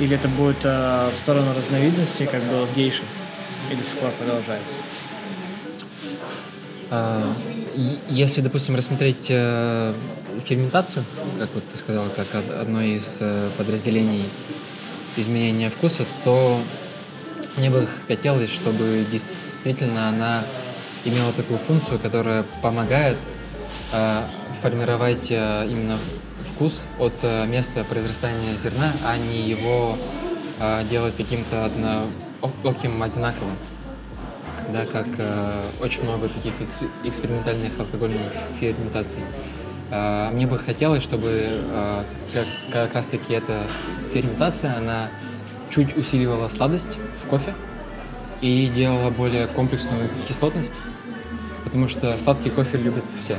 или 0.00 0.16
это 0.16 0.26
будет 0.26 0.64
э, 0.64 1.08
в 1.14 1.18
сторону 1.18 1.54
разновидности, 1.56 2.26
как 2.26 2.42
было 2.42 2.66
с 2.66 2.72
гейшей, 2.72 3.04
и 3.70 3.76
до 3.76 3.84
сих 3.84 3.94
пор 3.94 4.10
продолжается? 4.18 4.74
А, 6.90 7.32
если, 8.08 8.40
допустим, 8.40 8.74
рассмотреть 8.74 9.26
э, 9.28 9.94
ферментацию, 10.44 11.04
как 11.38 11.48
вот 11.54 11.62
ты 11.70 11.78
сказал, 11.78 12.04
как 12.16 12.26
одно 12.60 12.82
из 12.82 13.18
э, 13.20 13.48
подразделений 13.56 14.24
изменения 15.16 15.70
вкуса, 15.70 16.04
то 16.24 16.58
мне 17.56 17.70
бы 17.70 17.86
хотелось, 18.08 18.50
чтобы 18.50 19.06
действительно 19.10 20.08
она 20.08 20.42
имела 21.04 21.32
такую 21.32 21.58
функцию, 21.60 22.00
которая 22.00 22.44
помогает 22.60 23.16
э, 23.92 24.22
формировать 24.60 25.30
именно 25.30 25.96
вкус 26.54 26.80
от 26.98 27.14
места 27.48 27.84
произрастания 27.84 28.54
зерна, 28.62 28.92
а 29.06 29.16
не 29.16 29.40
его 29.48 29.96
делать 30.90 31.16
каким-то 31.16 31.70
одноким, 32.42 33.02
одинаковым. 33.02 33.56
Да, 34.72 34.84
как 34.86 35.06
э, 35.18 35.64
очень 35.80 36.02
много 36.04 36.28
таких 36.28 36.52
экспериментальных 37.02 37.78
алкогольных 37.78 38.20
ферментаций. 38.60 39.20
Э, 39.90 40.30
мне 40.32 40.46
бы 40.46 40.58
хотелось, 40.58 41.02
чтобы 41.02 41.28
э, 41.28 42.04
как, 42.32 42.46
как 42.72 42.94
раз-таки 42.94 43.32
эта 43.32 43.66
ферментация, 44.12 44.76
она 44.76 45.10
чуть 45.70 45.96
усиливала 45.96 46.48
сладость 46.48 46.98
в 47.24 47.26
кофе 47.26 47.54
и 48.40 48.68
делала 48.68 49.10
более 49.10 49.46
комплексную 49.48 50.08
кислотность, 50.28 50.74
потому 51.64 51.88
что 51.88 52.16
сладкий 52.18 52.50
кофе 52.50 52.78
любят 52.78 53.04
все, 53.22 53.38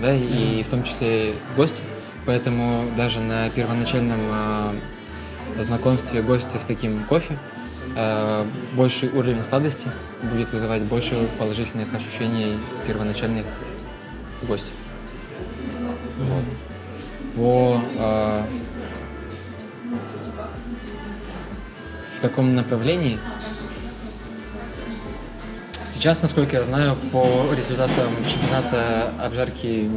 да, 0.00 0.14
и, 0.14 0.60
и 0.60 0.62
в 0.62 0.68
том 0.68 0.84
числе 0.84 1.34
гости. 1.56 1.82
Поэтому 2.26 2.84
даже 2.96 3.20
на 3.20 3.50
первоначальном 3.50 4.20
э, 5.56 5.62
знакомстве 5.62 6.22
гостя 6.22 6.58
с 6.58 6.64
таким 6.64 7.04
кофе 7.04 7.38
больший 8.74 9.08
уровень 9.10 9.42
сладости 9.44 9.88
будет 10.22 10.52
вызывать 10.52 10.82
больше 10.82 11.28
положительных 11.38 11.92
ощущений 11.94 12.52
первоначальных 12.86 13.46
гостей. 14.42 14.74
Вот. 16.18 16.44
По 17.36 17.82
э, 17.96 18.42
в 22.16 22.20
каком 22.20 22.54
направлении 22.54 23.18
Сейчас, 26.00 26.22
насколько 26.22 26.56
я 26.56 26.64
знаю, 26.64 26.96
по 27.12 27.26
результатам 27.54 28.08
чемпионата 28.26 29.12
обжарки 29.22 29.90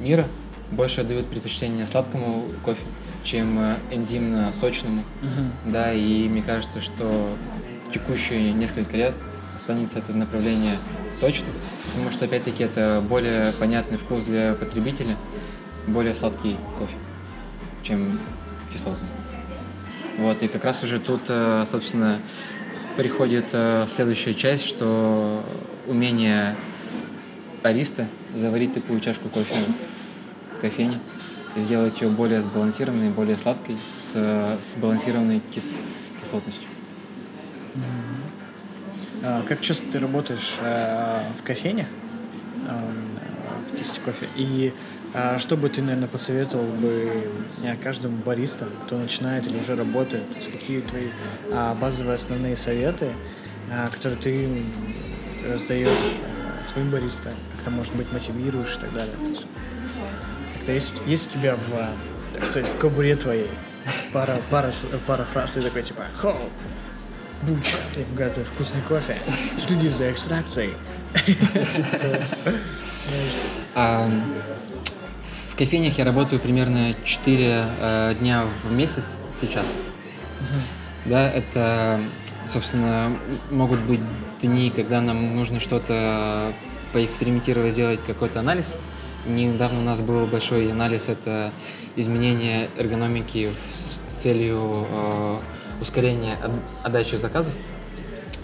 мира 0.00 0.26
больше 0.70 1.02
дают 1.02 1.26
предпочтение 1.26 1.88
сладкому 1.88 2.44
кофе, 2.64 2.82
чем 3.24 3.58
э, 3.58 3.76
энзимно-сочному. 3.90 5.02
Uh-huh. 5.22 5.72
Да, 5.72 5.92
и 5.92 6.28
мне 6.28 6.42
кажется, 6.42 6.80
что 6.80 7.36
текущие 7.92 8.52
несколько 8.52 8.96
лет 8.96 9.14
останется 9.56 9.98
это 9.98 10.12
направление 10.12 10.78
точно, 11.20 11.46
потому 11.88 12.10
что, 12.10 12.26
опять-таки, 12.26 12.62
это 12.62 13.02
более 13.08 13.52
понятный 13.58 13.98
вкус 13.98 14.24
для 14.24 14.54
потребителя, 14.54 15.16
более 15.86 16.14
сладкий 16.14 16.56
кофе, 16.78 16.94
чем 17.82 18.20
кислотный. 18.72 19.08
Вот, 20.18 20.42
и 20.42 20.48
как 20.48 20.64
раз 20.64 20.82
уже 20.84 21.00
тут, 21.00 21.22
э, 21.28 21.64
собственно, 21.66 22.20
приходит 22.96 23.46
э, 23.52 23.86
следующая 23.92 24.34
часть, 24.34 24.64
что 24.64 25.42
умение 25.86 26.56
ариста 27.62 28.08
заварить 28.32 28.74
такую 28.74 29.00
чашку 29.00 29.28
кофе 29.28 29.56
кофейни, 30.60 31.00
сделать 31.56 32.00
ее 32.00 32.08
более 32.08 32.42
сбалансированной, 32.42 33.10
более 33.10 33.38
сладкой, 33.38 33.76
с 33.76 34.58
сбалансированной 34.74 35.40
кис 35.40 35.64
кислотностью. 36.20 36.68
А, 39.22 39.42
как 39.48 39.60
часто 39.60 39.90
ты 39.90 39.98
работаешь 39.98 40.56
а, 40.60 41.24
в 41.38 41.42
кофейнях, 41.42 41.86
а, 42.68 42.92
в 43.72 43.78
тесте 43.78 44.00
кофе? 44.00 44.26
И 44.36 44.72
что 45.38 45.56
бы 45.56 45.68
ты, 45.68 45.80
наверное, 45.80 46.08
посоветовал 46.08 46.66
бы 46.66 47.30
каждому 47.84 48.16
бариста, 48.16 48.66
кто 48.84 48.98
начинает 48.98 49.46
или 49.46 49.60
уже 49.60 49.76
работает? 49.76 50.28
То 50.28 50.36
есть 50.38 50.50
какие 50.50 50.80
твои 50.80 51.06
базовые 51.80 52.16
основные 52.16 52.56
советы, 52.56 53.12
которые 53.92 54.20
ты 54.20 54.48
раздаешь 55.48 55.88
своим 56.64 56.90
бариста, 56.90 57.32
как-то, 57.54 57.70
может 57.70 57.94
быть, 57.94 58.12
мотивируешь 58.12 58.76
и 58.76 58.80
так 58.80 58.92
далее? 58.92 59.14
То 60.66 60.72
есть 60.72 60.94
есть 61.06 61.30
у 61.30 61.38
тебя 61.38 61.56
в, 61.56 61.70
так 62.32 62.44
сказать, 62.44 62.68
в 62.68 62.78
кобуре 62.78 63.16
твоей 63.16 63.50
пара, 64.12 64.40
пара, 64.50 64.72
пара 65.06 65.24
фраз, 65.24 65.52
ты 65.52 65.60
такой 65.60 65.82
типа 65.82 66.06
«Хоу, 66.16 66.36
будь 67.42 67.64
счастлив, 67.64 68.06
готовь 68.14 68.46
вкусный 68.46 68.80
кофе, 68.88 69.18
следи 69.58 69.90
за 69.90 70.10
экстракцией». 70.10 70.74
В 75.54 75.56
кофейнях 75.56 75.96
я 75.98 76.04
работаю 76.04 76.40
примерно 76.40 76.96
4 77.04 77.64
э, 77.80 78.14
дня 78.18 78.44
в 78.64 78.72
месяц 78.72 79.12
сейчас. 79.30 79.72
Да, 81.04 81.30
это, 81.30 82.00
собственно, 82.46 83.12
могут 83.52 83.78
быть 83.82 84.00
дни, 84.42 84.72
когда 84.74 85.00
нам 85.00 85.36
нужно 85.36 85.60
что-то 85.60 86.52
поэкспериментировать, 86.92 87.74
сделать 87.74 88.00
какой-то 88.04 88.40
анализ. 88.40 88.74
Недавно 89.26 89.80
у 89.80 89.82
нас 89.84 90.00
был 90.00 90.26
большой 90.26 90.70
анализ, 90.70 91.08
это 91.08 91.50
изменение 91.96 92.68
эргономики 92.76 93.50
с 93.76 94.20
целью 94.20 94.86
э, 94.90 95.38
ускорения 95.80 96.36
отдачи 96.82 97.14
заказов. 97.16 97.54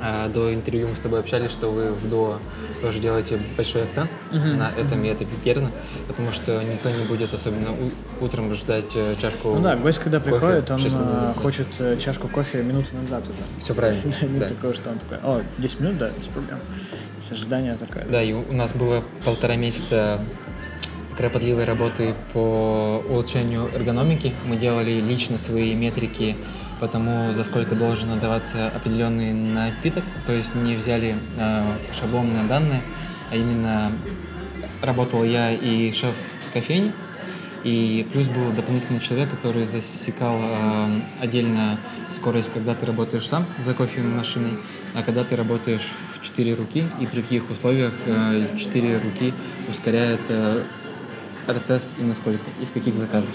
а, 0.02 0.28
до 0.30 0.54
интервью 0.54 0.88
мы 0.88 0.96
с 0.96 1.00
тобой 1.00 1.20
общались, 1.20 1.50
что 1.50 1.68
вы 1.70 1.92
в 1.92 2.08
дуо 2.08 2.38
тоже 2.80 3.00
делаете 3.00 3.38
большой 3.54 3.82
акцент 3.82 4.08
Мгм. 4.32 4.56
на 4.56 4.70
этом, 4.78 5.04
и 5.04 5.08
это 5.08 5.26
верно, 5.44 5.70
потому 6.08 6.32
что 6.32 6.62
никто 6.62 6.88
не 6.88 7.04
будет 7.04 7.34
особенно 7.34 7.72
у- 7.72 8.24
утром 8.24 8.54
ждать 8.54 8.92
э, 8.94 9.14
чашку 9.20 9.50
Ну 9.56 9.60
да, 9.60 9.76
гость, 9.76 9.98
когда 9.98 10.18
кофе 10.18 10.30
приходит, 10.30 10.70
он 10.70 10.78
шесть 10.78 10.94
минут, 10.94 11.10
да. 11.12 11.34
хочет 11.34 11.66
э, 11.80 11.98
чашку 11.98 12.28
кофе 12.28 12.62
минуту 12.62 12.96
назад 12.96 13.24
уже. 13.24 13.60
Все 13.62 13.74
правильно. 13.74 14.00
Нет 14.22 14.38
да. 14.38 14.48
такого, 14.48 14.72
что 14.72 14.88
он 14.88 14.98
такой, 15.00 15.18
о, 15.22 15.42
10 15.58 15.80
минут, 15.80 15.98
да, 15.98 16.08
без 16.18 16.28
проблем. 16.28 16.60
Ожидание 17.30 17.76
такое. 17.76 18.06
Да, 18.10 18.22
и 18.22 18.32
у 18.32 18.52
нас 18.54 18.72
было 18.72 19.04
полтора 19.26 19.56
месяца 19.56 20.24
кропотливой 21.20 21.64
работы 21.64 22.14
по 22.32 23.04
улучшению 23.06 23.68
эргономики. 23.74 24.32
Мы 24.46 24.56
делали 24.56 25.02
лично 25.02 25.36
свои 25.36 25.74
метрики 25.74 26.34
по 26.80 26.88
тому, 26.88 27.34
за 27.34 27.44
сколько 27.44 27.74
должен 27.74 28.10
отдаваться 28.10 28.68
определенный 28.68 29.34
напиток. 29.34 30.02
То 30.24 30.32
есть 30.32 30.54
не 30.54 30.76
взяли 30.76 31.14
э, 31.36 31.76
шаблонные 32.00 32.44
данные, 32.44 32.80
а 33.30 33.36
именно 33.36 33.92
работал 34.80 35.22
я 35.22 35.52
и 35.52 35.92
шеф 35.92 36.14
кофейни. 36.54 36.94
И 37.64 38.08
плюс 38.10 38.26
был 38.28 38.50
дополнительный 38.52 39.00
человек, 39.00 39.28
который 39.28 39.66
засекал 39.66 40.38
э, 40.40 41.00
отдельно 41.20 41.78
скорость, 42.10 42.50
когда 42.50 42.74
ты 42.74 42.86
работаешь 42.86 43.28
сам 43.28 43.44
за 43.58 43.74
кофемашиной, 43.74 44.52
а 44.94 45.02
когда 45.02 45.24
ты 45.24 45.36
работаешь 45.36 45.86
в 46.14 46.24
четыре 46.24 46.54
руки, 46.54 46.84
и 46.98 47.04
при 47.04 47.20
каких 47.20 47.50
условиях 47.50 47.92
э, 48.06 48.56
четыре 48.58 48.96
руки 48.96 49.34
ускоряет 49.68 50.22
э, 50.30 50.64
процесс 51.52 51.92
и 51.98 52.02
насколько, 52.02 52.42
и 52.60 52.64
в 52.64 52.72
каких 52.72 52.96
заказах. 52.96 53.30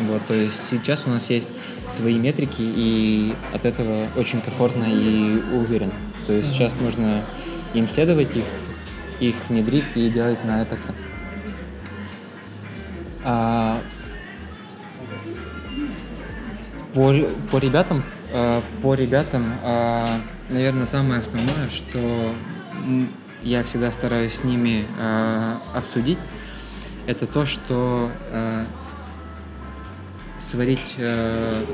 Вот, 0.00 0.22
то 0.26 0.34
есть 0.34 0.68
сейчас 0.70 1.04
у 1.06 1.10
нас 1.10 1.30
есть 1.30 1.50
свои 1.88 2.18
метрики, 2.18 2.60
и 2.60 3.34
от 3.52 3.64
этого 3.64 4.08
очень 4.16 4.40
комфортно 4.40 4.84
и 4.84 5.40
уверенно. 5.52 5.94
То 6.26 6.32
есть 6.32 6.52
сейчас 6.52 6.74
нужно 6.80 7.24
им 7.74 7.88
следовать, 7.88 8.34
их, 8.36 8.44
их 9.20 9.34
внедрить 9.48 9.84
и 9.94 10.08
делать 10.10 10.44
на 10.44 10.62
это 10.62 10.74
акцент. 10.74 10.96
А, 13.24 13.80
по, 16.94 17.12
по 17.50 17.58
ребятам, 17.58 18.02
э, 18.32 18.60
по 18.82 18.94
ребятам, 18.94 19.54
э, 19.62 20.06
наверное, 20.50 20.86
самое 20.86 21.20
основное, 21.20 21.68
что 21.70 22.34
я 23.42 23.62
всегда 23.64 23.90
стараюсь 23.90 24.34
с 24.34 24.44
ними 24.44 24.86
э, 24.98 25.56
обсудить, 25.74 26.18
это 27.06 27.26
то, 27.26 27.46
что 27.46 28.10
э, 28.30 28.64
сварить 30.38 30.94
э, 30.98 31.64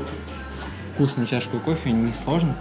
вкусную 0.95 1.26
чашку 1.26 1.59
кофе 1.59 1.93
несложно, 1.93 2.57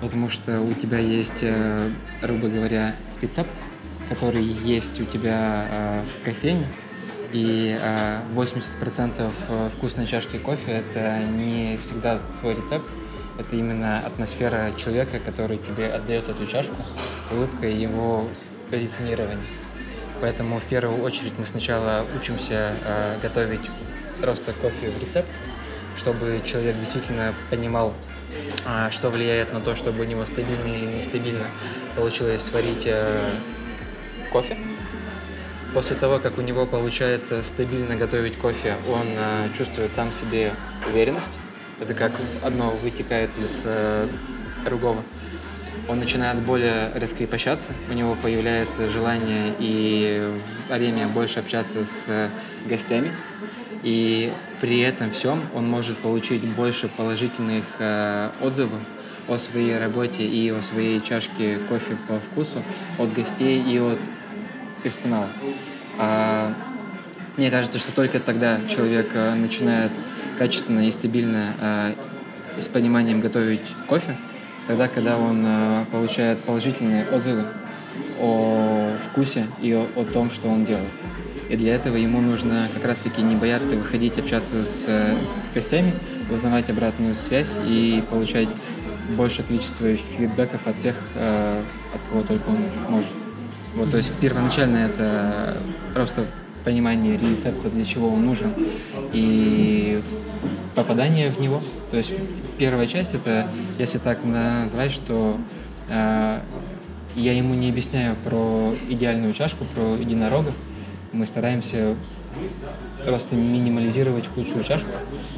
потому 0.00 0.28
что 0.28 0.60
у 0.60 0.72
тебя 0.74 0.98
есть, 0.98 1.42
э, 1.42 1.90
грубо 2.22 2.48
говоря, 2.48 2.94
рецепт, 3.20 3.50
который 4.08 4.42
есть 4.42 5.00
у 5.00 5.04
тебя 5.04 5.68
э, 5.70 6.04
в 6.04 6.24
кофейне, 6.24 6.66
и 7.32 7.78
э, 7.80 8.22
80% 8.34 9.70
вкусной 9.70 10.06
чашки 10.06 10.38
кофе 10.38 10.72
это 10.72 11.22
не 11.24 11.78
всегда 11.82 12.20
твой 12.40 12.54
рецепт, 12.54 12.88
это 13.38 13.54
именно 13.54 14.00
атмосфера 14.00 14.72
человека, 14.76 15.18
который 15.18 15.58
тебе 15.58 15.88
отдает 15.88 16.28
эту 16.28 16.46
чашку, 16.46 16.76
улыбка 17.30 17.66
и 17.66 17.74
его 17.74 18.28
позиционирование. 18.70 19.38
Поэтому 20.20 20.58
в 20.58 20.64
первую 20.64 21.02
очередь 21.02 21.38
мы 21.38 21.46
сначала 21.46 22.04
учимся 22.16 22.74
э, 22.84 23.18
готовить 23.22 23.70
просто 24.20 24.52
кофе 24.52 24.90
в 24.90 25.02
рецепт, 25.02 25.28
чтобы 25.96 26.42
человек 26.44 26.76
действительно 26.76 27.34
понимал, 27.50 27.94
а, 28.64 28.90
что 28.90 29.10
влияет 29.10 29.52
на 29.52 29.60
то, 29.60 29.76
чтобы 29.76 30.02
у 30.02 30.04
него 30.04 30.24
стабильно 30.26 30.66
или 30.66 30.86
нестабильно 30.86 31.46
получилось 31.96 32.42
сварить 32.42 32.84
э, 32.86 33.30
кофе. 34.32 34.56
После 35.74 35.96
того, 35.96 36.18
как 36.18 36.38
у 36.38 36.40
него 36.40 36.66
получается 36.66 37.42
стабильно 37.42 37.94
готовить 37.96 38.36
кофе, 38.36 38.76
он 38.88 39.06
э, 39.06 39.50
чувствует 39.56 39.92
сам 39.92 40.12
себе 40.12 40.52
уверенность. 40.88 41.38
Это 41.80 41.94
как 41.94 42.12
одно 42.42 42.70
вытекает 42.70 43.30
из 43.38 43.62
э, 43.64 44.08
другого. 44.64 45.02
Он 45.88 45.98
начинает 45.98 46.38
более 46.42 46.92
раскрепощаться, 46.94 47.72
у 47.90 47.92
него 47.92 48.16
появляется 48.16 48.88
желание 48.88 49.54
и 49.58 50.30
время 50.68 51.08
больше 51.08 51.40
общаться 51.40 51.84
с 51.84 52.04
э, 52.08 52.30
гостями. 52.66 53.12
И 53.82 54.32
при 54.60 54.80
этом 54.80 55.10
всем 55.12 55.42
он 55.54 55.68
может 55.68 55.98
получить 55.98 56.44
больше 56.46 56.88
положительных 56.88 57.64
э, 57.78 58.30
отзывов 58.40 58.80
о 59.28 59.38
своей 59.38 59.78
работе 59.78 60.24
и 60.26 60.50
о 60.50 60.62
своей 60.62 61.00
чашке 61.00 61.58
кофе 61.68 61.96
по 62.08 62.18
вкусу 62.18 62.62
от 62.98 63.12
гостей 63.12 63.62
и 63.62 63.78
от 63.78 64.00
персонала. 64.82 65.28
А, 65.98 66.54
мне 67.36 67.50
кажется, 67.50 67.78
что 67.78 67.92
только 67.92 68.20
тогда 68.20 68.60
человек 68.68 69.10
э, 69.14 69.34
начинает 69.34 69.92
качественно 70.38 70.86
и 70.86 70.90
стабильно 70.90 71.54
э, 71.60 71.94
с 72.58 72.66
пониманием 72.68 73.20
готовить 73.20 73.62
кофе, 73.86 74.16
тогда, 74.68 74.86
когда 74.86 75.16
он 75.16 75.42
э, 75.44 75.84
получает 75.90 76.38
положительные 76.40 77.06
отзывы 77.06 77.44
о 78.20 78.96
вкусе 79.06 79.46
и 79.62 79.72
о, 79.72 79.86
о 79.96 80.04
том, 80.04 80.30
что 80.30 80.48
он 80.48 80.66
делает. 80.66 80.92
И 81.48 81.56
для 81.56 81.74
этого 81.74 81.96
ему 81.96 82.20
нужно 82.20 82.68
как 82.74 82.84
раз-таки 82.84 83.22
не 83.22 83.34
бояться 83.34 83.74
выходить, 83.74 84.18
общаться 84.18 84.62
с 84.62 84.84
э, 84.86 85.16
гостями, 85.54 85.94
узнавать 86.30 86.68
обратную 86.68 87.14
связь 87.14 87.54
и 87.66 88.04
получать 88.10 88.50
большее 89.16 89.46
количество 89.46 89.96
фидбэков 89.96 90.66
от 90.66 90.76
всех, 90.76 90.94
э, 91.14 91.62
от 91.94 92.02
кого 92.10 92.22
только 92.22 92.48
он 92.48 92.68
может. 92.90 93.08
Вот, 93.74 93.90
то 93.90 93.96
есть 93.96 94.12
первоначально 94.20 94.76
это 94.78 95.56
просто 95.94 96.26
понимание 96.68 97.16
рецепта, 97.16 97.70
для 97.70 97.82
чего 97.86 98.10
он 98.10 98.26
нужен, 98.26 98.52
и 99.14 100.02
попадание 100.74 101.30
в 101.30 101.40
него. 101.40 101.62
То 101.90 101.96
есть 101.96 102.12
первая 102.58 102.86
часть 102.86 103.14
это, 103.14 103.48
если 103.78 103.96
так 103.96 104.22
назвать, 104.22 104.92
что 104.92 105.38
э, 105.88 106.40
я 107.16 107.32
ему 107.32 107.54
не 107.54 107.70
объясняю 107.70 108.16
про 108.22 108.74
идеальную 108.86 109.32
чашку, 109.32 109.64
про 109.64 109.96
единорога. 109.96 110.52
Мы 111.12 111.24
стараемся 111.24 111.96
просто 113.06 113.34
минимализировать 113.34 114.26
худшую 114.26 114.62
чашку, 114.62 114.90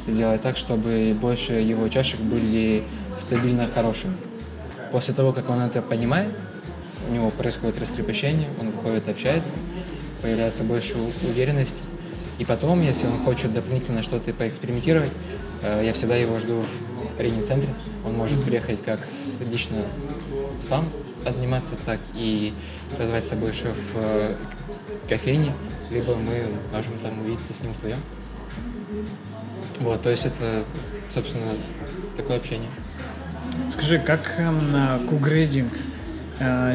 сделать 0.07 0.41
так, 0.41 0.57
чтобы 0.57 1.15
больше 1.17 1.53
его 1.53 1.87
чашек 1.87 2.19
были 2.19 2.83
стабильно 3.19 3.69
хорошими. 3.73 4.17
После 4.91 5.13
того, 5.13 5.31
как 5.31 5.49
он 5.49 5.61
это 5.61 5.81
понимает, 5.81 6.35
у 7.09 7.13
него 7.13 7.29
происходит 7.29 7.79
раскрепощение, 7.79 8.49
он 8.59 8.71
выходит, 8.71 9.07
общается, 9.07 9.55
появляется 10.21 10.63
больше 10.63 10.95
у- 10.97 11.27
уверенности. 11.29 11.79
И 12.39 12.45
потом, 12.45 12.81
если 12.81 13.05
он 13.07 13.17
хочет 13.19 13.53
дополнительно 13.53 14.03
что-то 14.03 14.33
поэкспериментировать, 14.33 15.11
э, 15.61 15.83
я 15.85 15.93
всегда 15.93 16.15
его 16.15 16.39
жду 16.39 16.63
в 16.63 17.17
тренинг-центре. 17.17 17.69
Он 18.05 18.13
может 18.13 18.43
приехать 18.43 18.83
как 18.83 18.99
лично 19.51 19.77
сам 20.61 20.87
заниматься, 21.29 21.75
так 21.85 21.99
и 22.15 22.53
позвать 22.97 23.25
с 23.25 23.29
собой 23.29 23.53
шеф 23.53 23.77
э, 23.93 24.35
кофейни, 25.07 25.53
либо 25.91 26.15
мы 26.15 26.45
можем 26.73 26.93
там 27.03 27.19
увидеться 27.21 27.53
с 27.53 27.61
ним 27.61 27.73
вдвоем. 27.73 27.99
Вот, 29.79 30.01
то 30.01 30.09
есть 30.09 30.25
это, 30.25 30.63
собственно, 31.13 31.53
такое 32.17 32.37
общение. 32.37 32.69
Скажи, 33.71 33.99
как 33.99 34.33
эм, 34.37 35.07
кугрейдинг 35.07 35.73
э, 35.73 35.77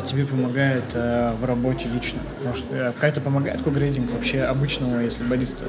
тебе 0.06 0.24
помогает 0.24 0.84
э, 0.94 1.34
в 1.40 1.44
работе 1.44 1.88
лично? 1.88 2.20
Может, 2.44 2.66
э, 2.70 2.92
как 3.00 3.10
это 3.10 3.20
помогает 3.20 3.62
кугрейдинг 3.62 4.12
вообще 4.12 4.42
обычному, 4.42 5.00
если 5.00 5.24
бариста? 5.24 5.64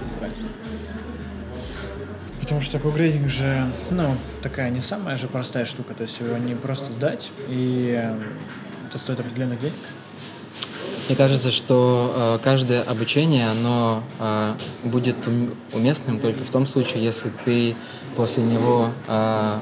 Потому 2.40 2.62
что 2.62 2.80
кугрейдинг 2.80 3.30
же, 3.30 3.68
ну, 3.92 4.16
такая 4.42 4.70
не 4.70 4.80
самая 4.80 5.18
же 5.18 5.28
простая 5.28 5.66
штука, 5.66 5.94
то 5.94 6.04
есть 6.04 6.20
его 6.20 6.38
не 6.38 6.56
просто 6.56 6.94
сдать, 6.94 7.32
и 7.48 7.94
э, 7.98 8.16
это 8.88 8.98
стоит 8.98 9.20
определенных 9.20 9.60
денег. 9.60 9.74
Мне 11.08 11.16
кажется, 11.16 11.52
что 11.52 12.14
э, 12.16 12.44
каждое 12.44 12.84
обучение, 12.84 13.48
оно 13.50 14.04
э, 14.20 14.56
будет 14.84 15.16
ум- 15.28 15.56
уместным 15.74 16.20
только 16.20 16.44
в 16.44 16.50
том 16.50 16.68
случае, 16.68 17.04
если 17.04 17.32
ты 17.46 17.76
после 18.16 18.44
него, 18.44 18.90
э, 19.08 19.60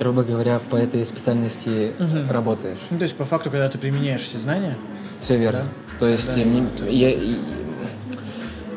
грубо 0.00 0.24
говоря, 0.24 0.58
по 0.70 0.76
этой 0.76 1.04
специальности 1.04 1.92
Мгм. 1.98 2.30
работаешь. 2.30 2.78
Ну, 2.88 2.96
то 2.96 3.04
есть, 3.04 3.16
по 3.16 3.26
факту, 3.26 3.50
когда 3.50 3.68
ты 3.68 3.76
применяешь 3.78 4.26
эти 4.30 4.38
знания, 4.38 4.74
Все 5.20 5.36
верно. 5.36 5.64
Да? 5.64 5.98
То 5.98 6.06
есть 6.08 6.34
Да. 6.34 6.42
мне- 6.42 6.66
я- 6.88 7.14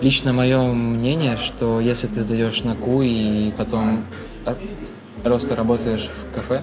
лично 0.01 0.33
мое 0.33 0.61
мнение, 0.73 1.37
что 1.37 1.79
если 1.79 2.07
ты 2.07 2.21
сдаешь 2.21 2.61
на 2.63 2.75
КУ 2.75 3.01
и 3.01 3.51
потом 3.53 4.03
просто 5.23 5.55
работаешь 5.55 6.09
в 6.09 6.35
кафе, 6.35 6.61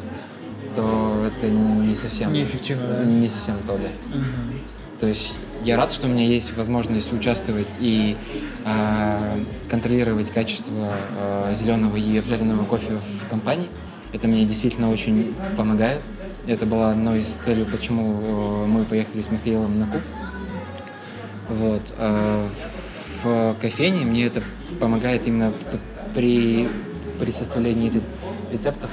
то 0.76 1.26
это 1.26 1.48
не 1.50 1.94
совсем 1.94 2.30
Неэффективно, 2.34 2.88
да? 2.88 3.04
не 3.04 3.28
совсем 3.30 3.56
то, 3.66 3.78
да. 3.78 3.88
Мгм. 4.18 4.60
То 5.00 5.06
есть 5.06 5.32
я 5.64 5.78
рад, 5.78 5.90
что 5.90 6.06
у 6.06 6.10
меня 6.10 6.26
есть 6.26 6.54
возможность 6.54 7.10
участвовать 7.14 7.68
и 7.80 8.18
а, 8.66 9.18
контролировать 9.70 10.30
качество 10.30 10.92
а, 11.16 11.54
зеленого 11.54 11.96
и 11.96 12.18
обжаренного 12.18 12.66
кофе 12.66 12.98
в 13.22 13.30
компании. 13.30 13.68
Это 14.12 14.28
мне 14.28 14.44
действительно 14.44 14.90
очень 14.90 15.34
помогает. 15.56 16.00
Это 16.46 16.66
была 16.66 16.90
одной 16.90 17.20
из 17.20 17.28
целей, 17.28 17.64
почему 17.64 18.66
мы 18.66 18.84
поехали 18.84 19.22
с 19.22 19.30
Михаилом 19.30 19.74
на 19.74 19.86
Куб. 19.86 20.02
Вот. 21.48 21.82
А 21.98 22.48
в 23.22 23.54
кофейне 23.60 24.04
мне 24.04 24.26
это 24.26 24.42
помогает 24.78 25.26
именно 25.26 25.52
при, 26.14 26.68
при 27.18 27.30
составлении 27.30 27.92
рецептов, 28.50 28.90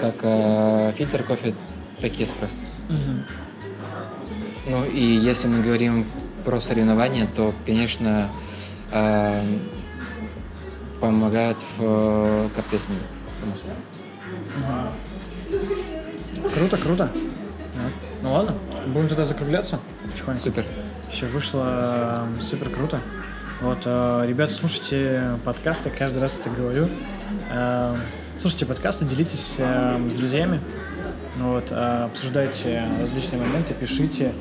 как 0.00 0.16
э, 0.22 0.92
фильтр 0.96 1.24
кофе, 1.24 1.54
так 2.00 2.18
и 2.18 2.24
эспрессо. 2.24 2.62
Ну 4.66 4.84
и 4.84 5.02
если 5.02 5.48
мы 5.48 5.62
говорим 5.62 6.06
про 6.44 6.60
соревнования, 6.60 7.26
то, 7.34 7.52
конечно, 7.66 8.30
э, 8.92 9.42
помогает 11.00 11.56
в 11.76 11.80
э, 11.80 12.48
капеснинге, 12.54 13.02
само 13.40 13.56
собой. 13.56 13.76
Круто, 16.54 16.76
круто. 16.76 17.10
Ну 18.22 18.32
ладно, 18.32 18.54
будем 18.86 19.08
тогда 19.08 19.24
закругляться 19.24 19.78
потихоньку. 20.10 20.42
Супер. 20.42 20.66
Все 21.10 21.26
вышло 21.26 22.28
супер 22.40 22.70
круто. 22.70 23.00
Вот, 23.60 23.82
э, 23.84 24.24
ребята, 24.26 24.54
слушайте 24.54 25.22
подкасты, 25.44 25.90
каждый 25.90 26.20
раз 26.20 26.38
это 26.38 26.48
говорю. 26.48 26.88
Э, 27.50 27.94
слушайте 28.38 28.64
подкасты, 28.64 29.04
делитесь 29.04 29.56
э, 29.58 30.08
с 30.08 30.14
друзьями, 30.14 30.60
вот, 31.36 31.70
обсуждайте 31.70 32.82
различные 33.00 33.42
моменты, 33.42 33.74
пишите, 33.74 34.32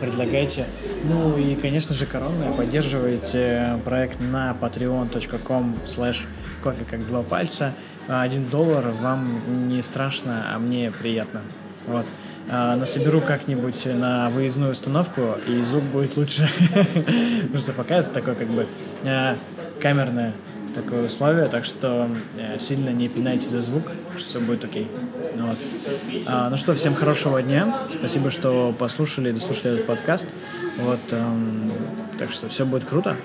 предлагайте. 0.00 0.66
Ну 1.04 1.36
и, 1.36 1.54
конечно 1.56 1.94
же, 1.94 2.06
коронная, 2.06 2.52
поддерживайте 2.52 3.78
проект 3.84 4.18
на 4.20 4.56
patreon.com 4.58 5.76
slash 5.86 6.24
кофе 6.62 6.84
как 6.90 7.06
два 7.06 7.22
пальца. 7.22 7.74
Один 8.08 8.46
доллар 8.48 8.84
вам 9.00 9.68
не 9.68 9.82
страшно, 9.82 10.54
а 10.54 10.58
мне 10.58 10.90
приятно. 10.90 11.42
Вот. 11.86 12.06
А, 12.50 12.76
насоберу 12.76 13.20
как-нибудь 13.20 13.86
на 13.86 14.28
выездную 14.30 14.72
установку, 14.72 15.36
и 15.46 15.62
звук 15.62 15.84
будет 15.84 16.16
лучше. 16.16 16.48
Потому 16.74 17.58
что 17.58 17.72
пока 17.72 17.96
это 17.96 18.10
такое 18.10 18.34
как 18.34 18.48
бы 18.48 18.66
а, 19.04 19.36
камерное 19.80 20.34
такое 20.74 21.06
условие, 21.06 21.46
так 21.46 21.64
что 21.64 22.10
а, 22.38 22.58
сильно 22.58 22.90
не 22.90 23.08
пинайте 23.08 23.48
за 23.48 23.60
звук, 23.60 23.84
что 24.16 24.28
все 24.28 24.40
будет 24.40 24.64
окей. 24.64 24.88
Вот. 25.36 25.58
а, 26.26 26.50
ну 26.50 26.56
что, 26.56 26.74
всем 26.74 26.94
хорошего 26.94 27.42
дня. 27.42 27.86
Спасибо, 27.90 28.30
что 28.30 28.74
послушали 28.78 29.30
и 29.30 29.32
дослушали 29.32 29.74
этот 29.74 29.86
подкаст. 29.86 30.26
Вот, 30.78 31.00
эм, 31.10 31.72
так 32.18 32.32
что 32.32 32.48
все 32.48 32.66
будет 32.66 32.84
круто. 32.84 33.16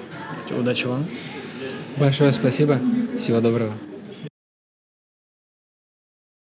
Удачи 0.51 0.85
вам. 0.85 1.05
Большое 1.97 2.31
спасибо. 2.31 2.79
Всего 3.17 3.41
доброго. 3.41 3.73